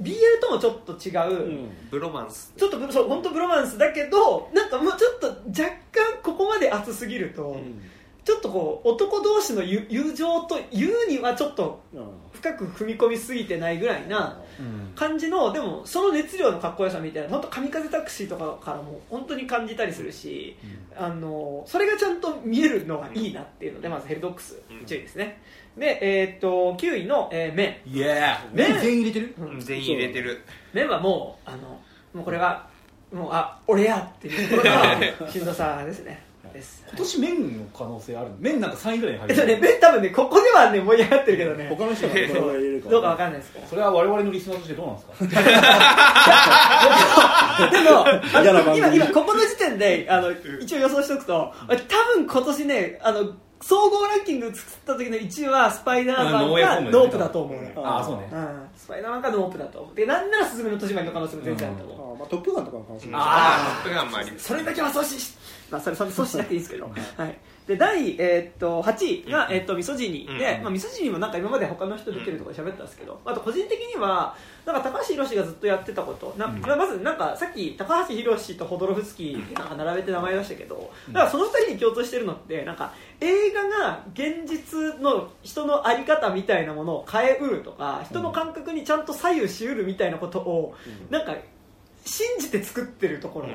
[0.01, 1.69] BL ともちょっと違う、うん。
[1.89, 2.53] ブロマンス。
[2.57, 7.57] ちょっとブそう本当ブロマンスだけどなんかもうちょっと若干ここまで熱すぎると、
[8.25, 11.81] ちょっとこう男同士の友友情と言うにはちょっと
[12.33, 14.41] 深く踏み込みすぎてないぐらいな
[14.95, 20.57] 感じのでもその熱量のかっこよさみたいな本当神風タクシーとかからも本当に感じたりするし、
[20.97, 25.39] あのそれがちゃんと見えるのがいいなっていうのでまずヘルドックスうん1位ですね、
[25.77, 29.35] で、えーっと9位の、えー、メイエーね全員入れてる？
[29.39, 29.59] ン、うん。
[29.59, 30.41] 全員入れてる。
[30.73, 31.57] メンはもうあの
[32.13, 32.67] もうこれは
[33.13, 34.97] もうあ俺やっていうところが
[35.31, 36.23] しんどさですね。
[36.53, 36.85] です。
[36.87, 41.67] 今年 MENの可能性ある MEN なんか3位ぐらいに入えっとねる MEN 多分ねここではね盛り上がってるけどね。
[41.69, 45.45] 他の人がどれぐらい入れるかどうかわかんないですからそれは我々のリスナーとしてどうなんですか？
[47.71, 48.77] でもあ嫌な番組。
[48.77, 50.31] 今今ここの時点であの
[50.61, 51.75] 一応予想しておくと多
[52.15, 53.33] 分今年ねあの
[53.67, 57.73] 総合ランキング作った時の1位はスパイダーマンかノープだと思うね。
[57.75, 58.29] ああそうね。
[58.31, 58.69] うん。
[58.77, 59.95] スパイダーマンかノープだと思う。
[59.95, 65.35] でなんならすずめの戸締まりの可能性も全然あると思う、あまあトップガンとかの可能性もああトップガンもありますそれだけは阻止し、
[65.71, 67.37] まあ、それそれ阻止しなくていいですけど、はい、
[67.67, 70.27] で第、えーっと8位が、えーっとミソジニ。
[70.29, 70.63] ーで、うん。
[70.63, 74.35] まあ、ミソジニーもなんか今まで他の人出てるとかで喋ったんですけど、あと個人的には
[74.65, 76.33] なんか高橋宏がずっとやってたこと。
[76.37, 90.75] な、まずなんかさっき高橋宏とホドロフスキーなんか並べて名前出したけどだからその2人に共通してるのってなんか映画が現実の人の在り方みたいなものを変えうるとか人の感覚にちゃんと左右しうるみたいなことを
[91.09, 91.35] なんか
[92.05, 93.47] 信じて作ってるところ、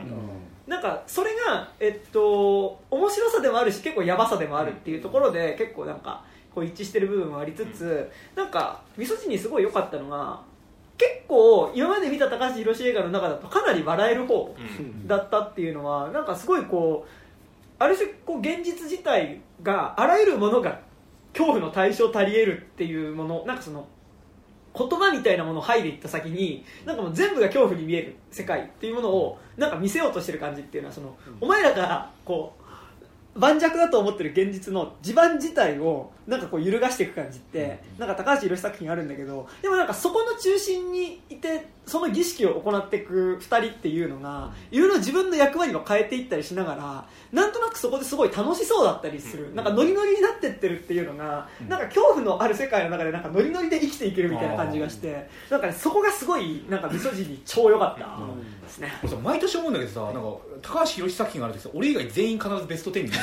[0.70, 6.22] なんかそれが、えっと、面白さでもあるし結構やばさでもあるっていうところで結構なんか
[6.54, 10.40] こう一致してる部分もありつつなんかみそ汁にすごい良かったのが
[10.96, 15.08] 結構今まで見た高橋宏映画の中だとかなり笑える方うん。
[15.08, 17.10] だったっていうのはなんかすごいこう
[17.80, 20.78] ある種こう現実自体があらゆるものが
[21.32, 23.88] 恐怖の対象たり得るっていうものなんかその
[24.72, 49.52] 言葉みたいなものを剥いでいった先になんかもう全部が恐怖に見える世界っていうものをなんか見せようとしてる感じっていうのはその、お前らがこう盤石だと思ってる現実の地盤自体をなんかこう揺るがしていく感じってなんか高橋宏作品あるんだけどでもなんかそこの中心にいてその儀式を行っていく2人っていうのがいろいろ自分の役割を変えていったりしながらなんとなくそこですごい楽しそうだったりする。
[49.56, 58.06] なんかノリノリになってってるっていうのがなんか恐怖のある世界の中でなんかノリノリで生きていけるみたいな感じがしてなんかねそこがすごいなんか味噌汁超良かった
[58.62, 58.92] ですね。
[59.02, 60.20] 俺さ毎年思うんだけどさなんか
[60.62, 63.10] 高橋宏作品があるとさ俺以外全員必ずベスト10に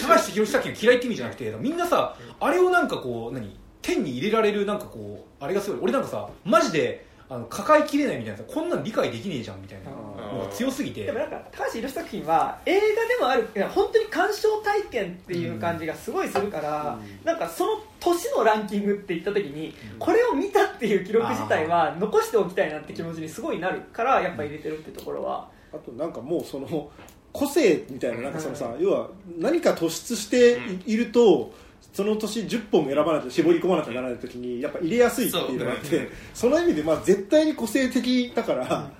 [0.00, 5.80] 高橋宏作品が嫌いって意味じゃなくてみんなさあれをなんかこう何天に入れられるなんかこうあれがすごい。
[5.82, 9.90] 俺なんかさマジであの抱えきれないみたいなさこんなん理解できねえじゃんみたいな。
[10.30, 11.04] のが強すぎて。
[11.04, 26.90] でもなんか高橋宏作品は映画でもある本当に鑑賞体験っていう感じがすごいするから、なんかその年のランキングって言った時に、これを見たっていう記録自体は残しておきたいなって気持ちにすごいなるからやっぱ入れてるってところは、あとなんかもうその
[27.32, 29.08] 個性みたいななんかそのさ要は
[29.38, 31.52] 何か突出していいると
[31.92, 38.90] その年10本選ばないと絞り込まなきゃならない時にやっぱ入れやすいっていうのがあってその意味でまあ絶対に個性的だから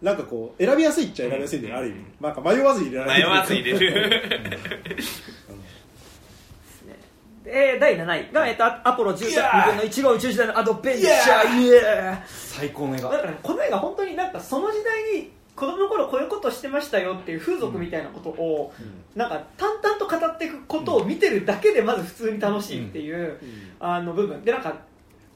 [0.00, 3.28] なんかこう選びやすいっちゃ選びやすいんだよある意味なんか迷わず入れられる。
[3.28, 4.10] 迷わず入れる。
[7.44, 8.32] で第7位。
[8.32, 11.62] が、えっと、アポロ10いや分の1号宇宙時代のアドベンチャー。
[11.62, 13.10] イエー最高の映画。
[13.10, 18.72] だからねこの映画本当になんかその時代に子供の頃こういうことしてましたよっていう風俗みたいなことを、
[19.18, 23.36] なんか淡々と語っていくことを見てるだけでまず普通に楽しいっていう、
[23.80, 24.44] あの部分。
[24.44, 24.72] でなんか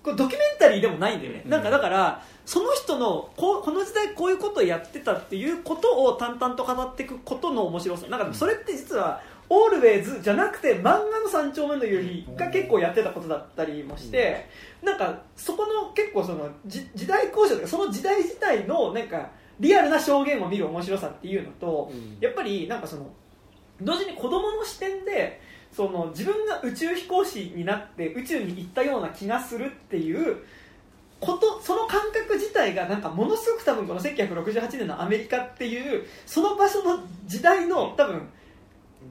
[0.03, 1.51] これドキュメンタリーでもないんだよね、うん。
[1.51, 8.07] なんかだからその人のこうこの時代こういうことをやってたっていうことを淡々と語っていくことの面白さ。
[8.07, 14.49] なんかそれって実はオールウェイズじゃなくて漫画の三丁目の夕日が結構やってたことだったりもして、
[14.83, 19.31] なんかそこの結構そのじ時代交渉とかその時代自体のなんか
[19.61, 22.17] リアルな証言を見る面白さっていうのと、うん。
[22.21, 23.07] やっぱりなんかその
[23.81, 25.41] 同時に子供の視点で
[25.73, 30.45] その自分が宇宙飛行士になって宇宙に行ったような気がするっていう
[31.19, 38.29] ことその感覚自体がなんかものすごく多分この1968年のアメリカっていうその場所の時代の多分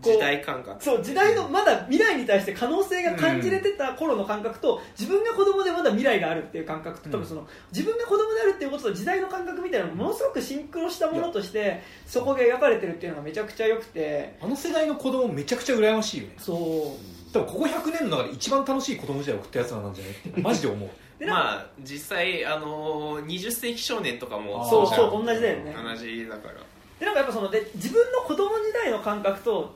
[0.01, 0.83] 時代感覚。
[0.83, 14.37] そう時代のまだ未来に対して可能性が感じれてた頃の感覚と自分が子供でまだ未来があるっていう感覚と多分その自分が子供であるっていうことと時代の感覚みたいなものすごくシンクロしたものとしてそこが描かれてるっていうのがめちゃくちゃ良くて。
[14.41, 16.35] あの世代の子供めちゃくちゃ羨ましいよね。
[16.37, 17.31] そう。
[17.33, 20.89] 多分ここ100年の中で一番楽しい子供時代を送ったやつらなんじゃないってマジで思う。
[21.19, 25.75] でまあ実際あのー20世紀少年とかもそうそう同じだよね。
[25.75, 26.55] 同じだから。
[26.99, 29.73] でなんかやっぱそので自分の子供時代の感覚と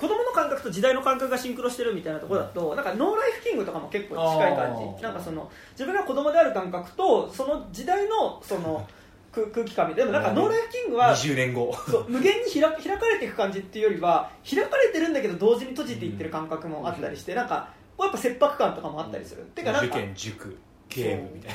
[0.00, 5.02] 子供の感覚と時代の感覚がシンクロしてるみたいなところだとなんかノーライフキングとかも結構近い感じ。
[5.02, 8.88] なんかその自分が子供である感覚とその時代のその
[9.32, 10.12] 空空気感みたいな。
[10.12, 11.74] でもなんかノーライフキングは20年後。
[11.86, 17.68] そう無限に開開かれていく感じっていうよりは開かれてるんだけど同時に閉じていってる感覚もあったりしてなんか
[18.00, 19.42] やっぱ切迫感とかもあったりする。
[19.54, 20.56] てかなん受か験塾
[20.88, 21.52] ゲームみたい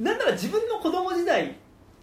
[0.00, 0.12] な。
[0.12, 1.54] なんなら自分の子供時代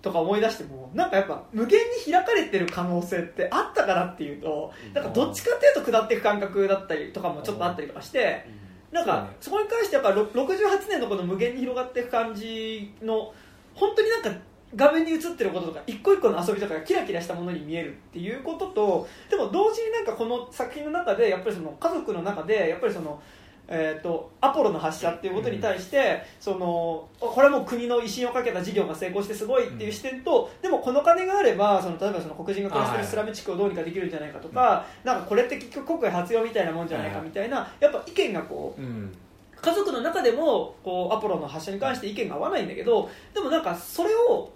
[0.08, 8.46] とか思い出してもなんかやっぱ無限に開かれてる可能性ってあったかなっていうとなんかどっちかっていうと下っていく感覚だったりとかもちょっとあったりとかして
[8.92, 13.34] なんかそこに関してやっぱろ68年のこの無限に広がっていく感じの
[13.76, 14.32] 本当になんか
[14.76, 23.22] 画面に映ってることとか一個一個の遊びとかがキラキラしたものに見えるっていうこととでも同時になんかこの作品の中でやっぱりその家族の中でやっぱりその
[23.70, 39.14] えー、とアポロの発射っていうことに対して、そのこれはもう国の威信をかけた事業が成功してすごいっていう視点と、でもこの金があればその例えばその黒人が暮らしてるスラム地区をどうにかできるんじゃないかとか、なんかこれって結局国外発用みたいなもんじゃないかみたいな、やっぱ意見がこううん。
[39.60, 44.52] 家族の中でもこうアポロの発射に関して意見が合わないんだけどでもなんかそれを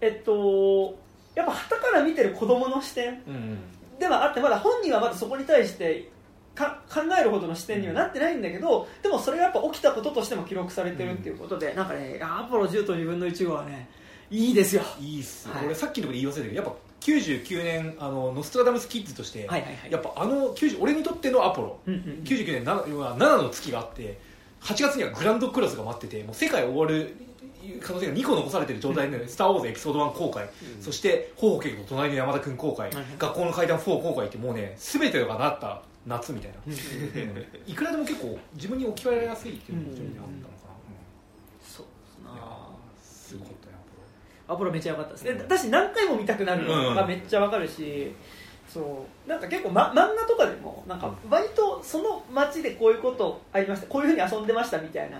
[0.00, 0.98] えっと
[1.36, 3.58] やっぱ旗から見てる子供の視点うん。
[3.98, 6.10] ではあってまだ本人はまだそこに対して
[6.54, 13.88] か考えるほどの視点にはなってないんだけどでもそれがやっぱ起きたこととしても記録されてるっていうことで、なんかねアポロ10と2分の1号はね
[14.30, 14.82] いいですよ。
[15.00, 15.66] いいっす、はい。
[15.66, 19.92] 俺さっきのところで言い忘れたけどやっぱ99年あのノストラダムスキッズとして、はいはいはい。
[19.92, 24.18] やっぱあの90俺にとってのアポロ、うんうん99年 7, 要は7の月があって
[24.62, 27.14] 8月にはグランドクラスが待っててもう世界終わる
[27.80, 30.48] 可能性が2個残されてる状態で「スター・ウォーズエピソード1」公開、
[30.80, 36.56] そして「ホーホケと隣の山田君公開、はい学校の階段4公開ってもうね全てがなった夏みたいな。
[37.66, 40.48] いくらでも結構自分に置き換えられやすいっていうのが非常にあったのかな、
[41.62, 43.74] そうですうんいやなーすごかったよ
[44.46, 45.32] アポロめっちゃ良かったですね。
[45.38, 48.12] 私何回も見たくなるのがめっちゃわかるし、
[48.68, 49.28] そう。
[49.28, 55.18] なんか結構、ま、漫画とかでもなんか割とその街でこういうことありましたこういうふうに遊んでましたみたいな,、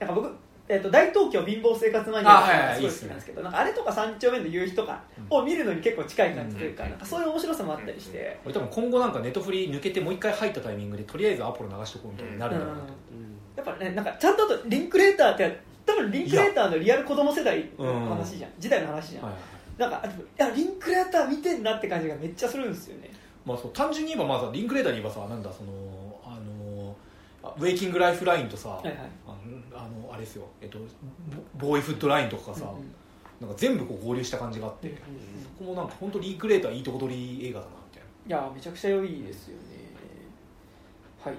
[0.00, 0.08] なん。
[0.08, 0.28] か僕、
[0.68, 12.88] えっと大東京貧乏生活マニアあはいはいがすごい好きなんですけどなんかあれとか三丁目の夕日とかを見るのに結構近い感じというか,、なんかそういう面白さもあったりして、俺多分今後なんかネットフリ抜けてもう一回入ったタイミングでとりあえずアポロ流しとこうみたいになるんだろうなと、
[13.56, 19.38] やっぱねなんかちゃんとあとリンクレーターって多分リンクレーターのリアル子供世代の話じゃん、時代の話じゃん、はいは
[19.88, 19.90] い。
[19.90, 23.10] なんかいやリンクレーター見てんなって感じがめっちゃするんですよね。
[23.46, 26.94] まあ、そう単純に言えばまずリンクレーターに言えばさなんだそのあの
[27.42, 28.96] あウェイキングライフラインとさ、はいはい
[30.18, 30.78] れですよ、えっと、
[31.58, 32.94] ボボーイフットラインとかがさ、うんうん。
[33.40, 34.88] なんか全部こう合流した感じがあって、
[35.58, 38.02] そこもなんか本当リンクレーターいいとこ取り映画だなみたい
[38.40, 38.42] な。
[38.42, 39.62] いやめちゃくちゃ良いですよね。
[41.24, 41.34] はい、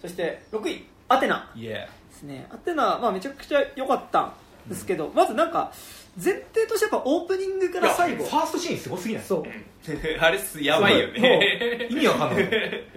[0.00, 1.50] そして6位アテナ。
[1.54, 2.46] イエですね。
[2.50, 4.32] アテナ、まあ、めちゃくちゃ良かったん
[4.68, 5.72] ですけど、まずなんか
[6.16, 8.24] 前提としてやっぱオープニングから最後。
[8.24, 9.22] ファーストシーンすごすぎない？
[9.24, 9.44] そう。
[10.20, 11.88] あれっすやばいよね。
[11.90, 12.48] 意味わかんない。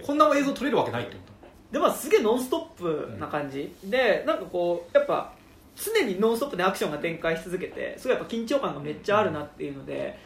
[0.04, 1.26] こんな映像撮れるわけないって思っ
[1.72, 5.32] でまあすげえノンストップな感じ、でなんかこうやっぱ
[5.76, 10.18] 常にノンストップでアクションが展開し続けてすごいやっぱ緊張感がめっちゃあるなっていうので、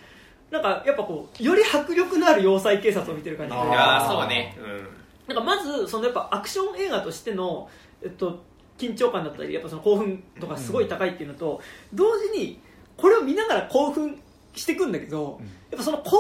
[0.50, 3.58] なんかやっぱこうより迫力のある要塞警察を見てる感じで。
[3.60, 4.56] あそうね。
[4.58, 5.34] うん。
[5.34, 7.68] なんかまずそのやっぱアクション映画としての、
[8.02, 8.42] えっと、
[8.78, 11.60] 緊張感だったりやっぱその興奮とかすごい高いっていうのと、
[11.92, 12.60] 同時に
[12.96, 14.20] これを見ながら興奮
[14.54, 15.46] していくんだけど、うん。
[15.46, 16.18] やっぱその興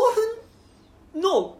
[1.12, 1.56] 奮の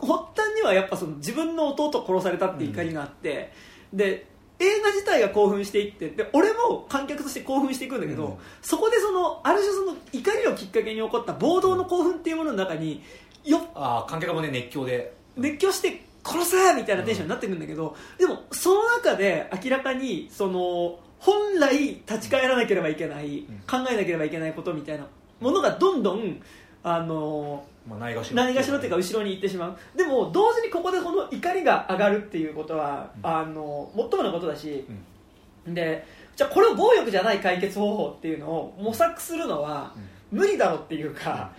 [0.00, 3.52] 発端にはやっぱその自分の弟殺されたって怒りがあって、
[3.92, 4.26] で
[4.60, 8.36] 映画自体が興奮していってで俺も観客として興奮していくんだけど、うん。
[8.62, 13.02] そこでそのある種その怒りをきっかけに起こった暴動の興奮っていうものの中に
[13.44, 15.16] よああ観客もね熱狂で。
[15.36, 25.06] 熱狂して殺せみたいなテンションになってくるんだけど、でもその中で明らかにその本来立ち返らなければいけない、考えなければいけないことみたいな
[25.40, 26.42] ものがどんどん
[26.96, 29.76] あのまあ、ないがしろ何がしろっていうか後ろに行ってしまう。
[29.96, 33.26] でも同時にここでこの怒りが上がるっていうことは、うん。
[33.26, 34.84] あの最もなことだし、
[35.66, 36.06] で
[36.36, 39.92] じゃあこれを暴力じゃない解決方法っていうのを模索するのは
[40.30, 41.50] 無理だろっていうか、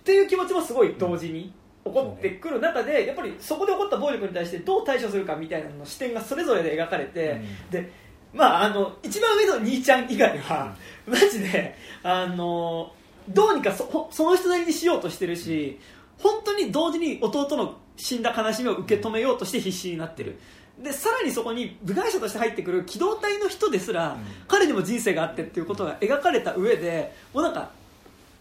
[0.00, 1.52] っていう気持ちもすごい同時に
[1.84, 7.40] 起こってくる中で、やっぱりそこで起こった暴力に対してどう対処するかみたいなのの視点がそれぞれで描かれて、
[7.70, 7.92] で
[8.32, 10.74] まああの一番上の兄ちゃん以外は、
[11.06, 12.92] マジであの
[13.28, 15.78] どうにかそその人なりにしようとしてるし
[16.18, 20.38] 本当に同時に弟の死んだ悲しみを受け止めようとして必死になってる。
[20.82, 27.70] でさらにそこに部外者として入ってくる機動隊の人ですら、彼にも人生があってっていうことが描かれた上でもうなんか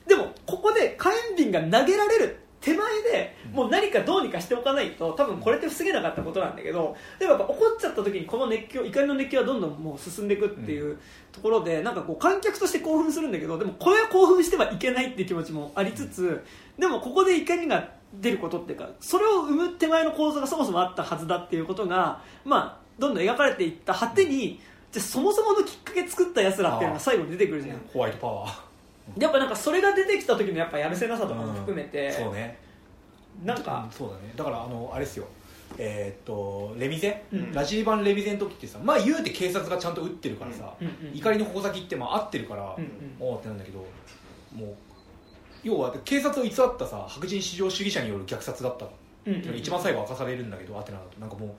[0.06, 10.98] でもここで火炎瓶が投げられる手前でもう何かどうにかしておかないと多分これって防げなかったことなんだけどでもやっぱ怒っちゃった時にこの熱狂怒りの熱狂はどんどんもう進んでいくっていう
[11.32, 16.44] ところでなんかこう観客として興奮するんだけどでもこれは興奮してはいけないっていう気持ちもありつつ
[16.80, 24.60] でもここで怒りが出ることっていうかそれを生む手前の構造がそもそもあったはずだっていうことがまあどんどん描かれていった果てに
[24.92, 27.78] じゃあそもそものきっかけ作ったやつらっていうのが最後に出てくるじゃん。
[27.94, 28.65] ホワイトパワー
[29.18, 32.58] やっぱなんかそれが出てきた時のやっぱやるせなさとかも含めて、そうね。
[33.44, 34.34] なんかそうだね。
[34.36, 35.26] だからあのあれですよ。
[35.78, 37.52] えーっとレミゼ、うん。
[37.54, 42.90] ラジー版レミゼの時ってさまあ言うて警察がちゃんと撃ってるからさ、うんうん怒りの矛先ってまあ合ってるから、うんうん。
[43.20, 43.80] おおってなんだけど
[44.54, 44.76] もう
[45.64, 48.90] 要は警察を偽ったさ白人至上主義者による虐殺だったう
[49.56, 51.20] 一番最後明かされるんだけどアテナだと。
[51.20, 51.50] なんかもう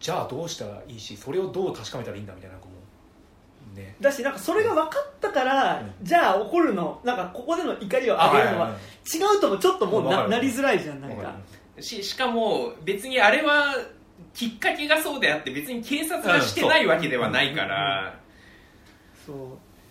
[0.00, 2.56] じゃあどうしたらいいしそれをどう確かめたらいいんだみたいな
[3.74, 3.96] ね。
[4.00, 5.92] だしなんかそれが分かったから、うん。
[6.02, 8.76] じゃあ怒るのなんかここでの怒りを上げるのは
[9.12, 11.34] 違うともちょっともうななりづらいじゃんなんか。
[11.80, 13.74] ししかも別にあれは
[14.34, 18.18] きっかけがそうであって別に警察がしてないわけではないから、
[19.26, 19.32] そ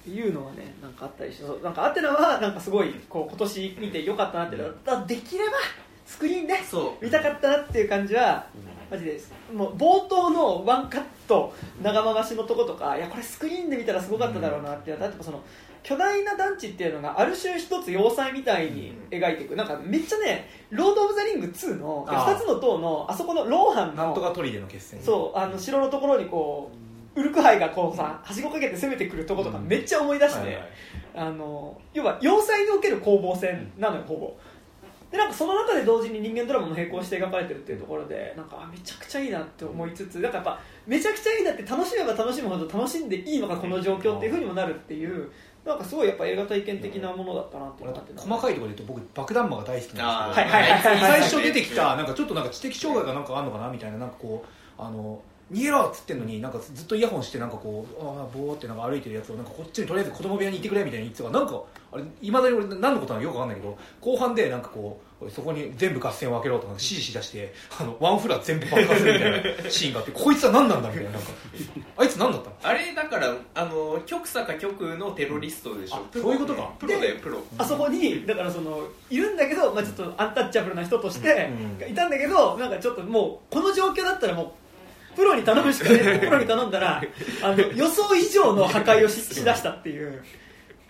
[0.08, 5.54] ういうのはねなんかあったりしてなんかアテナはなんかすごいこう今年見てよかったなっていうのはできれば
[6.06, 6.56] スクリーンで
[7.02, 8.46] 見たかったなっていう感じは
[8.90, 9.32] マジです。
[9.54, 15.42] もう冒頭のワンカット長回しのとことかいやこれスクリーンで見たらすごかっただろうなっていうのは例えばその
[15.84, 19.56] 巨大な団地っていうのがある種一つ要塞みたいに描いていく。
[19.56, 22.36] なんかめっちゃね「ロード・オブ・ザ・リング2の」あー。
[22.36, 25.02] 2つの塔のあそこのローハンのなんとか砦の決戦。
[25.02, 26.72] そうあの城のところにこ
[27.16, 30.64] うウルクハイがこうさはしごかけて攻めてくるとことかめっちゃ思い出して、はいはい。
[31.14, 34.34] あの要は要塞における攻防戦なのよほぼ
[35.12, 45.30] でなんかその中で同時に人間ドラマも並行して描かれてるっていうところでなんかあめちゃくちゃいいなって思いつつなんかやっぱめちゃくちゃいいなって楽しめば楽しむほど楽しんでいいのかこの状況っていうふうにもなるっていう
[45.66, 55.22] なんかすごいやっぱ映画体験的なものだったなってって細かいところで言うと僕爆弾魔が大好きなんですけど、最初出てきたなんかちょっとなんか知的障害がなんかあるのかなみたいななんかこうあの
[55.52, 55.86] 逃げろ！
[55.88, 61.62] っつってんのになんかずっとイヤホンしてなんかこうあーボーってなんか歩いてるやつをなんかこっちにとりあえず子供部屋にいてくれみたいに言ってたからなんか
[61.94, 71.28] あれいまだに俺何のことなのかよくわかんないけど後半でなんかこうそこに全部合戦を開けろとか指示しだしてあのワンフラ全部爆破するみたいなシーンがあってこいつは何なんだみたいななんか。
[71.98, 72.56] あいつ何だったの？
[72.64, 76.72] あれだからあの極左か極右のテロリストでしょ、あそういうことか。
[76.80, 77.38] プロだよプロ。
[77.58, 81.52] あそこにだからそのいるんだけど、まあ、ちょっとアンタッチャブルな人として
[81.84, 81.92] うん。
[81.92, 84.52] いたんだけどなんかちょっともうこの状況だったらもう
[85.16, 86.20] プロに頼むしかねえ。
[86.20, 87.02] プロに頼んだら
[87.44, 90.24] あの予想以上の破壊をししだしたっていう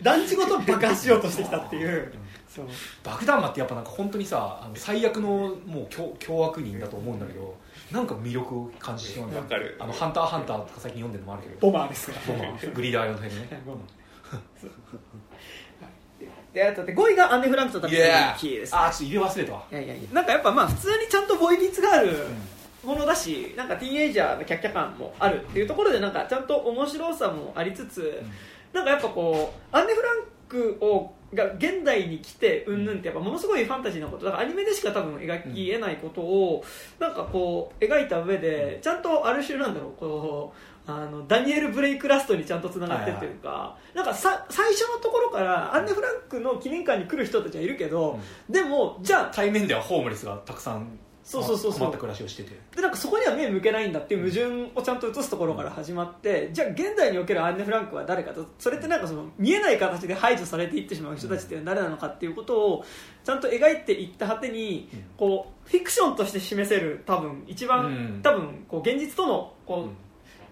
[0.02, 2.12] 団地ごと爆破しようとしてきたっていう。
[2.54, 2.66] そう。
[3.04, 5.30] 爆弾魔ってやっぱなんか本当にさあの最悪の
[5.66, 7.56] もう凶凶悪人だと思うんだけど
[7.92, 9.78] なんか魅力を感じてしまうんだよわかる。
[9.80, 11.72] あのハンターハンターとか最近読んでるのもあるけど。
[11.72, 12.34] ボマーですから。
[12.38, 12.74] ボマー。
[12.74, 14.02] グリーダー用の辺ね ボマー。
[16.54, 18.00] であとで5位がアンネ・フランクとタピス
[18.40, 18.78] キーですね。
[18.78, 19.64] あーちょっと入れ忘れたわ。
[19.72, 20.10] いやいやいや。
[20.12, 22.18] なんかやっぱまあ普通にちゃんとボイ率がある
[22.84, 28.22] ものだしなんかティーンエイジャーのキャッキャ感もあるっていうところでなんかちゃんと面白さもありつつ、
[28.74, 36.64] なんかやっぱこうアンネ・フランクをが現代に来てうんぬんってやっぱものすごいファンタジーなことだからアニメでしか多分描きえないことを
[37.00, 40.54] なんかこう描いた上でちゃんとある種なんだろうこ
[40.88, 51.80] うあのダニエル・ブレイクラストにちゃんとつながってっていうか、なんかさ最初のところからアンネ・フランクの記念館に来る人たちはいるけど、でもじゃあ対面ではホームレスがたくさんそうそうそうそう。
[51.80, 52.52] 困った暮らしをしてて。
[52.76, 62.86] でなんかそこには目向けないんだっていう矛盾をちゃんと映すところから始まってじゃあ現代におけるアンネ・フランクは誰かとそれってなんかその見えない形で排除されていってしまう人たちって誰なのかっていうことを
[63.24, 68.22] ちゃんと描いていった果てにこうフィクションとして示せる多分一番、うん。
[68.22, 69.90] 多分こう現実とのこう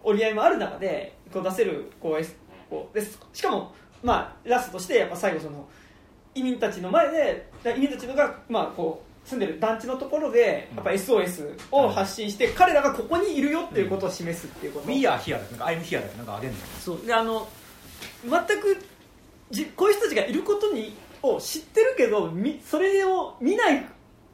[0.03, 2.25] 折り合いもある中でこう出せるこう
[2.69, 3.19] こうです。
[3.33, 3.73] しかも、
[4.03, 5.67] まあ、ラストとしてやっぱ最後その
[6.35, 17.05] 移民たちの前で移民たちのが、まあ、こう住んでる団地のところでやっぱ SOS を発信して、彼らがここにいるよっていうことを示すっていうこと、We are here だなんか I'm here だなんかあげんのそう。
[17.05, 17.47] であの
[18.23, 18.77] 全く
[19.51, 23.85] じこういう人たちがいることにを知ってるけどみそれを見ない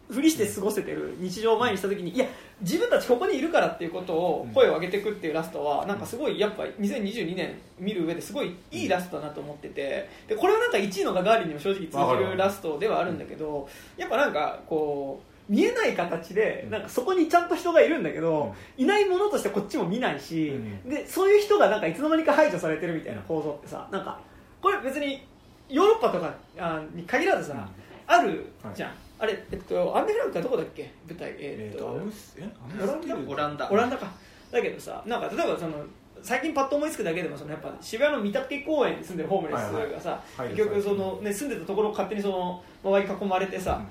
[0.10, 2.26] ふりして過ごせてる日常を前にした時にいや
[2.62, 13.68] 自分たちここにいるからっていうことを声を上げていくっていうラストはなんかすごいやっぱ2022年見る上ですごいいいラストだなと思っててでこれはなんか1位のガガーリンにも正直通じるラストではあるんだけど
[13.98, 20.90] やっぱなんかこう見えない形でなんかそこにちゃんと人がいるんだけど、いないものとしてこっちも見ないし、うん。
[20.90, 24.20] でそういう人がなんかいつの間にか排除されてるみたいな構造ってさなんか
[24.60, 25.24] これ別に
[25.70, 27.68] ヨーロッパとかあに限らずさ、
[28.08, 30.92] あるじゃん、あれ、えっと、アンデフランクはどこだっけ？
[31.08, 31.36] 舞台。
[31.40, 32.44] えっとえーとアムスえ？
[32.44, 33.16] アムオランダ。
[33.16, 33.72] オランダ。
[33.72, 34.12] オランダか。
[34.52, 35.84] だけどさなんか例えばその
[36.22, 39.60] 最近パッと思いつくだけでもそのやっぱ渋谷の御嶽公園に住んでるホームレス
[39.94, 43.82] がさ、結局その、ね、住んでたところを勝手にその周りに囲まれてさ、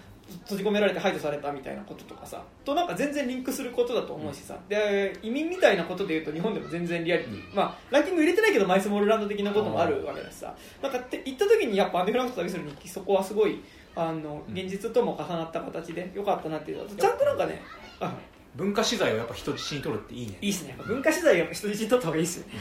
[0.45, 10.55] 閉じ込められて排除されたみたいなこととかさとなんか全然リンクすることだと思うしさ、で移民みたいなことでいうと日本でも全然リアリティ、まあランキング入れてないけどマイスモールランド的なこともあるわけだしさ。
[10.83, 13.61] なんかって行った時にやっぱアンデフランクと旅する日記そこはすごい
[13.97, 17.63] あの現実とも重なった形でよかったなっていうちゃんとなんかね
[18.01, 18.15] あ
[18.57, 20.39] 文化資材をやっぱ人質に取るっていいね。
[20.41, 20.77] いいっすね。
[20.87, 22.53] 文化資材を人質に取った方がいいっすよね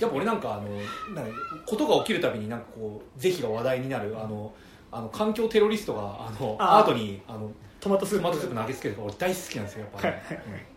[0.00, 4.54] やっぱ俺なんかあのなんかことが起きるたびになんかこう是非が話題になるあの
[4.90, 7.50] あの環境テロリストがあのアートにあの
[7.80, 8.22] トマトスープ。
[8.22, 10.00] トマトスープ投げつけるとか俺大好きなんですよやっぱ。
[10.00, 10.14] り、はい。
[10.14, 10.36] はい。
[10.36, 10.72] うん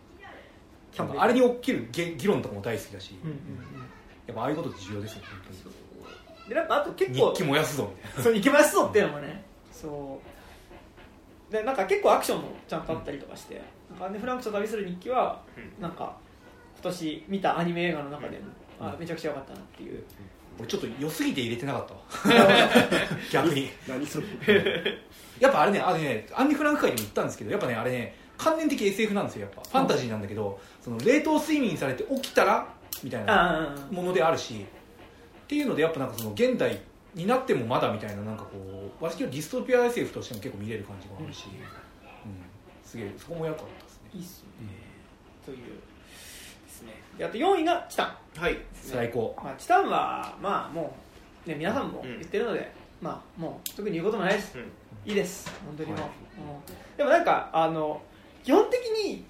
[0.96, 3.36] なんかあれに起きる議議論とかも大好きだし、うんうん
[4.26, 6.46] やっぱああいうことって重要ですよ本う。
[6.46, 8.22] んでなんかあと結構日記燃やすぞみたいな。
[8.24, 9.44] そう行きますぞっていうのもね
[9.86, 10.20] そ
[11.50, 11.52] う。
[11.52, 15.40] でなんか結構アクションもちゃんとあったりとかして、なんかアンネ・フランクと旅する日記は、
[15.80, 16.16] なんか
[16.74, 18.44] 今年見たアニメ映画の中でも、
[18.80, 20.02] あめちゃくちゃ良かったなっていう。
[20.58, 22.48] 俺ちょっと良すぎて入れてなかったわ。
[23.30, 23.70] 逆に。
[23.86, 24.26] 何それ。
[25.38, 29.62] やっぱあれねあれねアンディ・フランク会でも言ったんですけどやっぱねあれね関連的 SF なんですよやっぱ。
[29.62, 32.66] ファンタジーなんだけど、その冷凍睡眠されて起きたら
[33.04, 34.64] みたいなものであるし
[35.44, 36.80] っていうのでやっぱなんかその現代
[37.16, 38.50] になってもまだみたいななんかこ
[39.00, 41.52] う割とディストピア SF としても結構見れる感じもあるし、うん。
[42.84, 44.10] すげえそこも良かったですね。
[44.14, 44.72] いいっすよね、
[45.46, 45.62] というで
[46.70, 46.92] すね。
[47.16, 48.16] であと4位がチタン。
[48.36, 48.52] はい。
[48.52, 48.60] ね。
[48.74, 49.34] 最高。
[49.42, 50.94] まあ、チタンはまあも
[51.46, 52.70] う、ね、皆さんも言ってるので、
[53.00, 54.58] まあもう特に言うこともないです、
[55.06, 55.50] いいです。
[55.64, 56.10] 本当にもう、はい。
[56.10, 56.12] う
[56.92, 56.96] ん。
[56.98, 58.02] でもなんかあの
[58.44, 59.24] 基本的に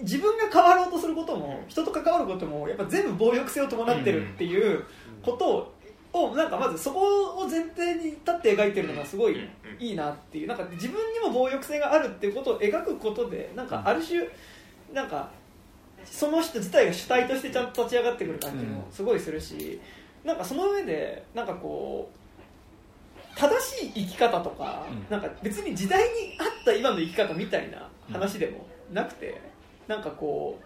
[0.00, 4.84] 自分が変わろうとすることも人と関わることもやっぱ全部暴力性を伴ってるっていう
[5.22, 5.73] ことを,、
[6.14, 10.46] をなんかまずそこを前提に立って描いてるのがすごいいいなっていう。
[10.48, 14.20] なんか自分にも暴力性があるっていうことを描くことでなんかある種
[14.92, 15.28] なんか
[16.04, 19.80] その人自体が主体としてちゃんと立ち上がってくる感じもすごいするし、
[20.24, 25.06] なんかその上でなんかこう正しい生き方とか、うん。
[25.10, 29.40] なんか別に時代に合った今の生き方みたいな話でもなくて、
[29.88, 30.60] なんかこ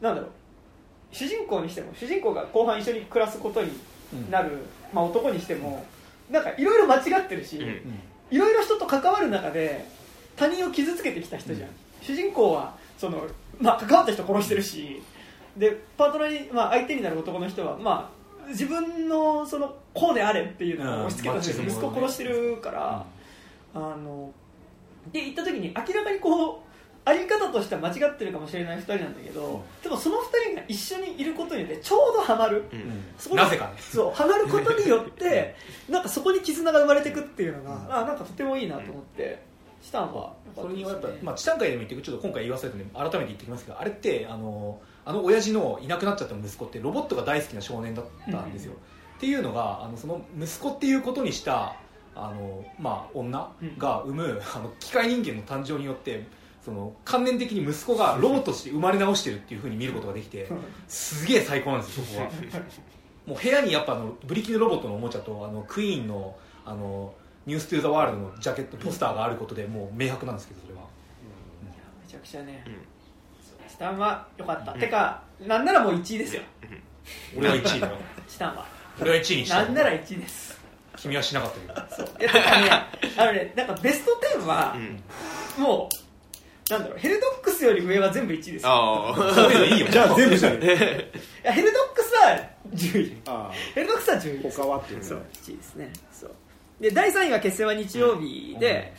[0.00, 0.30] うなんだろう。
[1.12, 3.70] 主人公にしても主人公が後半一緒に暮らすことに
[4.30, 4.58] なる、
[4.92, 5.84] まあ、男にしても
[6.30, 8.00] なんかいろいろ間違ってるし、うん。
[8.30, 9.86] いろいろ人と関わる中で
[10.36, 11.68] 他人を傷つけてきた人じゃん、
[12.02, 13.24] 主人公はその、
[13.60, 15.02] まあ、関わった人殺してるし
[15.56, 18.10] でパートナーに、まあ、相手になる男の人は、ま
[18.44, 23.06] あ、自分のそのこうであれっていうのを押し付けたうん息子を殺してるから、
[23.74, 24.32] あの
[25.12, 26.65] で行った時に明らかにこう
[27.06, 30.20] あり方としては間違ってるかもしれない2人なんだけど、でもその2
[30.50, 33.36] 人が一緒にいることによってちょうどハマる、うん。
[33.36, 33.74] なぜかね。
[33.78, 35.54] そうハマることによって
[35.88, 39.40] なんかそこに絆が生まれていくっていうのが、あなんかとてもいいなと思って
[39.86, 48.72] したのは良かそれにはやっぱまあ、チタン会でも言ってちょっと今回言い忘れたので改めて言ってきますけどあれってあのあの親父のいなくなっちゃった息子ってロボットが大好きな少年だったんですよ、
[49.18, 51.76] っていうのがあのその息子っていうことにした
[52.16, 56.26] あの、まあ、女が産む、あの機械人間の誕生によって
[56.66, 60.50] その関連的に息子がロボットとして生まれ直してるっていうふうに見ることができて
[60.88, 62.30] すげえ最高なんですよそこは。
[63.24, 67.14] もう部屋にやっぱあのブリキのロボットのおもちゃとあのクイーンのあの
[67.46, 70.80] ニュース・トゥ・ザ・ワールドのジャケットポスターがあることでもう明白なんですけどそれは。
[71.62, 72.72] めちゃくちゃね、うん
[73.68, 74.80] チタンは良かった、うん。
[74.80, 76.42] てかなんならもう1位ですよ。
[77.36, 77.96] 俺は1位だよ。
[78.26, 78.66] チタンは。
[79.00, 79.62] 俺は1位にした。
[79.62, 80.58] なんなら1位です。
[80.96, 82.08] 君はしなかったけど。
[82.08, 82.22] そう。
[82.22, 82.70] いやだからね
[83.18, 84.74] あのねなんかベスト10は
[85.58, 85.62] うん。
[85.62, 86.05] もう
[86.70, 88.68] なんだろうヘルドックスより上は全部1位ですよ。
[88.68, 89.86] ああそういうのいいよ。
[89.88, 90.56] じゃあ全部じゃね
[91.44, 93.16] いやヘルドックスは10位。
[93.26, 94.60] あヘルドックスは10位です。
[94.60, 95.92] 他はっていうそう1位ですね。
[96.12, 96.30] そう。
[96.80, 98.92] で第3位が決戦は日曜日で、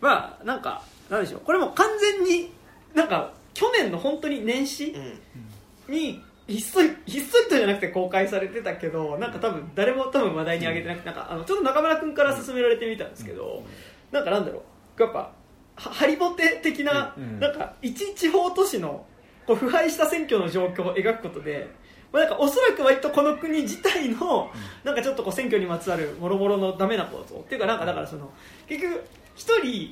[0.00, 1.40] まあなんかなんでしょう。
[1.40, 2.52] これも完全に
[2.94, 5.94] なんか去年の本当に年始うん。
[5.94, 13.62] にひっそりひっそりとじゃなくて公開されてたけどなんか多分誰も多分話題に上げてなくてなんかあのちょっと中村君から勧められてみたんですけど、
[14.10, 14.62] なんかなんだろ
[14.98, 15.02] う。
[15.02, 15.32] やっぱは
[15.80, 19.06] ハリボテ的な、なんか一地方都市の
[19.46, 21.68] こう腐敗した選挙の状況を描くことで、
[22.12, 24.50] まあ、なんかおそらく割とこの国自体の
[24.84, 28.30] なんかちょっとこう選挙にまつわるもろもろのダメなことっていうかなんかだからその
[28.68, 29.04] 結局
[29.36, 29.90] 一人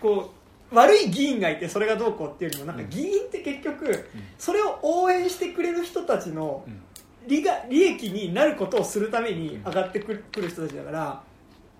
[0.00, 0.32] こ
[0.72, 4.08] う悪い議員がいてそれがどうこうっていうよりもなんか議員って結局
[4.38, 6.82] それを応援してくれる人たちのうん。
[7.26, 11.22] 利が利益になることをするために上がってくるくる人たちだから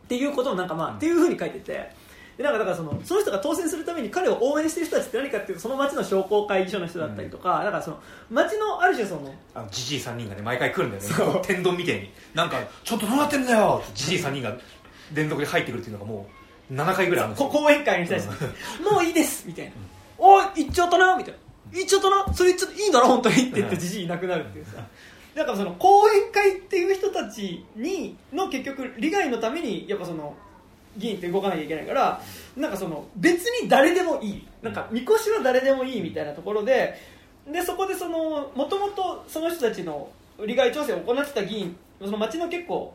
[0.04, 1.90] っていうことをなんかまあ、っていうふうに書いてて
[2.36, 7.98] でなんかだからそのその人が当選するために彼を応援してる人たちって何かっていうとその町の商工会議所の人だったりとか、だからその
[8.30, 11.02] 町のある種そのあのジジイ3人がね毎回来るんだよ
[11.34, 11.40] ね。
[11.44, 12.10] 天丼みたいに。
[12.34, 14.54] なんかちょっとどうなってんだよってジジイ3人が
[15.14, 16.28] 連続で入ってくるっていうのがも
[16.72, 18.44] 7回ぐらいあるんです講演会に対して
[18.90, 19.72] 「もういいです」みたいな
[20.18, 21.38] 「おい行っちゃったな」みたいな
[21.72, 24.72] 「行っちゃったなそれちょっといいんだろ本当に」って言ってじじいいなくなるっていうさ。
[25.34, 30.34] だからその講演会っていう人たちにの結局利害のためにやっぱその
[30.96, 32.20] 議員って動かなきゃいけないから
[32.56, 34.46] なんかその別に誰でもいい。
[34.62, 36.94] なんかみこしは誰でもいいみたいなところで
[37.50, 40.08] でそこでそのもともとその人たちの
[40.44, 42.94] 利害調整を行ってた議員その町の結構、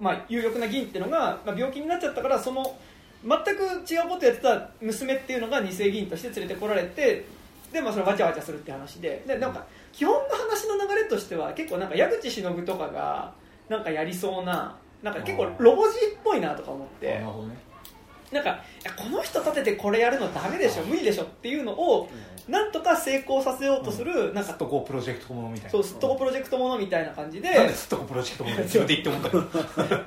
[0.00, 2.76] まあ、有力な議員っていうのが、まあ、病気になっちゃったからその
[3.24, 7.24] 全く違うことやってた娘っていうのが二世議員として連れてこられて
[7.72, 9.22] で、まあ、それわちゃわちゃするって話で。
[9.26, 13.32] でなんか基本の話の流れとしては結構なんか矢口忍とかが
[13.68, 17.14] なんかやりそうななんか結構ロボ G っぽいなとか思って。
[17.14, 17.56] なるほどね。
[18.32, 18.54] なんかい
[18.84, 22.10] やこの人立ててこれやるのダメでしょ無理でしょっていうのを
[22.46, 25.70] なんとか成功させようとする、なんかすっとこうプロジェクトものみたいな。
[25.70, 27.50] そうすっとこプロジェクトものみたいな感じで。
[27.50, 29.30] なんですっとこプロジェクトものって自分で言って思った
[29.82, 30.00] けど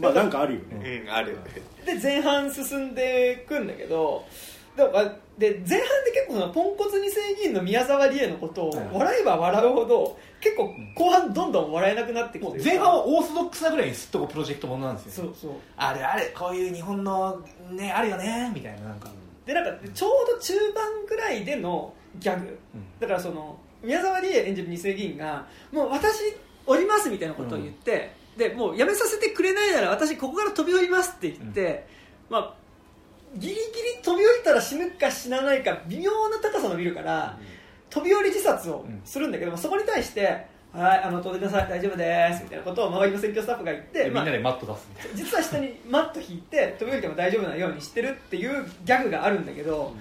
[0.00, 1.02] まあなんかあるよね。
[1.06, 1.38] うんある
[1.86, 4.24] で前半進んでいくんだけど
[4.76, 5.04] でもあ
[5.38, 12.60] で前半で結構そのポンコツ二世議員の宮沢りえのことをはい笑えば笑うほど結構後半どんどん笑えなくなってくもる。
[12.60, 15.52] う前半はオーソドックスなぐらいにすっとこプロジェクトものなんですよそうそう。
[15.76, 19.08] あるあるこういう日本のねあるよねみたいななんか。
[19.46, 22.58] でなんかちょうど中盤ぐらいでのギャグ。
[22.74, 22.84] うん。
[23.00, 26.34] だからその宮沢りえ演じる二世議員がもう私
[26.64, 31.86] 降りますみたいなことを言って、でもうやめさせてくれないなら私ここから飛び降りますって言って、
[32.30, 32.61] まあ
[33.36, 33.62] ギリギリ
[34.02, 37.38] 飛び降りたら死ぬか死なないか微妙な高さのビルから、
[37.90, 45.16] 飛び降り自殺をするんだけども、そこに対して「はいあの飛んでください大丈夫です」みたいなことを周りの選挙スタッフが言って、でみんまあなでマット出すみたいな。
[45.16, 49.94] 実は下にマット引いて飛び降りても大丈夫なようにしてるっていうギャグがあるんだけど、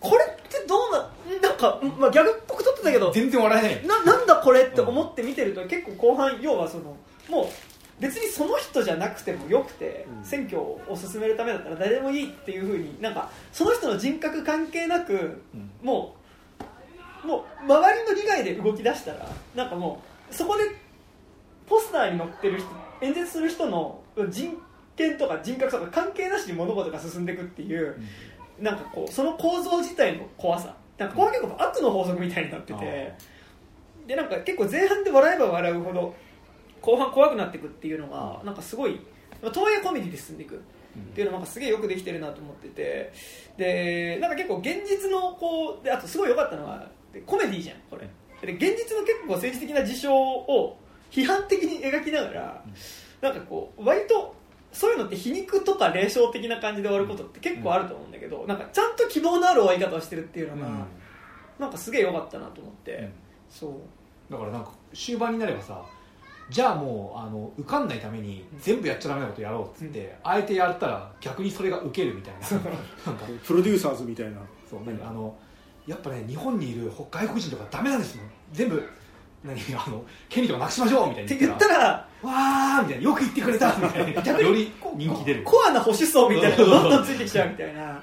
[0.00, 3.86] これってどうななんか、まあ、ギャグっぽく撮ってたけど全然笑えない。
[3.86, 6.96] ななんだこれって思って見てると結構後半要はその
[7.28, 7.46] もう
[8.00, 10.24] 別にその人じゃなくてもよくて、うん。
[10.24, 15.70] 選挙を進めるためだったら誰でもいいっていうふうになんかその人の人格関係なく、うん。
[15.82, 16.16] も
[17.24, 20.64] うもう周りの利害で動き出したらなんかもうそこで
[21.66, 22.68] ポスターに載ってる人
[23.00, 24.56] 演説する人の人
[24.96, 27.96] 権とか人格とか関係なしに物事が進んでいくっていう、
[28.58, 30.74] なんかこうその構造自体の怖さ。
[30.98, 33.14] なんかこれは結構悪の法則みたいになってて。
[34.06, 36.14] でなんか結構前半で笑えば笑うほど
[36.82, 39.00] 後半怖くなっていくっていうのがなんかすごい
[39.40, 40.56] まあとはいえコメディで進んでいく。
[40.56, 43.12] っていうのがなんかすげえよくできてるなと思ってて。
[43.56, 48.06] でなんか結構現実のこうであとすごい良かったのはでコメディじゃんこれ。
[48.46, 50.76] で現実の結構政治的な事象を
[51.10, 52.64] 批判的に描きながら
[53.22, 54.34] なんかこう割と
[54.72, 60.84] そういうのって皮肉とか霊障的な感じで終わることって結構あると思うんだけど、なんかちゃんと希望のある終わり方をしてるっていうのが、うん。
[61.58, 63.12] なんかすげえ良かったなと思って、うん。
[63.50, 64.32] そう。
[64.32, 65.84] だからなんか終盤になればさ
[66.50, 72.40] じゃあもうあの受かんないために全部やっちゃダメなことやろうっつって、あえてやったら逆にそれが受けるみたいな。
[73.06, 73.26] なんか。
[73.44, 74.38] プロデューサーズみたいな。
[74.68, 75.34] そう何あの
[75.86, 78.26] やっぱね日本にいる外国人とかダメなんですもん。
[78.52, 78.82] 全部
[79.44, 83.74] 何あの権利とかなくしましょうみたいってに言ったたらわーみたいなよく言ってくれた。
[83.76, 85.42] みたいな逆により人気出る。
[85.42, 88.02] コアな保守層みたいなのがどんどんついてきちゃうみたいな、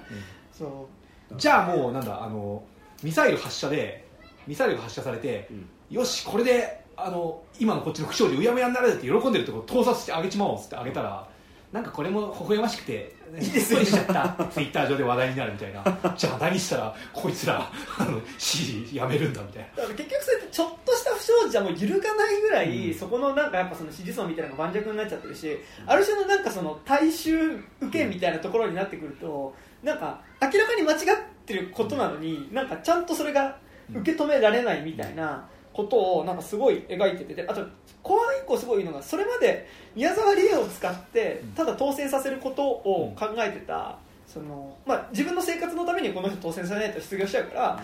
[0.51, 0.89] そ
[1.37, 2.63] じゃあもうなんだあの
[3.03, 4.05] ミサイル発射で
[4.47, 5.47] ミサイルが発射されて、
[5.89, 11.27] よしこれであの今のこっちの不祥事うやむやになるって喜んでるところ盗撮してあげちまおうっつってあげたら
[11.71, 15.84] なんかこれも微笑ましくていいですよしちゃったツイッター上で話題になるみたいな。
[16.17, 19.84] じゃあ何したらこいつらあの支持やめるんだみたいな。
[19.93, 22.97] 結局それってちょっとした不祥事はもう揺るがないぐらい、うん。
[22.97, 27.51] そこのなんかやっぱその支持層みたいなのが盤石になっちゃってるしある種のなんかその大衆
[27.81, 29.53] 受けみたいなところになってくると
[29.84, 30.99] なんか明らかに間違っ
[31.45, 33.57] てることなのになんかちゃんとそれが
[33.93, 35.47] 受け止められないみたいな
[35.84, 37.61] ことをなんかすごい描いててであと
[38.03, 43.97] 後半以降すごいのがそれまで宮沢りえを使ってただ当選させることを考えてた、
[44.27, 47.84] そのまあ、自分の生活のためにこの人当選されないと失業しちゃうから、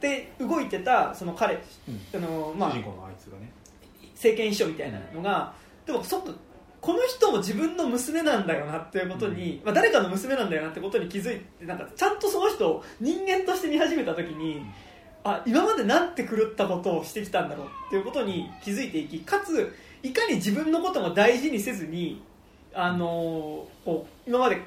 [0.00, 2.00] で動いてたその彼、うん。
[2.14, 3.50] あのまあ主人公のあいつがね。
[4.14, 5.52] 政権秘書みたいなのが、
[5.86, 6.34] でもちょっと
[6.80, 14.64] この人も自分の娘なんだよなっていうことに、まあ、誰かの娘なんだよなってことに気づいてなんかちゃんとその人を人間として見始めた時に、
[15.24, 22.22] あ今までなんて狂ったことをしてきたんだろうっていうことに気づいていきかついかに自分のことも大事にせずに、
[22.72, 24.60] あのーこう今まで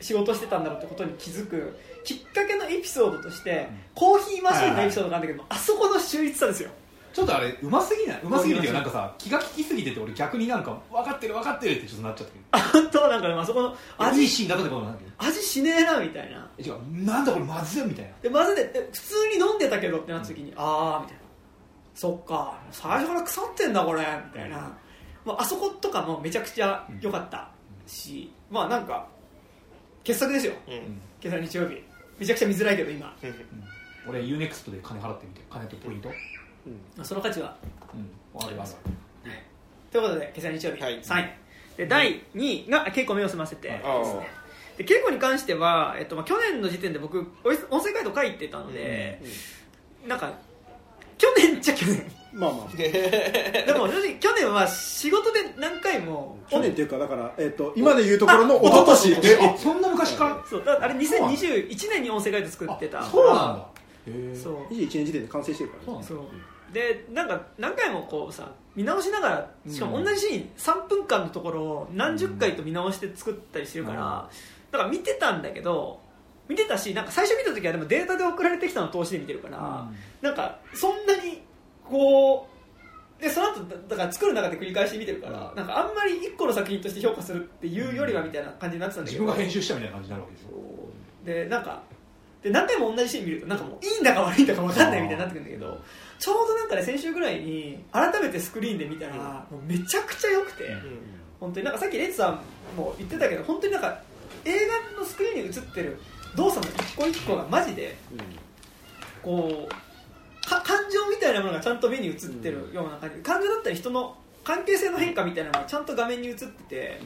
[0.00, 6.70] 仕事してたんだろうってことに気づくきっかけのエピソードとして、コーヒーマシンのエピソードがあるんだけど、あそこの秀逸さですよ。
[7.12, 8.20] ちょっとあれうますぎない？
[8.22, 12.32] うますぎるっていうかなんかさ気が利きすぎてて俺逆になんか分かってる分かってるってちょっとなっちゃって。
[12.52, 15.06] あ本当なんかねあそこの味味いいシーンだったってことなんだけ？
[15.06, 16.36] ど味しねえなみたいな。
[16.36, 18.10] え違うなんだこれまずいみたいな。
[18.22, 21.22] でまずでえ普通に飲んでたけどってなった時に、ああみたいな。
[21.94, 22.58] そっか。
[22.70, 24.76] 最初から腐ってんだこれみたいな、
[25.24, 27.50] まあ、あそことかもめちゃくちゃ良かった
[27.86, 29.06] し、まあなんか
[30.04, 30.52] 傑作ですよ。
[30.68, 31.00] うん。
[31.22, 31.82] 今朝日曜日。
[32.18, 33.14] めちゃくちゃ見づらいけど今。
[34.08, 36.10] 俺 UNEXT で金払ってみて金とポイント。
[37.02, 37.56] その価値は。
[37.94, 38.40] うん。
[38.40, 38.70] あるある
[39.90, 40.82] ということで今朝日曜日。
[40.82, 41.00] はい。
[41.00, 41.30] 3位。
[41.76, 43.80] で第2位が結構目を澄ませてはい。
[43.84, 44.22] あ
[44.76, 47.18] で稽古に関しては、えっとまあ、去年の時点で僕
[47.70, 49.22] 音声ガイド書いてたので、
[50.06, 50.32] なんか
[51.18, 52.10] 去年っちゃ去年。
[52.32, 52.76] まあまあ。
[52.76, 59.12] でも正直去年は仕事で何回も去年っていうかだから、えっと今でいうところの一昨年。
[59.12, 60.28] えあそんな昔か。
[60.28, 63.68] らそうだあれ2021年に音声ガイド作ってたそうなんだ
[64.42, 64.74] そう。
[64.74, 66.04] 21年時点で完成してるからね。
[66.06, 66.18] そう
[66.72, 74.28] でなんか何回もこうさ見直しながらしかも同じシーン3分間のところを何十回と見直して作ったりしてるから、
[74.76, 76.00] だから見てたんだけど
[76.48, 79.88] 見てたしなんか最初見た時はでもデータで送られてきたのを通しで見てるから、
[80.22, 81.42] なんかそんなに
[81.84, 82.48] こ
[83.18, 90.50] うでその後だだから作る中で繰り返し見てるから、なんかあんまり1個の作品として評価するっていうよりはみたいな感じになってたんだけど自分が編集したみたいな感じになるわけですよ
[91.24, 91.82] でなんか
[92.42, 95.80] で何回も同じシーン見るとなんかもういいんだか悪いんだか分かんないみたいになってくるんだけど
[96.18, 100.64] ちょうどなんかね先週ぐらいに改めてスクリーンで見たら、もうめちゃくちゃ良くて、
[101.38, 102.40] 本当になんかさっきレイツさん
[102.76, 104.00] も言ってたけど本当になんか
[104.46, 105.98] 映画のスクリーンに映ってる
[106.36, 107.96] 動作の一個一個がマジで
[109.22, 117.00] こうか感情みたいなものがちゃんと目に映ってるような感じ、感情だったり人の関係性の変化みたいなのがちゃんと画面に映ってて、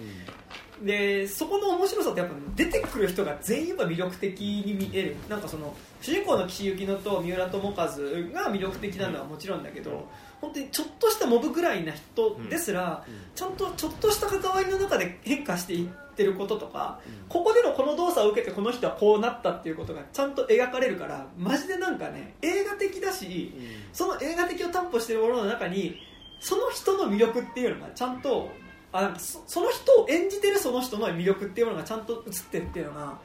[0.83, 5.17] でそこの面白さってやっぱ出てくる人が全員やっぱ魅力的に見える。
[5.29, 10.07] なんかその主人公の岸由紀乃と三浦友和が魅力的なのはもちろんだけど、
[10.41, 13.05] 本当にちょっとしたモブぐらいな人ですら、
[13.35, 23.53] ちゃんとちょっとした関わりの中で変化していってることとか、ここでのこの動作を受けてこの人はこうなったっていうことがちゃんと描かれるからマジでなんかね映画的だし、
[23.93, 25.97] その映画的を担保しているものの中に
[26.41, 28.51] その人の魅力っていうのがちゃんと
[28.93, 33.19] あそその人を演じてるその人の魅力っていうものがちゃんと映ってるっていうのが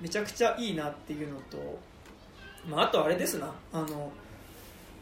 [0.00, 1.78] めちゃくちゃいいなっていうのと、
[2.68, 3.52] まあ、あとあれですな。
[3.72, 4.12] あの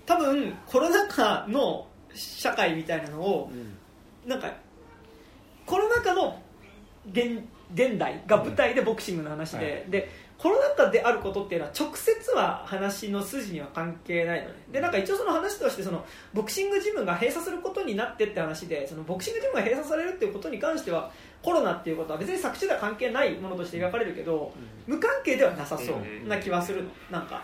[0.06, 3.50] 多分コロナ禍の社会みたいなのを
[4.26, 4.52] なんか
[5.66, 6.40] コロナ禍の
[7.12, 7.42] 現
[7.74, 10.08] 現代が舞台でボクシングの話で,、で
[10.38, 14.54] コロナ禍であることっていうのは直接は話の筋には関係ないのね。
[14.70, 21.10] でなんか一応その話としてそのボクシングジムが閉鎖することになってって話でそのボクシングジムが閉鎖されるっていうことに関しては
[21.42, 24.52] コロナっていうことは別に作中では関係ないものとして描かれるけど、
[24.86, 26.90] 無関係ではなさそうな気はするの。
[27.10, 27.42] なんか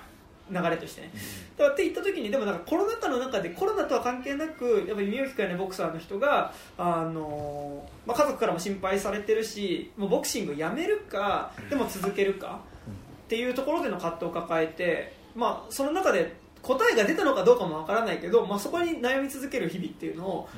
[0.51, 1.11] 流れとしてね、
[1.57, 12.61] だからって言った時にでもなんかコロナ禍の中でコロナとは関係なくやっぱり耳を聞かないボクサーの人が、あのまあ、家族からも心配されてるしもうボクシングやめるかでも続けるか
[13.25, 20.49] っていうところでの葛藤を抱えて、まあ、その中で答えが出たのかどうかもわからないけど、まあ、そこに悩み続ける日々っていうのを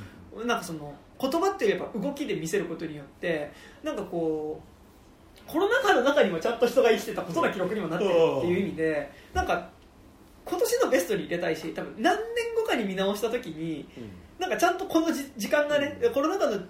[0.45, 3.53] なんかその言葉っていうよりやっぱ動きで見せることによって
[3.83, 9.69] なんかこうコロナ禍の中にもちゃんと人が生きてたことの記録にもなってるっていう意味でなんか
[10.47, 13.89] 今年のベストに入れたいし多分何年後かに見直した時に
[14.39, 16.61] なんかちゃんとこのじ時間がねコロナ禍の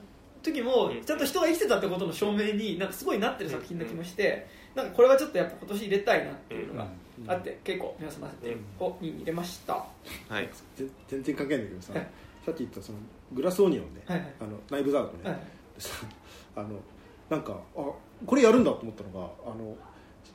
[0.42, 6.86] 時もちゃんと人が生きてたってことの証明になんかすごいなってる作品な気もしてなんかこれはちょっとやっぱ今年入れたいなっていうのが
[7.28, 8.22] あって結構皆さん。
[8.22, 9.74] ませてを2位に入れました。
[9.74, 9.86] は
[10.28, 10.48] はい。
[10.76, 12.08] ぜ全然関係ないんだけどさ、はい。
[12.44, 12.98] さっき言ったその
[13.32, 14.34] グラスオニオンね、いはい。
[14.40, 15.34] あのナイブザードね、はい。
[15.34, 15.90] でさ
[16.56, 16.68] あの
[17.30, 17.90] なんかあ
[18.26, 19.76] これやるんだと思ったのがあの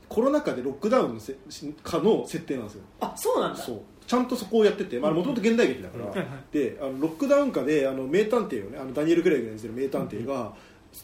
[0.09, 1.35] コロナ禍でロックダウンのせ
[1.83, 2.81] かの設定なんですよ。
[2.99, 3.59] あそうなんだ。
[3.59, 3.81] そう。
[4.05, 6.27] ちゃんとそこをやっててもともと現代劇だから、はいはい。
[6.51, 10.53] であのロックダウン下であの名探偵をねあのダニエル・クレイグが演じてる名探偵が、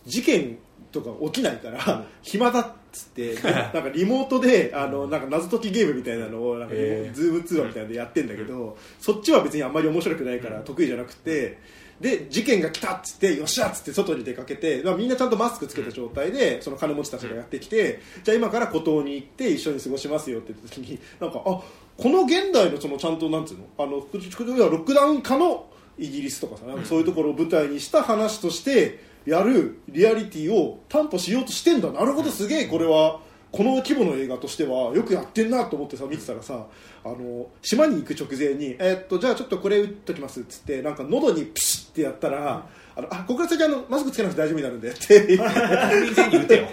[0.08, 0.58] 事件
[0.92, 11.60] とか起きないから、暇だっつって なんかリモートであのなんか謎解きゲームみたいなのをなんかズーム通話みたいなのでやってんだけど、そっちは別にあんまり面白くないから得意じゃなくて
[12.00, 21.64] で事件が来たっつってよっしゃっつって外に出かけて、まあ、みんなちゃんとマスクつけた状態でその金持ちたちがやってきて、じゃあ今から孤島に行って一緒に過ごしますよって言った時になんかあこ
[22.10, 23.66] の現代のそのちゃんとなんつうの？
[23.78, 25.68] あのロックダウン下の
[25.98, 31.90] イギリスとかさなんかそういうところを舞台にした話としてやるリアリティを担保しようとしてんだ。
[31.92, 33.22] なるほどすげえこれは
[33.56, 36.66] この規模の映画としてはよくやってんなと思ってさ見てたらさ
[37.06, 45.38] あの島に行く直前に、えーっとじゃあちょっとこれ打っときますっつってなんか喉にピシッってやったら、あのあここから先あのマスクつけなくて大丈夫になるんでって。
[45.38, 46.68] 国民全員に打てよ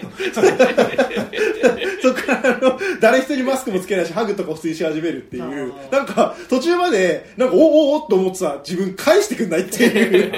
[2.03, 10.33] そこからあの誰一人マスクもつけないしハグとか普通にし始めるっていうなんか途中までなんかおおおっと思ってさ自分返してくんないっていう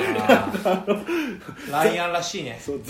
[1.70, 2.80] ライアンらしいねそう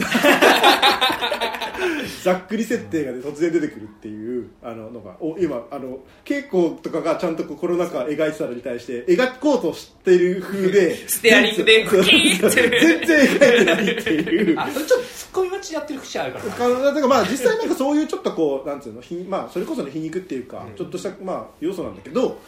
[2.22, 14.61] ざっくり設定が、ね、突然出てくるっていうあののがお今あの稽古とかがちゃんとコロナ禍描いてたのに対して描こうとしてる風でステアリングでグキーって全然描いてないっていう。
[14.61, 14.94] あちょっとツ
[15.31, 16.44] ッコミ待ちやってる節あるから。
[16.44, 22.39] だからまあ実際なんかそういうちょっとこうなんつうのひまあそれこその皮肉っていうか、ちょっとしたまあ要素なんだけど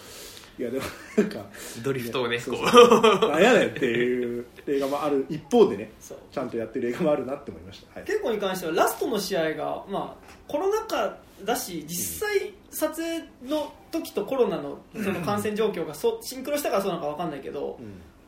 [0.59, 0.85] いやでも
[1.19, 1.45] なんか
[1.83, 5.91] ドリフトをねこそうそうなんやねんっていう映画もある一方でね
[6.33, 17.79] ちゃんとやってる映画もあるなって思いました、はい、結構に関してはラストの試合が、まあ、コロナ禍だし実際撮影の時とコロナのその感染状況がそうシンクロしたからそうなのか分かんないけど、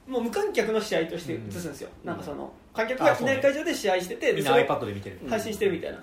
[0.09, 5.21] もう無観客の試合として映すんですよ、なんかその観客がいない会場で試合しててみんな iPad で見てる。
[5.29, 5.99] 配信してるみたいな。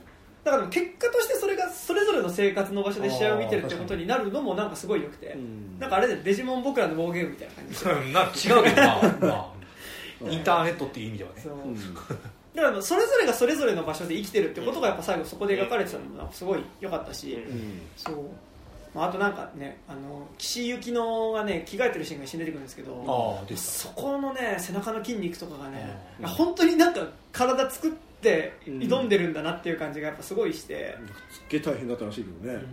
[0.45, 5.79] だから結果としてそれがそれぞれの生活の場所で試合を見てるってことになるのもなんかすごい良くて、ん。
[5.79, 9.01] なんかあれでデジモン僕らのウォーゲームみたいな感じでな違うけどまあ、
[10.21, 11.43] まあ、インターネットっていう意味ではね。
[12.53, 17.81] だからそれぞれがそれぞれの場所で生きてるってことがやっぱ最後そこで描かれてたのもすごい良かったし、うん。
[17.97, 18.21] そう、ま
[19.03, 26.27] あ、あとなんかねあの岸由紀乃がね着替えてるシーンが一瞬出てくるんですけどああですそこのね背中の筋肉とかがね、うん。
[26.27, 27.91] 本当になんか体作っ
[28.21, 30.97] て挑んでるんだなっていう感じがやっぱすごいして、
[31.29, 32.65] すっげえ大変だったらしいけどね、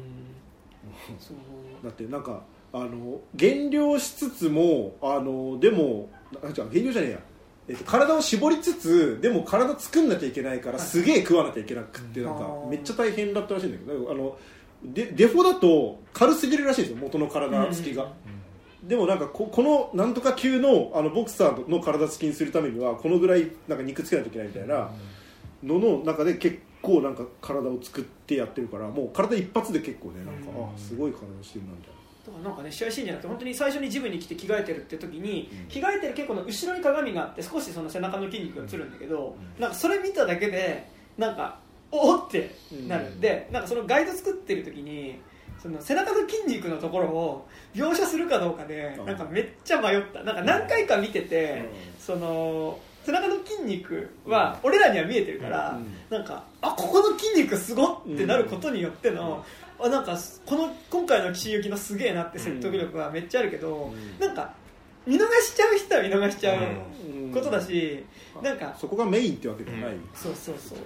[1.18, 1.36] そう。
[1.84, 2.42] だってなんか
[2.72, 6.08] あの減量しつつもあのでも
[6.42, 7.18] あじゃあ減量じゃねえや、
[7.68, 10.86] えっと、体を絞りつつでも体作んなきゃいけないからはい。
[10.86, 14.38] すげえ食わなきゃいけなくってなんかめっちゃ大変だったらしいんだけどあの
[14.84, 18.12] デデフォだと軽すぎるらしいんですよ元の体つきが、
[18.82, 24.90] でもなんかここのなんとか級のあのボクサーの体つきにするためにはこのぐらいなんか肉つけないといけないみたいな
[25.62, 30.74] のの中で結構なんか体を作ってやってるからもう体一発で結構ねなんか、うん。
[30.74, 32.02] あすごい体してるなみたいな。
[32.26, 35.68] だからなんかね試合シーンじゃなくて本当に最初にジムに来て着替えてるって時に、うん。
[35.68, 41.60] 着替えてる結構の後ろに鏡があって少しその背中の筋肉が映るんだけど、なんかそれ見ただけでなんか
[41.92, 42.56] おおって
[42.88, 45.20] なる、うんでなんかそのガイド作ってる時に
[45.62, 49.06] その背中の筋肉のところを描写するかどうかでうん。
[49.06, 50.24] なんかめっちゃ迷った。
[50.24, 51.62] なんか何回か見てて、
[51.96, 52.00] うん。
[52.00, 55.78] その背中の筋肉は俺らには見えてるから、
[56.10, 59.44] なんかあここの筋肉すごっってなることによっての、
[59.78, 60.16] あなんか
[60.46, 64.18] この今回の岸由紀のすげえなって説得力はめっちゃあるけど、うん。
[64.18, 64.52] なんか
[65.06, 66.58] 見逃しちゃう人は見逃しちゃう
[67.24, 67.32] うん。
[67.32, 68.04] ことだし、
[68.42, 70.78] なんかそこがメインってわけではない、そうそうそう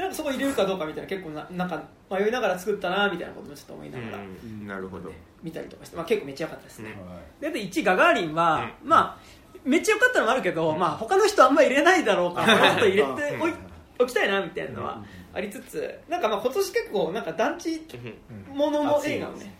[0.00, 5.12] でなんかそこ入れるかどうかみたいな結構ななんか迷いながら作ったなみたいなこともちょっと思いながらうんなるほど。
[5.42, 7.40] 見たりとかして、まあ、結構めっちゃ良かったですね、うん。
[7.40, 8.88] であと1ガガーリンは、うん。
[8.88, 9.16] まあ
[9.62, 13.52] めっちゃ良かったのもあるけど、まあ他の人あんま入れないだろうからもうちょっと入れておい
[13.98, 15.04] おきたいなみたいなのは
[15.34, 17.82] ありつつなんかまあ今年結構なんか団地
[18.54, 19.54] ものの映画をね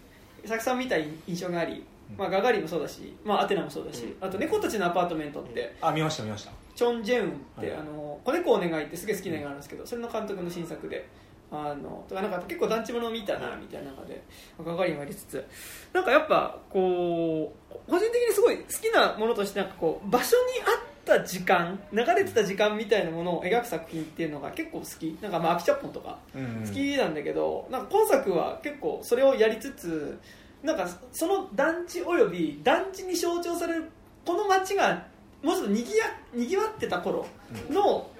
[0.49, 0.97] たくさん見た
[1.27, 1.85] 印象があり、
[2.17, 11.09] まあ、ガガーリンもそうだし、まあ、アテナもそうだし、あと猫たちのアパートメントってあ見ました見ましたチョン・ジェウンって、はいあの子猫を願いってすげえ好きな映画なんですけどそれの監督の新作で
[11.51, 14.23] あのとかなんか結構団地もの見たなみたいな中で
[14.59, 15.45] ガガーリンもありつつ
[15.93, 25.19] なんかやっぱこう個人的にすごい好きなものとしてなんかこう場所にあった時間流れてた時間みたいなものを描く作品っていうのが結構好き。
[25.23, 30.19] なんかまあアキチャッポンとかうん好きなんだけど、なんか今作は結構それをやりつつ
[30.63, 33.85] なんかその団地および団地に象徴される
[34.25, 35.10] この街が
[35.43, 36.05] もうちょっとにぎや
[36.35, 37.27] にぎわってた頃
[37.71, 38.11] の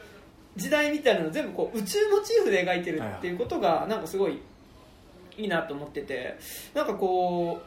[0.57, 4.41] 時代みたいなのを全部こう宇宙モチーフで描いてるっていうことがなんかすごい
[5.37, 6.37] いいなと思ってて
[6.75, 7.61] なんかこ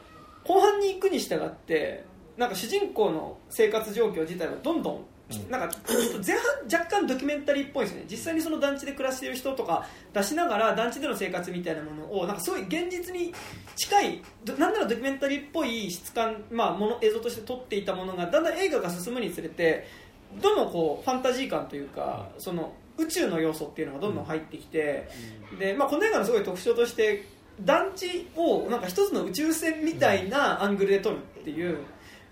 [0.44, 2.04] う後半に行くに従って
[2.36, 5.04] なんか主人公の生活状況自体はどんどん
[5.48, 5.76] なんか
[6.24, 8.04] 前半若干ドキュメンタリーっぽいですね。
[8.10, 13.32] 実際にその団地で暮らしている人とか出しながら団地での生活みたいなものをなんかすごい現実に
[13.74, 19.86] 近いどなんならドキュメンタリーっぽい質感、まあ、もの映像として撮っていたものがだんだん映画が進むにつれて
[20.42, 25.08] どんどんこうファンタジー感というかその宇宙の要素っていうのがどんどん入ってきて、
[25.58, 27.26] でまあ、この映画のすごい特徴として
[27.60, 31.78] 団地をなんか一つの宇宙船みたいなアングルで撮るっていう、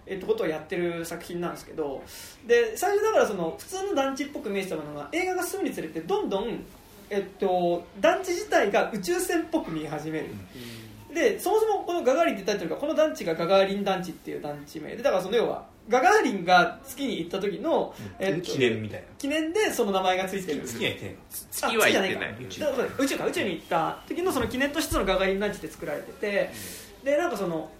[0.07, 2.03] えっと、ことをやってる作品なんですけど
[2.47, 6.65] で最初だからその普通の団地っぽく見えてたものが映画が進むにつれてどんどん、
[7.09, 10.27] えっと、団地自体が宇宙船っぽく見え始める。
[11.15, 19.07] でそもそもこのガガーリンってタイトルがこの団地がガガーリン団地っていう団地名でだからその要はガガーリンが月に行った時の、えっと記念みたいな。
[19.19, 20.63] 記念でその名前がついてる。
[20.63, 21.17] 月には行ってない。
[21.29, 22.37] 月は行ってない。
[22.41, 22.47] 宇
[23.07, 23.19] 宙。
[23.19, 26.51] か宇宙に行った時のその記念としてそのガガリン団地って作られてて、
[27.05, 27.71] でなんかその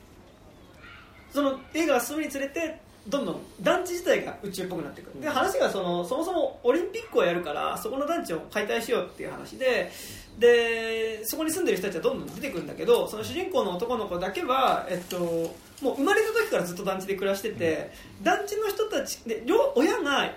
[1.33, 9.91] その映画が進むにつれてどんどん団地自体が宇宙っぽくなっていくで話がそのそもそもオリンピックをやるからそこの団地を解体しようっていう話で
[10.39, 17.93] でそこに住んでる人たちはどんどん出てくるんだけどその主人公の男の子だけは、えっと、もう生まれた時からずっと団地で暮らしてて、
[18.23, 20.33] 団地の人たちで両親が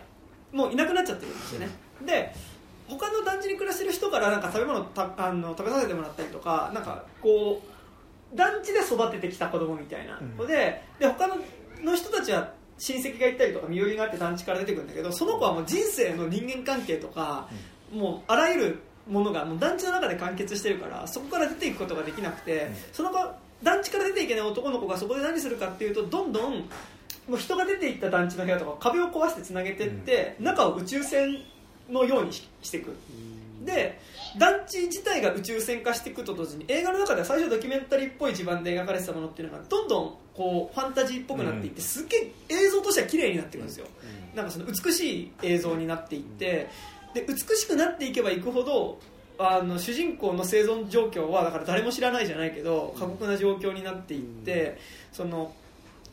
[0.51, 1.69] もういなくなっちゃってるんですよね。
[2.05, 2.33] で
[2.87, 7.74] 他の団地に暮らしてる人からなんか食べ物たあの食べさせてもらったりとかなんかこう
[8.35, 10.19] 団地で育ててきた子供みたいな。
[10.37, 11.37] 子で,、で他の
[11.83, 17.47] の人たちは親戚がいたりとか身寄りがあって団地から出てくるんだけどその子はもう人生の人間関係とか、
[17.93, 18.79] もうあらゆる
[19.09, 23.17] ものがもう団地の中で完結してるからそこから出ていくことができなくて、その子
[23.63, 26.53] 団地から出ていけない男の子がそこで何するかっていうとどんどん
[27.27, 31.41] もう人が出ていった団地の部屋とか壁を壊してつなげていって、中を宇宙船
[31.89, 32.95] のようにししていく
[33.63, 33.99] で
[34.37, 43.87] 団地自体が宇宙船化していくと同時に映画の中では最初ドキュメンタリーっぽい地盤で描かれてたものっていうのがどんどんこうファンタジーっぽくなっていって、すっげえ映像としては綺麗になっていくんですよ、
[44.35, 46.69] なんかその美しい映像になっていって
[47.13, 48.99] で美しくなっていけばいくほど
[49.37, 54.77] あの主人公の生存状況はだから誰も知らないじゃないけど過酷な状況になっていって、
[55.11, 55.53] その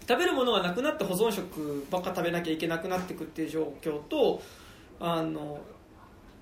[0.08, 4.42] 食べるものがなくなって保存食ばっか食べなきゃいけなくなっていくっていう状況と
[5.00, 5.60] あの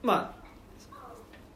[0.02, 0.39] まあ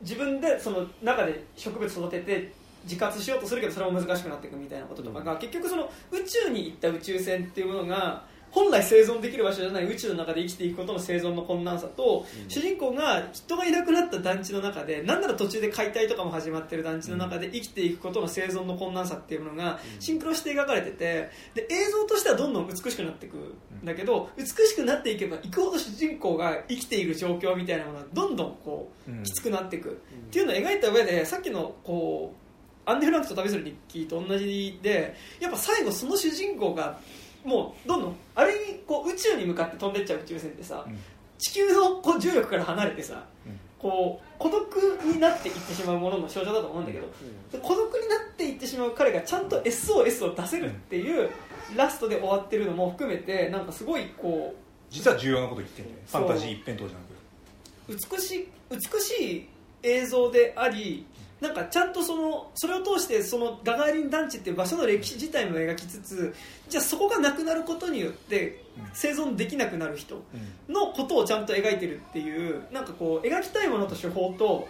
[0.04, 2.52] 自分でその中で植物育てて
[2.84, 8.22] 自活しようとするけどそれも難しくなっていくみたいなこととかが、結局その宇宙に行った宇宙船っていうものが
[8.54, 29.20] 本来生存できる場所じゃない宇宙の中で生きていくことの生存の困難さと、主人公が人がいなくなった団地の中でなんなら途中で解体とかも始まってる団地の中で生きていくことの生存の困難さっていうものがシンクロして描かれててで映像としてはどんどん美しくなっていくんだけど美しくなっていけばいくほど主人公が生きている状況みたいなものがどんどんこうん。
[29.20, 29.90] うきつくなっていく。
[29.90, 29.92] っ
[30.30, 32.44] ていうのを描いた上でさっきのこう
[32.90, 36.98] アンネ・フランクと旅する日記と同じでやっぱ最後その主人公が
[37.44, 40.98] もうどんどんある意味こう宇宙に向かって飛んでっちゃう宇宙船ってさ、うん。
[41.38, 43.60] 地球のこう重力から離れてさ、うん。
[43.78, 47.06] こう孤独になっていってしまうものの象徴だと思うんだけど、
[47.52, 51.30] で孤独になっていってしまう彼がちゃんと SOS を出せるっていう
[51.76, 54.54] ラストで終わってるのも含めてなんかすごいこ
[54.90, 55.96] 実は重要なこと言ってるね。
[56.06, 57.92] ファンタジー一辺倒じゃなく。
[57.92, 58.16] う。
[58.16, 59.48] 美しい美しい
[59.82, 61.04] 映像であり
[61.40, 66.34] なんかちゃんとそのそれを通してそのガガーリン団地っていう場所の歴史自体も描きつつ
[66.68, 70.22] じゃあそこがなくなることによって生存できなくなる人
[70.68, 74.68] のことをちゃんと描いてるっていうなんかこう描きたいものと手法と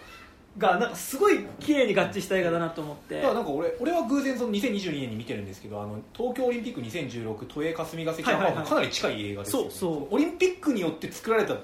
[0.57, 3.17] がなんかすごい綺麗に合致した映画だなと思って。
[3.17, 8.57] だからなんか俺俺は偶然その2022年に見てるんですけどあの東京オリンピック2016都営霞が関はいはいはい。
[8.57, 10.15] はかなり近い映画ですよ、そうそう。
[10.15, 11.57] オリンピックによって作られた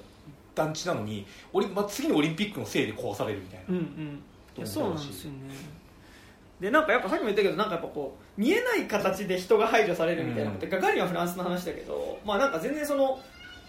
[0.55, 1.27] 団地なのに
[1.75, 4.23] まあ、次のオリンピックのせいで壊されるみたいな、うんうん
[4.57, 5.39] いやそうなんですよね。
[6.61, 13.19] でなんかやっぱさっきも言ったけどなんかやっぱこう見えない形で人が排除されるみたいなこと、ガガーリンはフランスの話だけどまあなんか全然その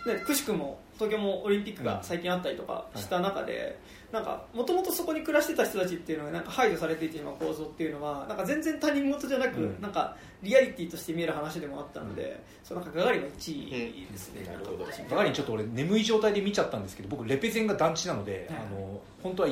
[0.06, 3.80] ねくしくも東京もオリンピックが最近あったりとかした中で、
[4.12, 9.82] なんかもともとそこに暮らしてた人たちっていうのがなんか排除されていってしまう構造っていうのはなんか全然他人事じゃなく、うん。
[9.82, 14.86] なんかリアリティとして見える話でもあったので、そうなんかガガーリンは1位ですね、なるほど。
[15.10, 18.60] バカリンちょっと俺眠い状態で見ちゃったんですけど僕レペゼンが団地なので、はい。
[18.60, 19.50] あの本当は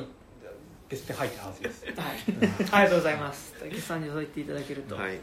[0.90, 1.86] 別に入ってるはずです。
[1.86, 1.96] はい、
[2.72, 3.54] ありがとうございます。
[3.60, 4.96] 竹さんにそう言っていただけると。
[4.96, 5.04] はい。
[5.06, 5.18] はい。
[5.20, 5.22] だか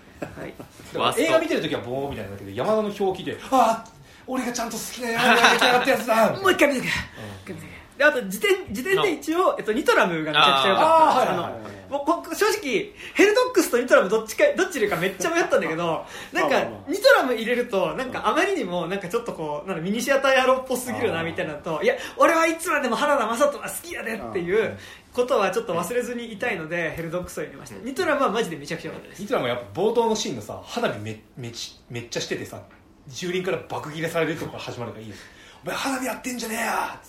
[0.94, 3.90] らワースト映画見てる時はボーみたいなんだけど山田の表記でああ
[4.28, 6.32] 俺がちゃんと好きな山田が出来上がったやつだ。
[6.40, 7.76] もう一回見てくれ、一回見てくれ。
[7.98, 11.08] であと時点時点で一応、えっと、ニトラムがめちゃくちゃ良かった。
[11.08, 11.48] あーはいはいはい。
[11.48, 24.76] あのもうこ正直ヘルドックスとニトラムどっちかどっち入れるかめっちゃ迷ったんだけどなんかまあまあまあニトラム入れるとなんかあまりにもなんかちょっとこうなんかミニシアター野郎っぽすぎるなみたいなといや俺はいつまでも原田雅人が好きやでっていう
[25.12, 32.60] ことはちょっと忘れずにいたいのでヘルドックスを入れましたニトラムはマジでめちゃくちゃ良かったですいつらもやっぱ冒頭のシーンのさ花火めめちめっちゃしててさ
[33.08, 35.24] 住人から爆切れされるとこから始まるからいいです
[35.64, 37.00] お前花火やってんじゃねえや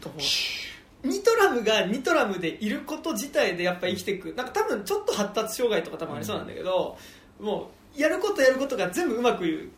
[0.00, 0.10] と
[1.04, 6.96] ニトラムがニトラムでいること自体でやっぱ生きていくなんか多分ちょっと発達障害とか多分ありそうなんだけど、
[7.40, 9.70] もうやることやることが全部うまく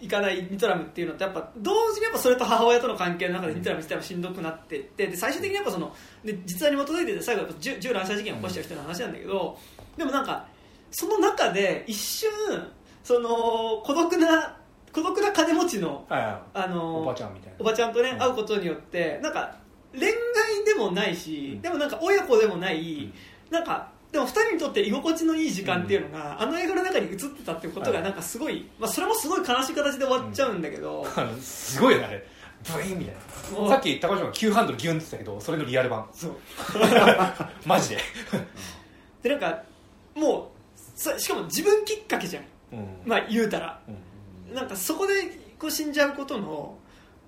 [0.00, 5.06] いかないニトラムっていうのってやっぱ同時にやっぱそれと母親との関係の中でニトラム自体もしんどくなっていって。
[5.06, 5.94] で最終的にやっぱその
[6.24, 9.58] で実話に基づいてて最後やっぱ銃銃乱射事件を起こしちゃう人の話なんだけど
[9.96, 10.46] でもなんか
[10.90, 12.30] その中で一瞬
[13.04, 14.56] その孤独な
[14.92, 16.40] 孤独な金持ちのはいはい。
[16.54, 17.56] あのおばちゃんみたいな。
[17.58, 19.59] おばちゃんとね、うん会うことによってなんか
[19.92, 20.12] 恋愛
[20.64, 23.12] でもないし、でもなんか親子でもない、
[23.50, 28.04] なんかでも2人にとって居心地のいい時間っていうのが、あの映画の中に映ってたっていうことがはい。
[28.04, 31.06] なんかすごい、まあ、それもすごい悲しい形で終わっちゃうんだけど、
[31.40, 32.26] すごいよねあれ。
[32.74, 33.14] ブイーンみたい
[33.62, 33.68] な。
[33.68, 36.06] さっき高島が急ハンドルギュンって言ってたけどそれのリアル版。
[36.12, 36.36] そう。
[37.64, 37.98] マジで、
[39.22, 39.62] でなんか
[40.14, 42.44] もうそしかも自分きっかけじゃん。
[42.72, 42.86] うん。
[43.06, 43.80] まあ言うたら。
[43.88, 44.54] うん。
[44.54, 45.14] なんかそこで
[45.58, 46.76] こう死んじゃうことの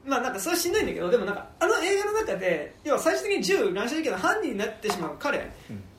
[0.05, 5.51] まあなんかそれはしんどいんだけどでもなんかあの映画の中で要は最終的に銃乱射事件の犯人になってしまう彼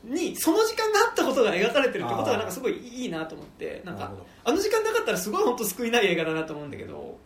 [0.03, 4.11] にその時間があったことが描かれてるってことがなんかすごいいいなと思ってなんか
[4.43, 7.17] あの時間なかったらすごい本当救いない映画だなと思うんだけど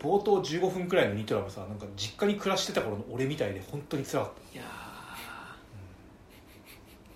[0.00, 4.62] 冒頭15分くらいのニトラもさなんか実家に暮らしてた頃の俺みたいで本当に辛かっいや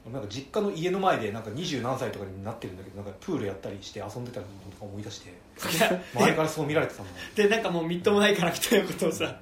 [0.05, 5.31] たなんか実家の家の前でなんか二十何歳とかになってるんだけどなんかプールやったりして遊んでたのとか思い出して。
[5.31, 5.33] ー
[6.15, 9.37] 周りからそう見られてたのでなんかもうみっともないからみたいなことをさ。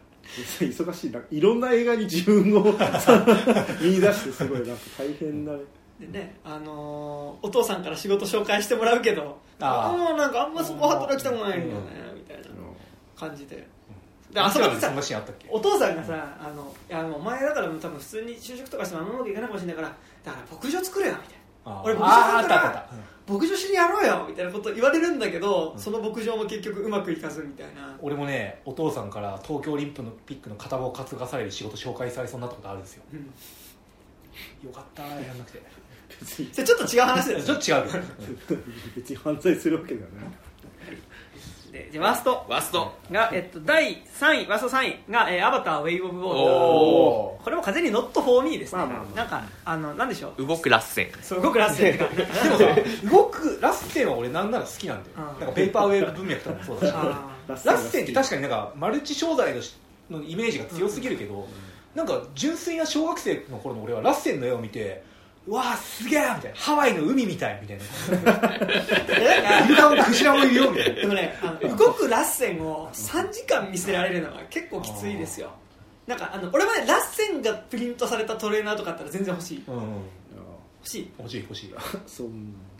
[0.61, 1.21] 忙しいな。
[1.31, 2.73] いろんな映画に自分を見
[4.01, 5.59] 出してすごいなんか大変だね
[6.01, 9.69] でねあのーお父さんから仕事紹介してもらうけどあー。
[9.69, 12.45] ああなんかあんまそこ働きたくないんだよねみたいな
[13.19, 13.67] 感じで。
[14.33, 15.47] であそこでさそんなシーンあったっけ？
[15.49, 19.89] お父さんがさあのいやもうお前だから多分普通に就職とかしてもあんまうまくいかないかもしれないから
[20.25, 21.39] だから牧場作れよみたい
[21.75, 21.83] な。
[21.85, 22.91] 俺牧場だったら
[23.29, 27.97] 牧場しにやろうよみたいなこと言われるんだけど、その牧場も結局うまくいかずみたいな。
[28.01, 29.95] 俺もねお父さんから東京オリン
[30.27, 33.03] ピックの片棒を担がされる仕事紹介されそうになったことあるんですよ。
[33.13, 34.69] うん。
[34.69, 35.63] よかったやんなくて。
[36.21, 38.03] 別 にそれちょっと違う話ですちょっと違う。
[38.97, 40.46] 別に犯罪するわけだよね
[41.77, 42.47] でじゃあワースト。
[42.49, 42.93] ワースト。
[43.11, 46.29] が、えっと、第3位ワースト3位が、えーアバターウェイ・オブ・ウォー。
[46.29, 49.17] ターおこれも完全に not for me ですね、まあまあまあ。
[49.17, 50.47] なんかあのなんでしょう？
[50.47, 51.09] 動くラッセン。
[51.23, 52.09] そう動くラッセン でも
[52.59, 55.17] さ動くラッセンは俺なんなら好きなんだよ。
[55.17, 56.93] うんなんかペーパーウェーブ文脈とかもそうだし。
[56.97, 59.77] あラッセンって確かになんかマルチ商材のし
[60.11, 61.47] のイメージが強すぎるけど、
[61.95, 65.16] なんか純粋な小学生の頃の俺はラッセンの絵を見てう
[65.49, 66.57] わーすげえみたいな。
[66.57, 67.85] ハワイの海みたいみたいな。
[69.65, 75.51] イルカもクジラもいるよみたいなでもねあの動くラッセンを3時間見せられるのが結構きついですよ。
[76.07, 79.65] なんかあの俺はねラッセンがプリントされたトレーナーとかあったら全然欲しい。
[79.67, 79.83] うん
[80.81, 81.11] 欲しい。
[81.19, 81.75] 欲しい欲しい。
[82.07, 82.29] そう。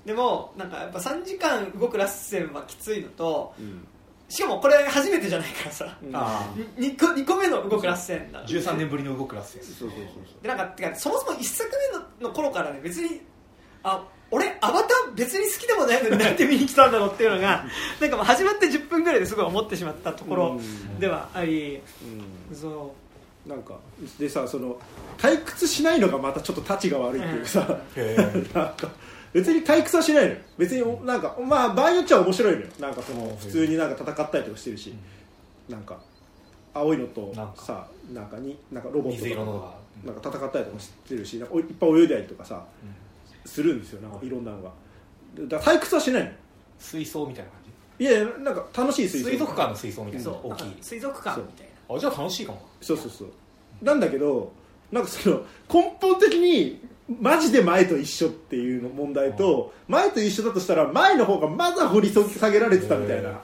[0.05, 3.87] でもなんかやっぱ3時間動くラッセンはきついのとうん
[4.29, 5.97] しかもこれ初めてじゃないからさ。
[6.13, 9.99] あ2個二個目の動くラッセンだ13年ぶりの動くラッセンそうそうそう。
[10.43, 11.71] でなんかてかそもそも1作
[12.21, 13.21] 目のの頃からね別に
[13.85, 17.65] あ俺アバター別に好きでもないのになんで見に来たんだろうっていうのが
[18.01, 20.61] なんかもう始まって10分ぐらいですごい思ってしまったところ
[20.99, 21.81] ではあり。
[22.53, 23.03] そうそう。
[23.03, 23.07] ん
[23.47, 23.79] なんか
[24.19, 24.77] でさその
[25.19, 28.17] 退屈しないのがまたちょっとタチが悪いっていうかさ、へ
[28.53, 28.91] なんか
[29.33, 30.39] 別に退屈はしないのよ。
[30.59, 32.67] 別になんかまあ場合によっちゃ面白いのよ。
[32.81, 34.95] なんかその普通になんか戦ったりとかしてるし、
[35.69, 35.99] なんか
[36.75, 38.39] 青いのとさなんか。
[38.39, 42.65] になんかロボットとなんか戦ったりとかしてるしなんかおいっぱい泳いだりとかさ、
[43.45, 44.03] するんですよ。
[44.03, 44.29] なんかい。
[44.29, 44.71] ろんなのが。
[45.49, 46.35] だから退屈はしないのよ。
[46.79, 47.61] 水槽みたいな感
[47.99, 49.31] いやいやなんか楽しい水槽。
[49.31, 50.21] じ水族館の水槽みたう。
[50.21, 50.77] いな大きい。
[50.83, 51.97] 水族館みたいな。
[51.97, 52.61] あじゃあ楽しいかも。
[52.81, 53.29] そうそうそう。
[53.83, 54.53] なんだけど
[54.93, 55.43] なんかその
[55.73, 63.41] 根本的にマジで前と一緒っていうの問題と前と一緒だとしたら前の方がまだ掘り下げられてたみたいな。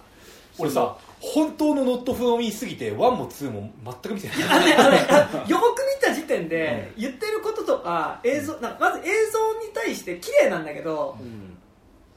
[0.58, 4.36] 俺さ本当のノットフォーミーすぎて1も2も全く見てない。
[4.50, 5.70] あのねあのねあ予告
[6.00, 11.56] 見た時点で言ってることとか映像なんかまず映像に対して綺麗なんだけどうん。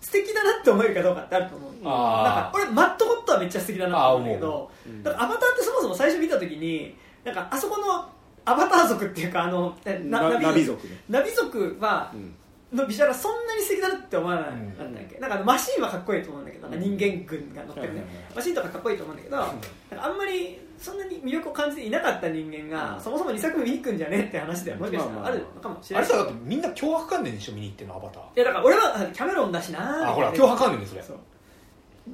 [0.01, 1.71] 素敵だなって思えるかどうかってあると思う。
[1.71, 4.71] なんか俺マットホットはめっちゃ素敵だなと思うんだけど
[5.03, 8.07] だからアバターってそもそも最初見た時になんかあそこの
[8.45, 10.87] アバター族っていうかあのナビ族。
[10.87, 11.01] ね。
[11.09, 12.35] ナビ族はうん。
[12.73, 14.49] のビジュアルはそんなに素敵だなって思わない。
[14.49, 14.77] うん。
[14.77, 15.17] なんだっけ。
[15.19, 18.03] なんかマシンはかっこいいと思うんだけど人間軍が乗ってるね。
[18.35, 23.01] マシンとかかっこいいと思うんだけどあんまりそんなに魅力を感じていなかった人間がうん。
[23.01, 26.09] そもそも2作目見に行くんじゃねえって話ではもしかしたらあるのかもしれない。
[26.09, 28.23] あれさだってみんな脅迫観念でしょ見に行ってんのアバター。
[28.23, 31.01] いやだから俺はキャメロンだしなあほら脅迫観念でそれ。
[31.03, 31.17] そう。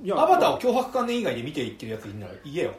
[0.03, 2.73] いやアバターを脅迫観念以外で見ていってるやついんなら言えよ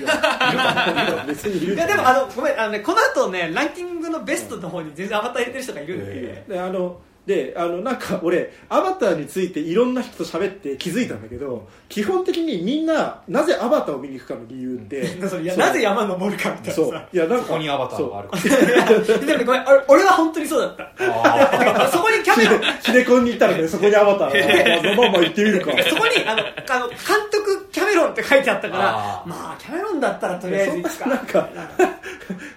[0.00, 1.76] いや別にいるい。
[1.76, 6.44] やでもあのごめんあのねこの後ねランキングのベストの方に全然アバター入れてる人がいるんで、え。
[6.48, 15.02] であのであのなんか俺アバターについていろんな人と喋って気づいたんだけど基本的にみんななぜアバターを見に行くかの理由って、
[15.56, 16.90] なぜ山登るかみたいなそう。
[16.90, 18.28] さいやなんかそこにアバターがある。
[18.28, 18.38] か
[19.24, 21.84] でもねごめん俺俺は本当にそうだった。
[21.84, 25.70] あ そこにキャメロンシネコンに行ったらねそこにアバターがまあまあまあ行ってみるか。
[25.88, 26.98] そこにあのあの監
[27.30, 29.28] 督キャメロンって書いてあったからあー。
[29.28, 31.08] まあキャメロンだったらとりあえずいつか。
[31.08, 31.48] なんか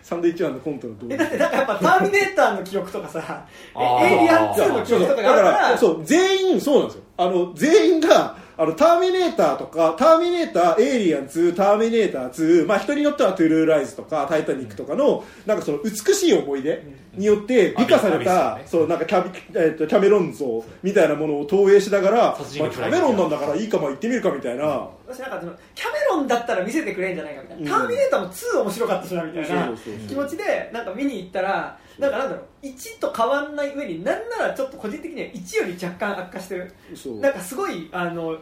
[0.05, 3.43] サンドイッチマンのコントの動え画だってなんかやっぱ「ターミネーター」の記憶とかさ
[3.75, 16.83] 「えエイリアン2」の記憶とかがあるかだかららそう全員そうなんですよあの全員があのターミネーターとかターミネーターエイリアン2ターミネーター2まあ人によってはトゥルーライズとかタイタニックとかのなんかその美しい思い出
[17.17, 24.89] によって美化されたスそうなんかキャビ、えっとキャメロン像みたいなものを投影しながら、まあ、キャメロンなんだからいいかも行ってみるかみたいな。
[25.07, 27.79] 私なんかそのキャメロンだったら見せてくれんじゃないかみたいな、うん。
[27.81, 29.71] ターミネーターも2面白かったしなみたいな
[30.07, 36.73] 気持ちでなんか見に行ったらなんかなんだろう1と変わんない上になんならちょっと個人的には1より若干悪化してる。
[37.21, 38.37] なんかすごいあの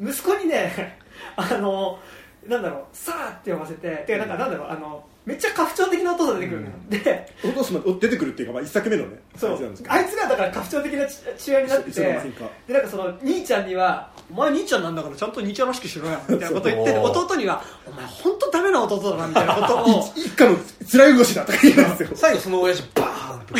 [0.00, 0.98] 息子にね
[1.36, 1.98] あの
[2.46, 9.20] なんだろうさあって呼ばせててかなんかなんだろうあのめっちゃ家父長的なお父さん出てくるのよ、でお父様お出てくるっていうか、まあ、一作目のね。
[9.36, 9.50] そう。
[9.50, 12.50] あいつなんですけどあいつがだから家父長的な父父親になっててか。
[12.66, 20.56] でなんかその兄ちゃんには「お前兄ちゃんなんだからちゃんと兄ちゃんらしくしろよ」みたいなことを言って弟には「お前本当ダメな弟だな」みたいなことを一家の
[20.90, 22.08] 辛い動しだとか言うんですよ。
[22.14, 23.54] 最後その親父バーンって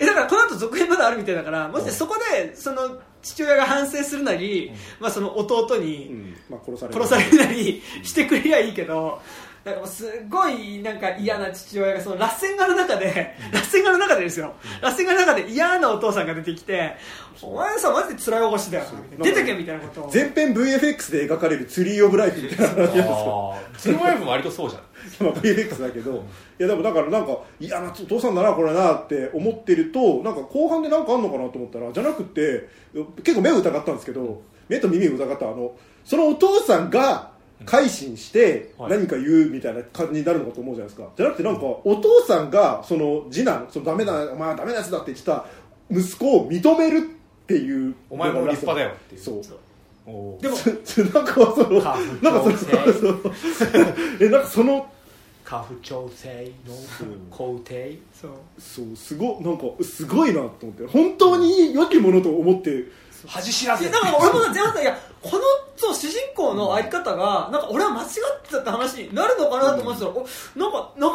[0.00, 4.70] えだからこの後続編まだあるみたいだからもしそこでその父親が反省するなり、
[5.00, 6.34] まあ、その弟うに
[6.66, 7.00] 殺される。
[7.02, 9.22] 殺されるなりしてくれりゃいいけど
[9.64, 14.52] なんかもうすごいなんか嫌な父親がその螺旋画の中で螺旋画の中でですよ。
[14.82, 16.96] 螺旋画の中で嫌なお父さんが出てきて
[17.40, 18.84] 「お前さマジで辛いおこしだよ」
[19.18, 20.10] 出てけみたいなことを。
[20.10, 23.04] 全編 VFX で描かれるツリー・オブ・ライフみたいな話なんですよ。
[23.54, 24.82] ああゼロワイフも割とそうじゃん。
[25.24, 26.12] まあ VFX だけど。
[26.12, 32.68] いやでもだからなんか嫌なお父さんだなこれなって思ってるとなんか後半でなんかあんのかなと思ったらじゃなくて
[33.24, 35.74] 結構目を疑ったんですけど目と耳を疑ったあの
[36.04, 37.33] そのお父さんが
[37.64, 38.90] 改心してはい。
[38.90, 41.08] 何か言うみたいな感じになるのかと思うじゃないですか。
[41.16, 45.46] じゃなくてなんかお父さんがその次男そのダメなお前はダメなやつだって言ってた
[45.90, 49.20] 息子を認めるっていうお前も立派だよっていう。
[49.20, 49.42] そう。
[50.42, 50.56] でも
[51.14, 53.32] なんかその家なんかそのそう
[54.20, 54.86] えなんかその
[55.44, 56.74] 家父長制の
[57.30, 57.98] 皇帝？
[58.12, 58.30] そう。
[58.58, 60.86] そうすご なんか すごいなと思って。
[60.86, 62.84] 本当に良きものと思って
[63.26, 65.42] 恥知らずいやだから俺も全然いやこの
[65.76, 68.08] そう主人公の相方がなんか俺は間違っ
[68.42, 70.14] てたって話になるのかなと思ってたら、お
[70.56, 71.14] なんかなか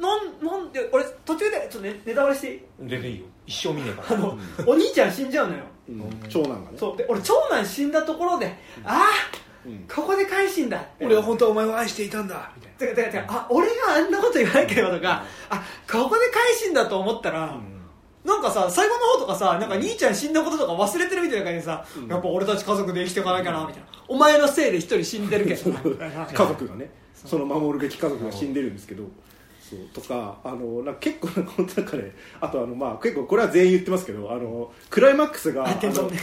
[0.00, 2.60] なんなんで俺途中でちょっとネネタバレしていい？
[2.86, 3.26] 全然いいよ。
[3.46, 4.18] 一生見ねえから。
[4.18, 5.64] あの、お兄ちゃん死んじゃうのよ。
[5.88, 6.20] うん。
[6.28, 6.76] 長男がね。
[6.78, 6.96] そう。
[6.96, 8.46] で俺長男死んだところで
[8.84, 9.04] ああ
[9.66, 9.86] うん。
[9.92, 10.84] ここで改心だ。
[11.00, 12.52] 俺は本当はお前を愛していたんだ。
[12.56, 17.56] みたいてかてかてかあ俺があんなこと言わなければとかあここで改心だと思ったら、
[18.24, 22.08] なんかさ最後の方とかさなんか兄ちゃん死んだこととか忘れてるみたいな感じでさ、うん。
[22.08, 23.88] やっぱ俺たち家族で生きていかなきゃなみたいな。
[24.08, 29.04] お前のせいで一人死んでるけど 家族がねその守るべき家族が死んでるんですけど
[29.68, 35.66] そうとかあのなんか結構なんか本当なんかねあとあのまあ結構これは全員言ってますけどあのクライマックスが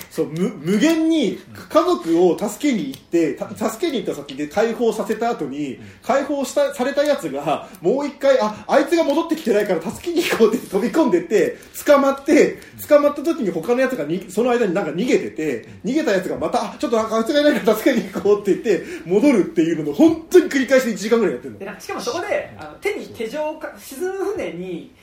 [0.09, 1.37] そう無無限に
[1.69, 21.79] 家族を助けに行ってた助けに行った先で解放させた後に解放したされたやつがもう一回ああいつが戻ってきてないから助けに行こうって飛び込んでって捕まって捕まった時に他のやつがにその間になんか逃げてて逃げたやつがまたあちょっとなんかあいつがいないから助けに行こうって言って戻るっていうのの本当に繰り返しで1時間ぐらいやってるの。
[21.79, 24.93] しかもそこであの手に手錠をか沈む船に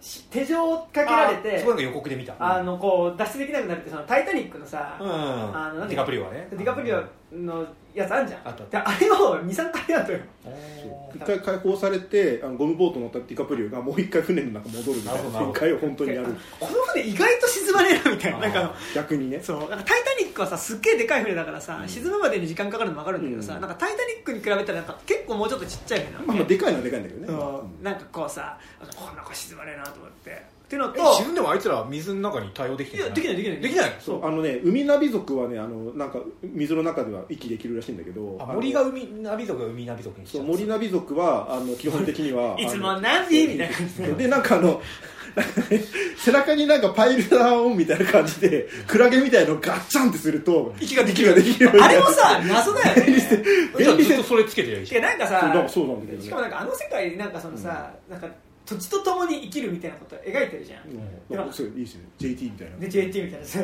[0.00, 2.34] し手錠をかけられてなそこなんか予告で見た。
[2.38, 5.08] あのこう脱出できなくなるってその「タイタニック」のさ、うん。
[5.08, 5.86] あの？
[5.86, 6.48] ディカプリオはね。
[6.50, 7.02] ディカプリオ
[7.32, 8.40] のやつあんじゃん。
[8.44, 8.62] あった。
[8.62, 10.20] あっであれを23回やったよ。
[11.14, 15.30] 一回解放されてあのゴムボート乗ったディカプリオがもう一回船の中戻るみたいな。
[15.30, 16.26] なるほど展開を本当にやる。
[16.60, 18.38] この船意外と沈まねえなみたいな。
[18.38, 19.40] なんかあの逆にね。
[19.42, 19.58] そう。
[19.60, 23.60] なんか「タイタニック」はさすっげえでかい船だからさ、沈むまでに時間かかるの分かるんだけどさ、うん。
[23.60, 27.26] なんか「タイタニック」に比べたらなんか結構もうちょっとちっちゃい船まあまあでかいのはでかいんだけどね。
[27.28, 27.84] そう。
[27.84, 28.58] なんかこうさ
[28.94, 30.42] こんな子沈まねえなと思って
[30.72, 33.00] っていうのとえ沈んでもあいつら水の中に対応できてい？
[33.00, 33.60] やできないできない。
[33.60, 33.96] できない？
[34.00, 34.24] そう。
[34.24, 38.38] あのね海ナビ族はねあのなんか水の中では息できるらしいんだけど。
[38.54, 43.76] 森が海ナビ族が海ナビ族にしちゃそう森ナビ族はあの基本的には いつも何時みたいな。
[43.76, 44.80] 感じででなんかあの
[46.18, 53.18] 背中になんかパイルダーオンみたいな感じでクラゲみたいのをガッチャンってすると息ができ息ができるあれもさ謎だよね。
[53.78, 56.24] じゃあずっとそれつけてりゃいいいじゃんやなんかさそうなんかそうなんだけどね。
[56.24, 58.28] しかもなんかあの世界なんかそのさ、なんか
[58.72, 60.88] 土地とともに生きるみたいなこと描いてるじゃん、
[61.30, 61.36] うん。
[61.36, 62.04] なんかそういいですね。
[62.18, 62.76] JT みたいな。
[62.78, 63.46] で JT みたいな。
[63.46, 63.60] さ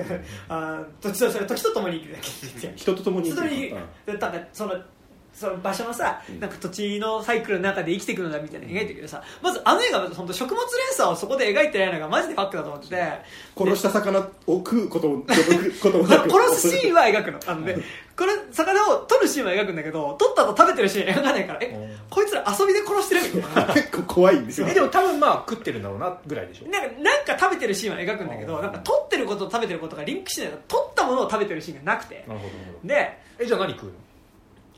[0.48, 4.74] あー土地とそれ時とともに生きるだけ人と共にそれにうんでなんかその
[5.38, 9.22] その場所のさ、なんか土地のサイクルの中で生きていくのだみたいなの描いてるけどさ。
[9.40, 12.96] まずあの映画は本当食物連鎖をそこで描いてないのがマジでファックだと思ってて。
[13.56, 15.24] 殺した魚を食うことを
[15.80, 17.38] こともでなく殺す シーンは描くの。
[17.46, 17.76] あのね
[18.16, 23.74] これ魚を取るシーンは描くんだけど取った後食べてるシーンは描かないからえこいつら遊びで殺してるみたいな。
[23.74, 26.68] 結構怖いんですよえでも多分まあ食ってるんだろうなぐらいでしょ。
[26.68, 32.24] なんかなんか食べてるシーンは描くんだけどなんか取ってることと食べてることがリンクしない取ったものを食べてるシーンがなくて。
[32.26, 32.88] なるほどなるほど。
[32.88, 33.92] でえじゃあ何食うの？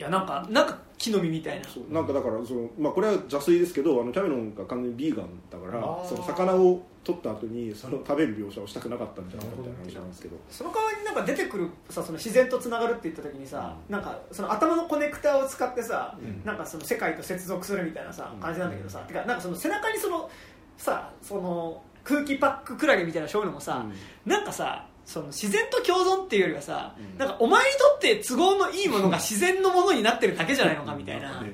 [0.01, 1.69] いやなんかなんか木の実みたいな。
[1.69, 10.39] そうなんかだからその、まあ、これは邪推ですけどあのキャメロンが完全にビーガンだからその魚を取った後にその食べる描写をしたくなかったんじゃないかみたいな話なんですけど。
[10.49, 16.43] その代わりになんか出てくるさその自然とつながるって言った時にさ、なんかその頭のコネクターを使ってさ、うん。
[16.47, 18.41] なんかその世界と接続するみたいなさうん。
[18.41, 20.31] 感じなんだけどさ、てかなんかその背中にその
[20.79, 23.85] さその空気パッククラゲみたいなそういうのもさ、
[24.25, 27.19] なんかさその自然と共存っていうよりはさ、うん。
[27.19, 31.53] なんかお前にとって都合のいいものが自然のものになってるだけじゃないのかみたいな、ね。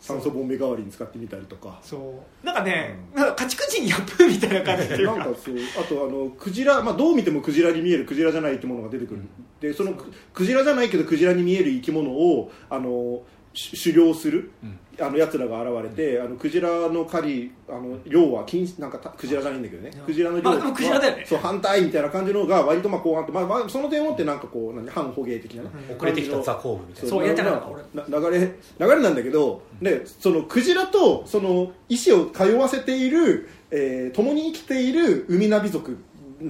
[0.00, 1.78] 酸素ボンベ代わりに使ってみたりとか。
[1.82, 2.46] そう。
[2.46, 3.22] なんかね、うん。
[3.22, 5.56] なんか家畜人ギャップみたいな感じっていうかなんかそう。
[5.80, 9.22] あとあのクジラ、まあ、どう見てもクジラに見えるクジラじゃない生き物が出てくる、
[9.60, 14.78] でそのククジラじゃないけどクジラに見える生き物をあのし狩猟する、うん。
[15.04, 21.24] あのやつらが現れて、あのクジラの狩りあの量は禁止なんかたクジラじゃないんだけどね、クジラの量まあでもクジラだよね。
[21.26, 27.10] そう反対みたいな感じのが割とまあ後半って、まあまあ、その点をもってなんかこう何反捕鯨的なね、遅れてきたザ・コーブみたいな。
[27.10, 27.68] そうやりたかった。
[27.68, 35.96] 俺な流れ流れなんだけど、でそのクジラとその意志を通わせている、えー共に生きている海ナビ族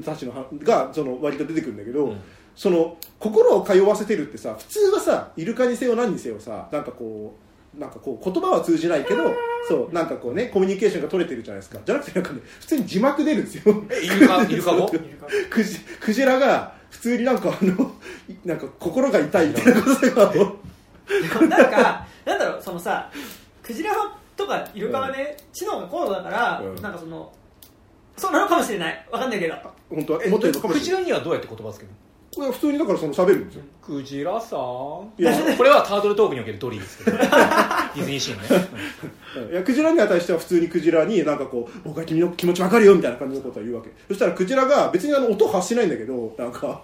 [0.05, 2.21] たちのはがその割と出てくるんだけど、うん
[2.61, 7.35] その心を通わせてるってさ普通はさイルカにせよ何にせよさなんかこ
[7.75, 9.33] うなんかこう言葉は通じないけど
[9.67, 11.81] そうなんかこうねコミュニケーションが取れてるじゃないですか。
[11.87, 13.83] じゃなくてなんかね普通に字幕出るんですよ。
[13.91, 14.43] えイルカ？
[14.45, 14.91] イルカ語？
[15.49, 17.93] クジクジラが普通になんかあの
[18.29, 21.47] いなんか心が痛いみたいなことが。
[21.49, 23.11] なんかなんだろうそのさ
[23.63, 23.93] クジラ
[24.37, 26.83] とかイルカはね、知能が高度だから、うん。
[26.83, 27.33] なんかその
[28.19, 29.07] そうなのかもしれない。
[29.11, 29.55] わかんないけど。
[29.89, 32.10] 本当はえ思ってるのかもクジラにはどうやって言葉つけるの？
[32.33, 33.65] 普通にだからその喋るんですよ。
[33.83, 34.61] クジラさん。
[35.19, 35.37] いや。
[35.57, 39.51] これはタートルトークにおけるドリーですけど ディズニーシーンね。
[39.51, 43.91] いやクジラに対しては普通にクジラになんかこう僕は君の気持ちわかるよみたいな感じのことを言うわけ。
[44.07, 46.83] そしたらクジラが別にあの音発しないんだけどなんか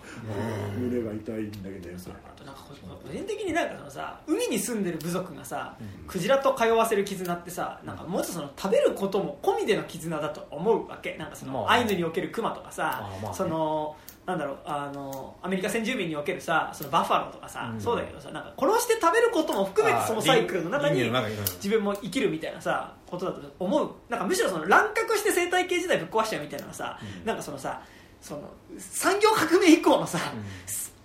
[0.76, 5.76] 胸が痛いんだけどあとなんかこう個人的になんかそのさ海に住んでる部族がさ、
[6.08, 11.14] クジラと通わせる絆ってさなんかもうちょっとその食べることも込みでの絆だと思うわけ。
[11.16, 13.36] なんかその、まあアイヌにおけるクマとかさ、あまあね。
[13.36, 13.94] その
[14.26, 17.80] なんだろうあのアメリカ先住民におけるさそのバッファローとかさ、うん。
[17.80, 20.70] そうだけどさなんか殺して食べることも含めてそのサイクルの。
[20.70, 23.90] 中に自分も生きるみたいなさことだと思う。
[24.08, 27.80] なんかむしろその乱獲して生態系自体ぶっ壊しちゃうみたいなのがさ、なんかそのさ
[28.20, 28.42] その
[28.78, 30.18] 産業革命以降のさ、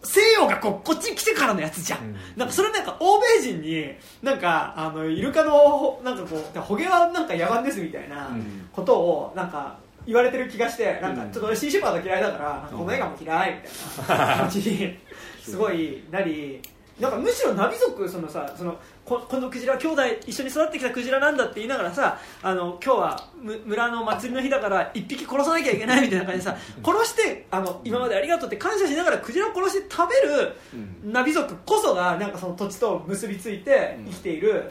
[0.04, 2.16] 西洋がこうこっちに来てからのやつじゃん、うん。
[2.36, 3.86] なんかそれなんか欧米人に
[4.24, 8.68] なんかあのイルカのなんかこう捕鯨はなんか野蛮ですみたいなうん。
[8.74, 13.62] ことをなんか言われてる気がしてなんかうんちょっと俺シーシュパード嫌いだからこの映画も嫌い
[14.00, 14.60] みたいな感じ。
[14.72, 14.98] に
[15.44, 16.62] すごいなり。
[17.00, 26.56] なんかむしろナビ族そのさそのここのクジラ兄弟一緒に育ってきたクジラなんだって言いながらさあの今日はむ村の祭りの日だから一匹殺さなきゃいけないみたいな感じでさ
[26.86, 30.54] 殺してあの今までありがとうって感謝しながらクジラを殺して食べる
[31.04, 34.70] ナビ族こそがなんかその土地と結びついて生きている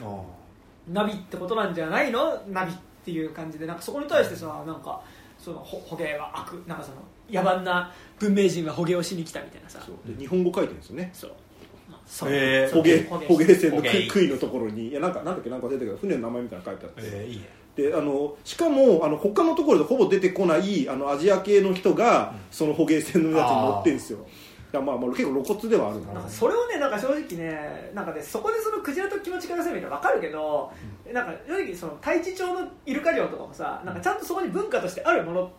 [0.89, 2.41] ナビってことなんじゃないの？
[2.49, 5.01] ナビっていう感じでなんかそこに対してさなんか
[5.43, 6.97] そのほ捕鯨は悪なんかその
[7.31, 9.81] 野蛮な文明人が捕鯨をしに来たみたいなさ。
[9.85, 9.97] そう。
[10.07, 11.11] で日本語書いてるんですよね。
[11.13, 11.33] そう。
[12.07, 17.49] 捕鯨船の杭のところにいやなんかなんだっけなんか忘れたけど船の名前みたいなの書いてあってえーいいね。
[17.77, 24.19] であのしかもあの他のところでほぼ出てこないあのアジア系の人が、その捕鯨船のやつに乗ってるんですよ。
[24.19, 24.23] い
[24.73, 30.73] やまあまあ結構露骨ではあるんだなんかそれをねなんか正直ねなんかねそこでそのクジラと気持ちからせるみたいな分かるけど、
[31.13, 35.51] なんか正直その太地町のイルカ漁とかもさなんかちゃんとそこに文化としてあるもの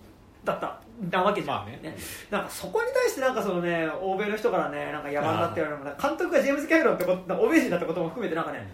[0.45, 0.79] だった
[1.09, 1.97] なわけじゃん、まあね。
[2.29, 8.67] なんかそこに対してなんかそのね欧米の人からねなんか野蛮だって言われる監督がジェームズ・キャメロンってこと欧米人だったことも含めてなんかね、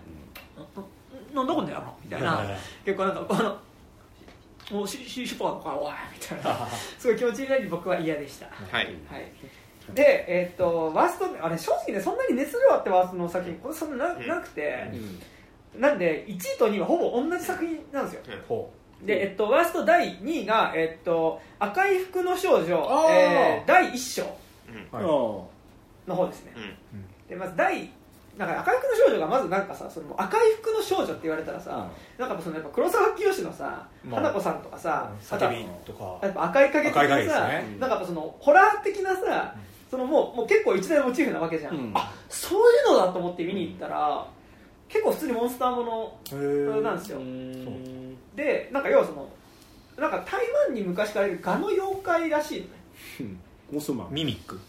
[1.33, 1.47] ななん。
[1.47, 3.57] だこんな野郎みたいな、はい結構なんかこの
[4.71, 6.67] もうシシシュパーのかおいみたいな
[6.99, 9.31] すごい気持ちになり僕は嫌でしたはいはい、
[9.93, 14.89] で、えーっとワーストあれ正直ねそんなに熱量あってワーストの作品これそんなな,、くて
[15.73, 15.81] う、ん。
[15.81, 18.21] なんで1位と2位はほぼ同じ作品なんですよ。
[18.47, 23.11] ほで、えっと、ワースト第2位が、えっと「赤い服の少女あ」ー。
[23.11, 24.25] えー第1章
[26.07, 26.53] の方ですね。
[26.55, 27.05] うん。
[27.29, 27.89] でまず第
[28.37, 31.87] なんか赤い服の少女がまずなんかさその赤い服の少女って言われたらさ、
[32.19, 34.21] なんかそのやっぱ黒沢清のさ、まあ。
[34.21, 36.19] 花子さんとかさ、あとは叫びとか。
[36.21, 37.77] やっぱ赤い影的赤い影なさ、ね。
[37.79, 39.55] なんかそのホラー的なさ、
[39.89, 41.91] そのもうもう結構一大モチーフなわけじゃん、うん。
[41.93, 44.27] あそういうのだと思って見に行ったら、
[44.89, 47.19] 結構普通にモンスターものなんですよ。
[47.19, 48.17] うん。
[48.35, 49.29] でなんか要はその
[49.97, 52.67] なんか台湾に昔からいるガの妖怪らしいの
[53.27, 53.35] ね。
[53.71, 54.07] モスマン。
[54.11, 54.59] ミミック。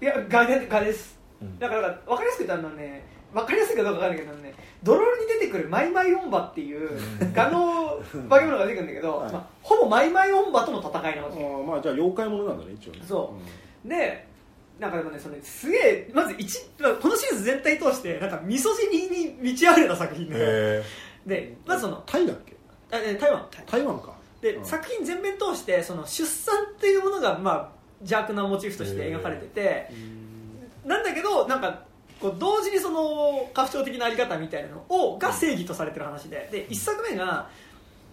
[0.00, 1.58] いやガでガです、うん。
[1.58, 7.32] だから分かりやすく言ったらあのね分かりやすいかどうか分からないけどねドロールに出てくるマイマイオンバっていううん。
[7.32, 9.32] ガの化け物が出てくるんだけど、はい。
[9.32, 11.44] まあ、ほぼマイマイオンバとの戦いなわけ。
[11.44, 13.00] ああまあじゃあ妖怪ものなんだね一応ね。
[13.06, 13.34] そ
[13.84, 13.88] う。
[13.88, 14.26] で
[14.80, 16.58] なんかでもねそれすげえまず一
[17.02, 20.34] このシリーズ全体通してなんかミソジニーに満ち溢れた作品で。
[20.36, 20.82] へ
[21.26, 22.56] でまずそのタイだっけ？
[22.90, 23.46] あえ台湾。
[23.66, 24.14] 台湾か。
[24.40, 24.64] で、うん。
[24.64, 27.68] 作品全面通してその出産っていうものがまあ
[28.00, 29.90] 邪悪なモチーフとして描かれてて
[30.86, 31.84] なんだけどなんか
[32.18, 36.48] こう同時にその家父長的なあり方みたいなのをが正義とされてる話で。
[36.50, 37.50] で一作目が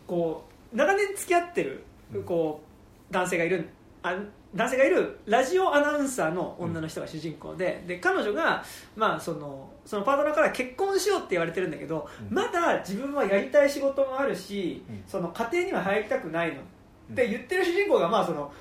[0.05, 1.85] こう長年付き合ってる
[2.25, 2.61] こ
[3.09, 3.69] う男性がいる
[4.03, 4.17] あ
[4.57, 8.63] 男性がいるラジオアナウンサーの女の人が主人公でで彼女が、
[8.95, 12.35] まあ、そのそのパートナーから結婚しようって言われてるんだけど、うん。
[12.35, 15.03] まだ自分はやりたい仕事もあるし、うん。
[15.07, 18.51] その家庭には入りたくないのって言ってる主人公が、まあ、その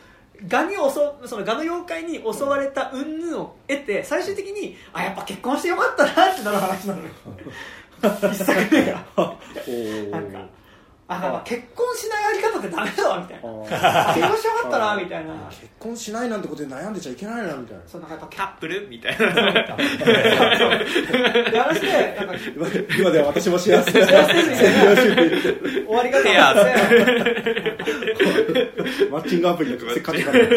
[0.46, 0.78] ガに襲
[1.26, 7.08] そのガの妖怪に襲われた云々を得て最終的にあやっぱ結婚してよかったなってなる話なのよ。
[8.30, 9.04] 一作目が。
[10.10, 10.46] なんか
[11.08, 13.48] あなんか結婚しないあり方ってダメだわみたいな。
[14.12, 15.34] 結婚しよかったなみたいな。
[15.50, 19.26] 結婚しないなんてことで悩んでちゃいけないなみたいなそんなやっぱカップルみたいな。
[19.32, 19.42] で
[21.60, 22.66] 話でなんか今
[22.98, 23.92] 今では私も幸せ。
[23.92, 24.12] です
[25.86, 26.18] 終わり方
[29.10, 30.48] マッチングアプリのせっかちだから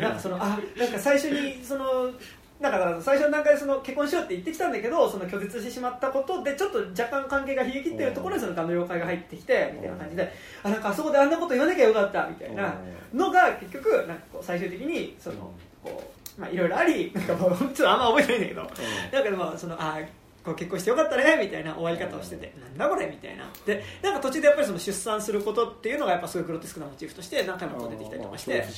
[0.00, 2.18] なんかそのあなんか最初にそのなんか
[2.60, 10.30] だから最初の段階でその結婚しようって言ってきたんだけどその拒絶してしまったことでちょっと若干関係が冷え切ってるところにそのガの妖怪が入ってきてみたいな感じで
[10.62, 12.74] あなんかあそこであんなこと言わなきゃよかったみたいな
[13.14, 15.50] のが結局なんかこう最終的にその
[15.82, 17.24] こうまあいろいろありなん。
[17.24, 19.98] かもうちょっとあんま覚えてないんだけどなんかでもそのあ
[20.44, 23.44] こう結婚してよかったねみたいな終わり方をしててなんだこれみたいな。
[23.66, 28.68] でなんか途中でやっぱりその出産することっていうのがやっぱすごいグロテスクなモチーフとして何回も出てきたりとかしてなんか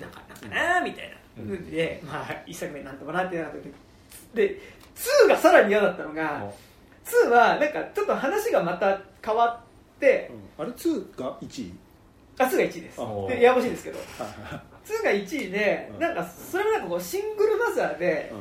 [0.00, 3.72] なんかなみたいな、でまあ一作目なんとかなってなった時
[4.34, 4.60] で
[5.24, 6.52] 2がさらに嫌だったのが
[7.04, 10.64] 2はなんかちょっと話がまた変わってうん。
[10.64, 11.74] あれ2が1位？
[12.38, 13.00] あ2が1位です。
[13.00, 13.98] あでややこしいんですけど。
[13.98, 16.00] はいはい2が1位でうん。
[16.00, 18.32] なんかそれもなんかこうシングルマザーで、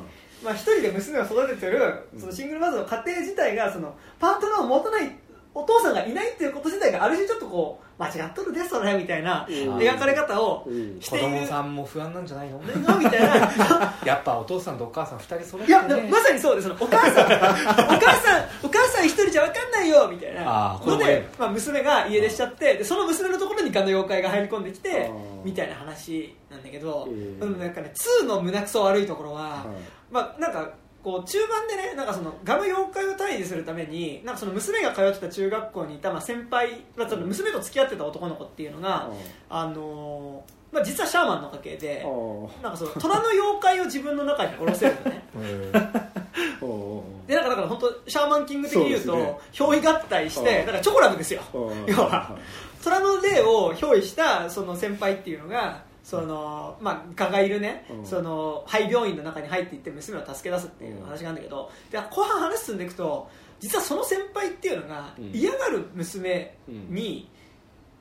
[0.43, 5.15] まあ、一人で娘を育ててるそのシングルマザーの家庭自体がそのパートナーを持たない
[5.53, 9.53] お父さんがいないっていうこと自体がある種ちょっとこう間違っとるですそれみたいなうん。
[9.77, 10.99] 描かれ方をうん。
[11.01, 11.25] している。
[11.25, 12.57] 子供さんも不安なんじゃないの？
[12.97, 13.93] みたいな。
[14.05, 16.69] やっぱお父さんとお母さん二人揃っていやまさにそうです。
[16.69, 25.11] そのお母さん お母さんお母さん一人じゃ分かんないよみたいなので、まあ、娘が家出しちゃってでその娘のところにガの妖怪が入り込んできて
[25.43, 27.39] みたいな話なんだけど、うん。
[27.39, 27.91] でもなんかね
[28.23, 30.73] 2の胸くそ悪いところは、はいまあなんか
[31.03, 39.09] こう中盤でねなんかそのガの妖怪を退治するためになんかその娘が通ってた中学校にいた、まあ、先輩、まあ、その娘と付き合ってた男の子っていうのが、
[39.49, 42.05] あのーまあ、実はシャーマンの家系で
[42.61, 45.23] なんかその虎の妖怪を自分の中に下ろせるのね。
[47.27, 50.45] でなんかだから本当シャーマンキング的に言うと憑依合体しうん。
[50.45, 51.41] てだからチョコラブですよ。
[51.87, 52.35] 要は
[52.83, 58.05] 虎の霊を憑依したその先輩っていうのがそのまあ蚊がいるね、うん。
[58.05, 63.29] その廃病院の中に入っていって娘を助け出すっていう話なんだけど、で後半話進んでいくと
[63.61, 65.31] 実はその先輩っていうのがうん。
[65.31, 67.29] 嫌がる娘に、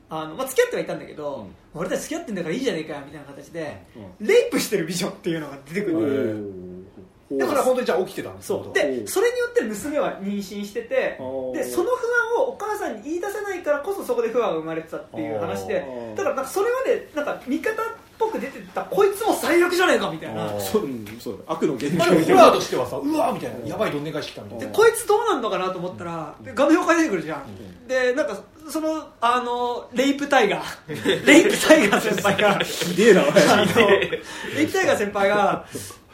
[0.09, 3.81] あのまあ、付き合ってはいたんだけど、俺たち付き合ってんだからいいじゃねえかみたいな形で、
[4.19, 6.43] レイプしてるビジョンっていうのが出てくる
[7.35, 12.05] んだから本当にじゃあ起きてたんですそでそれによって娘は妊娠しててでその不
[12.37, 16.17] 安をお母さんに言い出せないからこそそこで不安が生まれてたっていう話でおー。
[16.17, 17.75] だからなんかそれまでなんか味方っ
[18.19, 20.59] ぽく出てたこいつも最悪じゃねえかみたいな。
[20.59, 21.37] そううんそう。
[21.47, 24.65] だ悪の原まあでもホラーとしてはさ うわーみたいなやばいどんでん返し来たみたいな。
[24.65, 27.87] でこいつどうなんのかなと思ったらでガの妖怪出てくるじゃん。
[27.87, 28.37] でなんか
[28.69, 31.25] そのあのレイプタイガー。
[31.25, 32.59] レイプタイガー先輩が。
[34.55, 35.65] レイプタイガー先輩が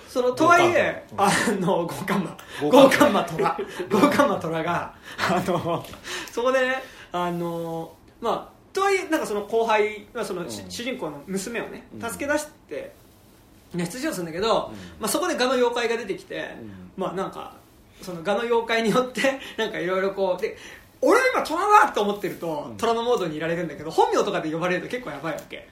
[0.08, 1.30] そのとはいえあ
[1.60, 3.58] の豪華馬豪豪華馬虎
[3.90, 5.86] 豪華馬虎があの
[6.32, 10.72] そこでねあのまあとはいえなんかその後輩、まあ、そのし、うん。
[10.72, 12.02] 主人公の娘をねうん。
[12.02, 12.94] 助け出して、
[13.74, 16.92] ね、出場するんだけど、まあ、そこでガの妖怪が出てきて、ん。
[16.96, 17.56] まあなんか
[18.02, 20.58] そのガの妖怪によって なんかいろいろこうで
[21.02, 25.70] 俺は今虎だと思ってると、虎のモードにいられるんだけど本名とかで呼ばれると結構やばいわけ、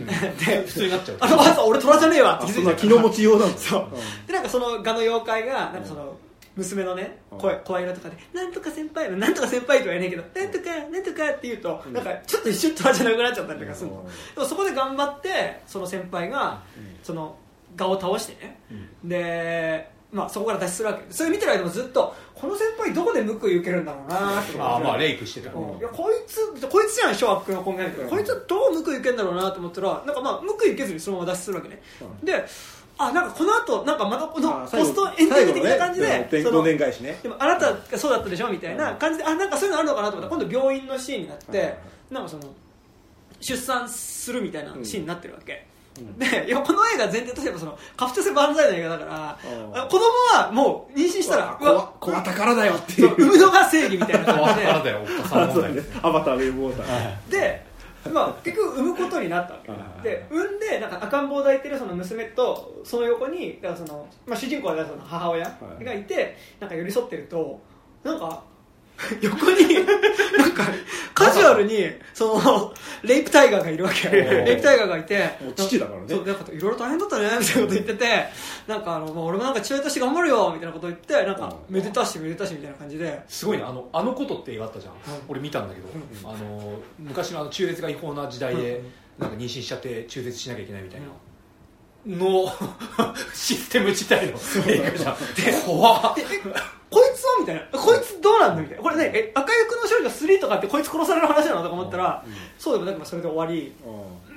[0.00, 1.16] で普通になっちゃう。
[1.20, 2.60] あのまず俺虎じゃねえわってあ気づいた。
[2.62, 3.58] そんな気の持ちようなんだ。
[3.58, 3.86] そう。
[4.26, 6.16] でなんかそのガの妖怪がなんかその
[6.56, 7.38] 娘のねうん。
[7.38, 13.96] 声声色とかで「なんとか先輩」なんとか先輩とは言えないけど「なんとかなんとか」って言うとなんかちょっと一瞬虎じゃなくなっちゃったりとかするの。
[13.98, 14.06] うん。
[14.06, 16.60] でもそこで頑張ってその先輩が
[17.02, 17.36] その
[17.76, 18.58] ガを倒してね。
[19.04, 21.04] でまあそこから脱出するわけ。
[21.10, 24.74] それ見てる間もずっとこの先輩どこで報い受けるんだろうなって思って。
[24.74, 25.52] あーまあレイプしてた。
[25.52, 25.78] うん。
[25.78, 31.82] いやこいつこいつじゃん小悪の考えるけどこいつはどう報い受けるんだろうなと思ったらなんかまあ報い受けずにそのまま脱出するわけね。
[32.22, 32.44] で
[32.98, 36.28] あなんかこの後なんかまたこのあポストエンディング的な感じでね。
[37.00, 37.18] ね。
[37.22, 40.36] でもあなたがそうだったでしょみたいな感じであなんかそういうのあるのかなと思った。
[40.36, 41.74] ら今度病院のシーンになって
[42.10, 42.42] なんかその
[43.40, 53.14] 出産するみたいなシーンになってるわけ、うんでいやこの映画前提としてはそのカフチョセ万歳の映画だから子供はもう妊娠したら子は子は宝だよっていう。
[53.14, 54.66] 産むのが正義みたいな感じで。
[54.66, 55.00] からだよ。
[55.00, 57.28] おっかさんあそう問アバターウェイブウォーター。
[57.30, 57.66] で、
[58.12, 65.44] まあ、結局産むことになったわはいけで産んでなんか赤ん坊を抱いてるその娘とその横にだからその、まあ、主人公はその母親
[65.82, 67.60] がいて、なんか寄り添ってると
[68.02, 68.42] なんか
[69.20, 69.74] 横に
[70.38, 70.64] なんか
[71.14, 74.08] カジュアルにそのレイプタイガーがいるわけ。
[74.08, 74.44] ー。
[74.44, 75.28] レイプタイガーがいて。
[75.56, 76.06] 父だからね。
[76.08, 78.28] そうなんかいろいろ大変だったねみたいなこと言ってて。
[78.66, 81.74] なんかあの、まあ、俺もなんか父親として頑張るよみたいなこと言ってなんかうん。
[81.74, 83.22] めでたしめでたしみたいな感じで。
[83.28, 83.64] すごいね。
[83.64, 84.94] あのあのことって映画あったじゃん、
[85.28, 88.82] 俺見たんだけど、うんあの昔のあの中絶が違法な時代で、
[89.18, 91.06] なんか妊娠しちゃって中絶しなきゃいけないみたいな、
[92.06, 92.52] の
[93.34, 95.16] システム自体の映画じゃん。
[95.66, 96.14] 怖っ
[97.40, 97.62] みたいな。
[97.72, 98.82] こいつどうなんだみたいな。
[98.82, 102.24] これねえ赤い服の少女3とかってこいつ殺される話なのとか思ったら、
[102.58, 103.72] そうでもなくまあそれで終わり。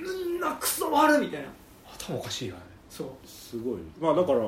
[0.00, 0.40] みん。
[0.40, 1.48] なクソ悪みたいな。
[1.98, 2.60] 頭おかしいよね。
[2.90, 3.08] そう。
[3.26, 3.78] すごい。
[4.00, 4.40] まあだから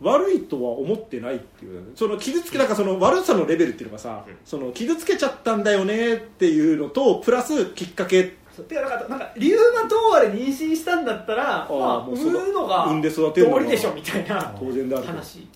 [0.00, 8.36] 悪いとは思ってないっていうその傷つけなんかその悪さのレベルっていうのがさ、その傷つけちゃったんだよねっていうのとプラスきっかけ。
[8.54, 8.64] そう。
[8.66, 13.60] てかなんかなんか理由がどうあれ妊娠したんだったらあーまあもうそう産むのが産んで育てるのが。
[13.60, 15.46] 道理でしょみたいな当然であると話。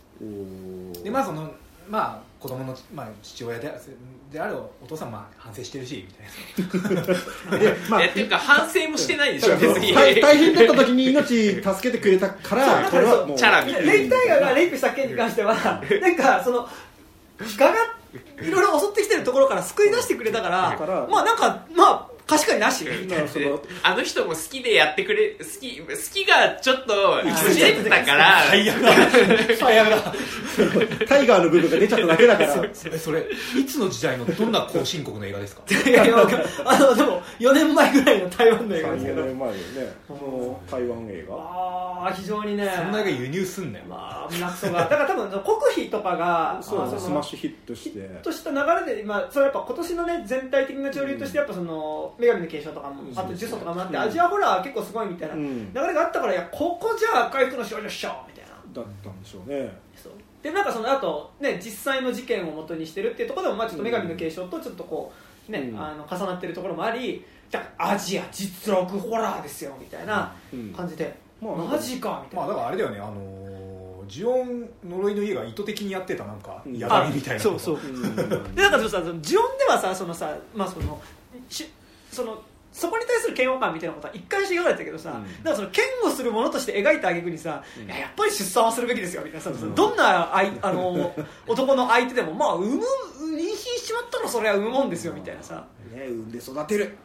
[1.03, 1.51] でまあその
[1.89, 3.73] まあ子供の、まあ、父親であ
[4.33, 7.59] であるお父さんはまあ反省してるしみたいな。
[7.59, 9.93] でまあていうか反省もしてないでしょ別に。
[9.93, 13.27] 大大変だった時に命助けてくれたからそうこれは。
[13.27, 13.93] もうチャラみたいな。
[13.93, 16.69] レイプタイガーがレイプした件に関してはなんかその
[17.57, 17.75] ガが
[18.43, 22.85] いろいろ襲ってきてるところから救い出してくれたからだからまあなんかまあ確かになし。
[23.83, 28.43] あの人も好きでやってくれ好き好きがちょっとあずれてたから。
[28.49, 28.93] 最悪だ。
[29.59, 30.13] 最悪だ。
[31.09, 32.53] タイガーの部分が出ちゃっただけだから。
[32.75, 33.25] それそれ
[33.59, 35.63] いつの時代のどんな後進国の映画ですか？
[35.69, 36.17] いやいや
[36.65, 39.61] あのでも4年前ぐらいの台湾の映画ですけ34ど年前よね。
[40.07, 41.35] その台湾映画？
[41.37, 42.71] ああ非常にね。
[42.77, 44.87] そんな映画輸入すんねんまあ胸クソがだ。
[44.87, 45.41] から多分国
[45.73, 47.91] 費とかがそうまあスマッシュヒットして。
[47.91, 48.57] ヒットした流
[48.87, 54.03] れで、まあ、それやっぱ今年のね全体的な潮流としてやっぱその女神の継承とかもあと呪詛とかもあってうん。
[54.03, 55.35] アジアホラー結構すごいみたいな。
[55.37, 55.73] 流うん。
[55.75, 58.51] れがあったからいやここじゃあ紅い服の少女っしょみたいな。
[58.75, 59.73] だったんでしょうね。
[59.97, 60.13] そう。
[60.43, 65.13] でなんかその後ね実際の事件を元にしてるっていうところでもまあちょっと女神の継承とちょっとこ
[65.49, 65.81] うね、うん。
[65.81, 70.73] あの重なってるところもありだからアジア実録ホラーですよみたいなうん。
[70.75, 72.99] 感じで、マジかみたいな、まあだからあれだよね。
[72.99, 73.49] あのー
[74.09, 76.79] ジオン呪いの家が意図的にやってたなんかうん。
[76.79, 77.77] やがみみたいなそうそう。
[77.77, 78.55] うん。
[78.55, 80.99] でなんかさそのジオンではさそのさまあその
[81.51, 81.69] し
[82.11, 85.25] そのそこに対する嫌悪感みたいなことは一貫して言われてたけどさ、うん。
[85.43, 87.87] だからその嫌悪するものとして描いた挙句にさ、うん。
[87.87, 89.41] いややっぱり出産はするべきですよみたいな。
[89.41, 91.13] さ、うんどんなあいあの
[91.47, 95.67] 男の相手でもまあ産む妊娠しちまったらそれは産むもんですよみたいなさ。
[95.93, 96.97] ね産んで育てる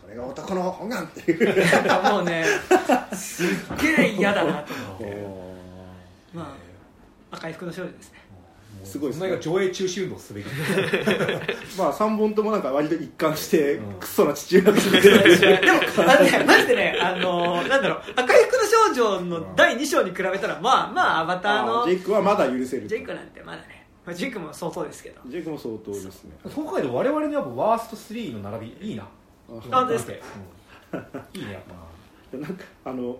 [0.00, 1.66] それが男の本願っていう。
[2.10, 2.44] もうね
[3.12, 3.48] すっ
[3.96, 5.26] げえ嫌だなと思って。
[6.32, 6.56] ま
[7.32, 8.17] あ赤い服の少女ですね
[8.88, 10.46] すごいそんな映画上映中止運動すべき。
[11.78, 13.94] まあ3本ともなんか割と一貫してうん。
[14.00, 15.00] クソな父親が出て。
[15.60, 15.78] でも
[16.10, 25.20] あのね マジでねあのなんだろう赤い服の少女の第2章に比べたらまあまあアバターのジェイクはまだ許せるジェイクなんてまだね、まあ、ジェイクも相当ですけど。
[25.26, 26.32] ジェイクも相当ですね。
[26.54, 29.02] 今回の我々のやっぱワースト3の並びいいな。
[29.04, 29.06] あ
[29.48, 30.12] 本当ですか？
[30.92, 31.00] うん。
[31.40, 31.62] いいねやっ
[32.32, 32.36] ぱ。
[32.38, 33.18] なんかあの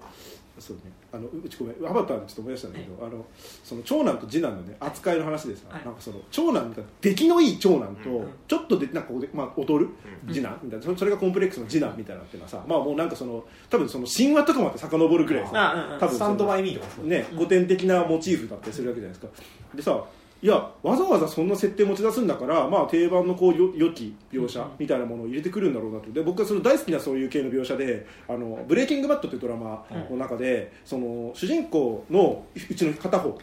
[0.59, 3.25] そうねあのうちごめんアバターでちょっと思い出したんだけど、あの
[3.65, 5.85] その長男と次男のね扱いの話でさ、はい。
[5.85, 9.89] なんかその長男が出来のいい長男と、うんちょっとでなんかこうでまあ劣る
[10.27, 19.43] 次男みたいなそれがコンプレックスの次男みたいなっていうのはさまあもうなんかその多分その神話とかまで遡るぐらいさ多分スタンドバイイミーとかね古典的なモチーフだったりするわけじゃないですか。
[19.75, 20.05] でさ
[20.41, 26.13] いやわざわざそんな設定持ち出すんだから、まあ、定番のこうよ良き描写みたいなものを入れてくるんだろうなと。
[26.13, 33.37] で僕はその大好きなそういう系の描写で「あのブレイキングバット」というドラマの中で、その主人公のうちの片方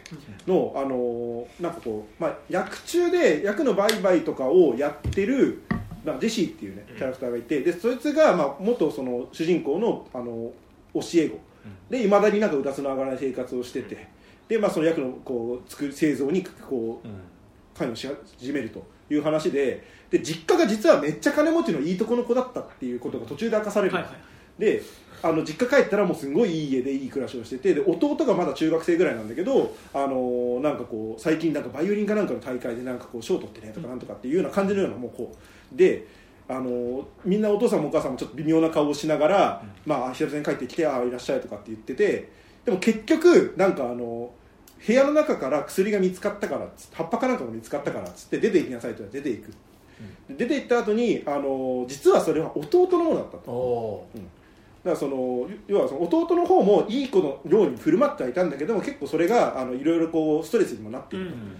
[0.46, 5.64] のあのなんかこう、まあ、役中で役の売買とかをやってる
[6.02, 10.50] まあジェシーっていうねキャラクターがいてでそいつが、まあ、元その主人公のあの
[10.94, 11.38] 教え子。
[11.90, 14.06] でいまだになんかうだつの上がらない生活をしてて
[14.48, 17.20] で、まあ、その役のこう作る製造にこううん
[17.76, 18.08] 関与し
[18.38, 24.82] 始めるという話でで実家が実はめっちゃ金持ちのいいとこの子だったっていうことが途中で明かされるんです、はいはいで
[25.22, 35.76] あの実家帰ったらもうすごいいい家でいい暮らしをしててで弟がまだ中学生ぐらいなんだけど、あのーなんかこう最近なんかバイオリンかなんかの大会でなんかこう賞取ってねとかなんとかっていうような感じのようなもうこう。
[35.76, 36.06] で
[36.48, 42.28] あのーみんなお父さんもお母さんもちょっと微妙な顔をしながら「まあ久々に帰ってきてああいらっしゃい」とかって言ってて
[42.66, 44.30] でも結局なんかあの
[44.84, 49.50] 部屋の中から薬が見つかったからっつって葉っぱかなんかが見つかったからっつって出て行きなさいと出ていく、
[50.28, 53.38] で出て行った後にあの実はそれは弟のものだった。
[53.38, 54.08] とお
[54.84, 61.56] だからその要はその弟の方もいい子のように振る舞ってはいたんだけども結構それがあのいろいろこうストレスにもなっていると、うん。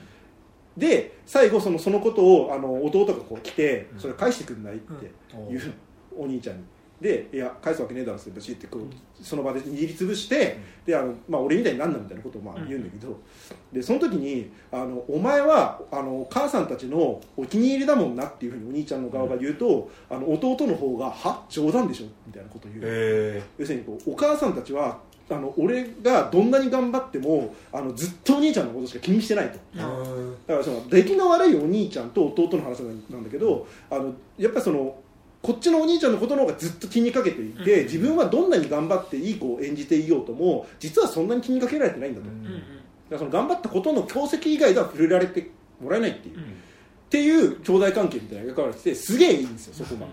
[0.77, 5.55] で最後そのそのことをあの弟がこう来てそれ返してくんないってうん。
[5.55, 5.73] いう、
[6.17, 6.65] お兄ちゃんに
[7.01, 8.83] でいや返すわけねえだろってブチってこう
[9.23, 13.19] その場で握りつぶして、であのまあ、俺みたいになんだみたいなことをまあ言うんだけど、
[13.73, 24.99] でその時にあのお前はあの母さんたちのお気に入りだもんなっていうふうにお兄ちゃんの側が言うと、あの弟の方がは冗談でしょみたいなことを言う、へ要するにこうお母さんたちは
[25.29, 29.59] あの俺がどんなに頑張ってもあのずっとお兄ちゃんのことしか気にしてないと。
[29.75, 34.97] えだからその出来の悪いお兄ちゃんと弟の話なんだけどあのやっぱりその
[35.43, 42.33] こっちのお兄ちゃんのことの方がずっと気にかけていて、自分はどんなに頑張っていい子を演じていようとも実はそんなに気にかけられてないんだと、だか
[43.11, 45.51] らその頑張ったことの功績以外では触れられて
[45.81, 46.41] もらえないっていう、っ
[47.11, 50.07] ていう兄弟関係みたいな描かれててすげえいいんですよそこが、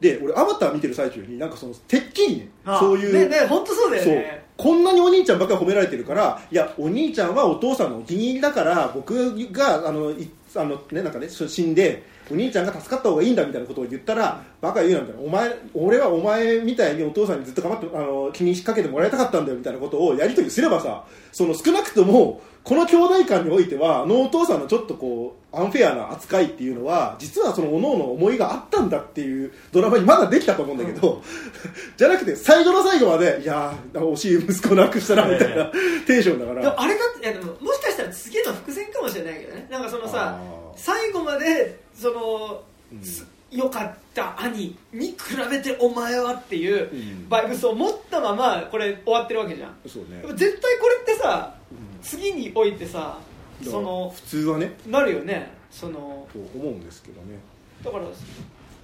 [0.00, 4.44] で俺アバター見てる最中になんかそのてっきりねあそういうねね本当そうだよね。
[4.56, 15.22] こんなにお兄ちゃんばっかり褒められてるからいやお兄ちゃんはお父さんのお気に入りだから僕があのいあの、ねなんかね、死んでお兄ちゃんが助かった方がいいんだみたいなことを言ったらバカ言うなみたいな。
[15.22, 31.22] お前俺はお前みたいにお父さんにずっと頑張ってあの気にかけてもらいたかったんだよみたいなことをやり取りすればさその少なくともこの兄弟間においてはあのお父さんのちょっとこうアンフェアな扱いっていうのは実はその各々の思いがあったんだっていうドラマにまだできたと思うんだけど、
[31.96, 35.70] じゃなくて最後の最後までいやー惜しい息子亡くしたなみたいな
[36.06, 36.62] テンションだから。
[36.62, 39.68] でもあれがいやでももしかしたら次の伏線かもしれないけどね。
[39.70, 40.38] なんかそのさ
[40.76, 42.62] 最後までその、
[43.02, 45.16] す良かった兄に比
[45.48, 47.28] べてお前はっていううん。
[47.28, 49.74] バイブスを持ったままこれ終わってるわけじゃん。
[49.86, 50.22] そうね。
[50.34, 51.54] 絶対これってさ
[52.02, 53.18] 次においてさ
[53.62, 54.76] その普通はね。
[54.86, 56.26] なるよねその。
[56.32, 57.38] と思うんですけどね。
[57.84, 58.08] だからい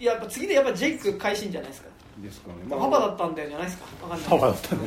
[0.04, 1.89] ややっぱ次でやっぱジェイク返しんじゃないですか
[2.22, 3.84] ですかね、パパだったんだよじゃないですか。
[4.02, 4.28] わかんない。
[4.28, 4.82] パパだったね。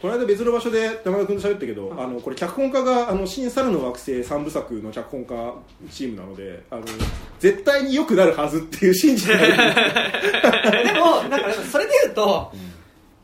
[0.00, 5.54] この間別の場所で山田君と喋ったけど、あのこれ脚本家があの新猿の惑星三部作の脚本家
[5.90, 6.82] チームなのであの
[7.38, 9.48] 絶対に良くなるはずっていう信じてない。
[10.84, 12.52] でもなんかそれで言うと、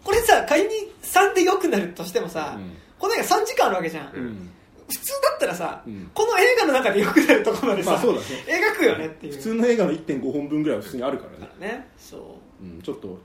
[0.05, 0.69] これさ仮に
[1.03, 2.77] 3で良くなるとしてもさ、うん。
[2.99, 4.51] この映画3時間あるわけじゃん、うん。
[4.89, 6.11] 普通だったらさ、うん。
[6.15, 8.27] この映画の中で良くなるところまでさ、まあそうだね。
[8.75, 9.33] 描くよねっていう。
[9.35, 11.89] 普通の映画の1.5本分ぐらいは普通にあるからね、ね。
[11.99, 12.65] そう。
[12.65, 13.19] うん、ちょっと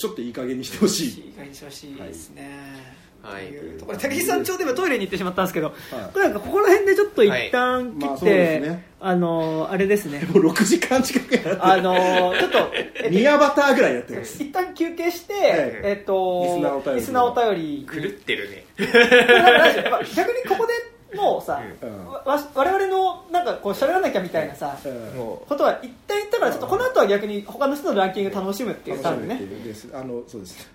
[0.00, 1.08] ちょっといい加減にしてほしい。
[1.08, 2.50] いい加減にしてほしいですね、
[3.22, 3.48] はい。
[3.48, 5.74] というところで武井さんちょうど今トイレに行ってしまったんですけど、はい。
[6.14, 10.20] これなんかここら辺でちょっと一旦切って、あのーあれですね。
[10.32, 11.50] もう6時間近くやって。
[11.60, 14.42] あのーちょっと、えっと2アバターぐらいやってます。
[14.42, 15.36] 一旦休憩して、い。
[15.36, 16.44] えっと
[16.94, 17.86] リスナーお便り。
[17.86, 18.64] 狂ってるね。
[18.78, 20.72] 逆にここで
[21.14, 22.06] もうさ、うん。
[22.06, 25.18] わわ我々のなんかこう喋らなきゃみたいなさ、うん。
[25.18, 29.88] もことは一旦言ったからちょっとこの後は逆に他の人のランキング楽しむっていう多分ねです。
[29.92, 30.70] あのそうです。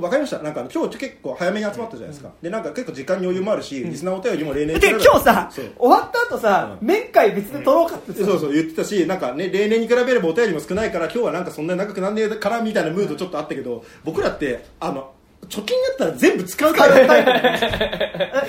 [0.00, 0.38] わかりました。
[0.38, 6.86] なんか今日結構早めに集まったじゃないですか、でなんか結構時間に余裕もあるし、リスナーお便りも例年で今日さ終わった後さ、うん。
[6.86, 8.24] 面会別で取ろうかってさ。
[8.24, 15.12] そうそう言ってたしなんかね例年に比べればお便りも少ないから今日はなんかそんなに長くなんねえからみたいなムードちょっとあったけど僕らってあの
[15.46, 17.12] 貯金だったら全部使うタイプ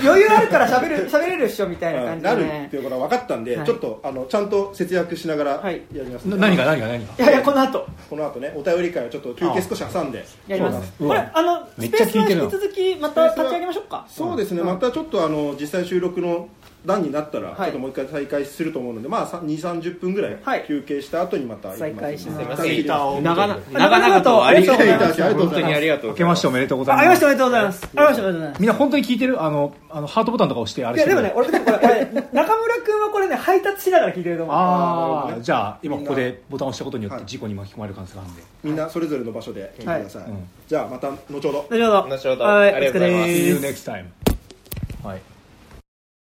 [0.06, 3.66] 余裕あるから喋る喋れるっしょみたいな感じで、なるねっていうことが分かったんで、はい。
[3.66, 5.82] ちょっとあのちゃんと節約しながらやはい。
[5.92, 7.14] ります、な何が何が何が？
[7.24, 7.88] いやいやこの後。
[8.10, 8.52] この後ね。
[8.56, 10.26] お便り会はちょっと休憩少し挟んで。
[10.48, 10.94] やります。
[10.98, 14.06] これあのスペースは引き続きまた立ち上げましょうか。
[14.10, 16.50] そうですね、うんまたちょっとあの実際収録の
[16.86, 17.58] 段になったら、はい。
[17.58, 20.62] ちょっともう一回再開すると思うので、まあ、2 3 0分ぐらはい。
[20.62, 22.84] い休憩した後にまた行き再開します。
[23.22, 24.46] 長々長々と。
[24.46, 25.46] ありがとうございますありがとうございます。
[25.46, 27.84] 本当にありがとう明けましておめでとうございあありましたおますめでとうございます。
[27.84, 28.62] ありましたおめでとうございます。
[28.62, 29.42] みんな本当に聞いてる？
[29.44, 31.22] あのあのハートボタンとか押してあれいやしてる？
[31.22, 38.44] でもね俺これ中村君はこれね配達しながら聞いてると思うああじゃあ今ここでボタンを押したことによっはいて事故に巻き込まれる可能性があるんで。
[38.64, 40.24] みんなそれぞれの場所で聞いてください、
[40.68, 41.50] じゃあまた後ほど。
[41.50, 42.44] 後ほど後ほど。
[42.44, 43.30] はいありがとうございます。
[43.32, 44.06] See で you す next time
[45.08, 45.22] はい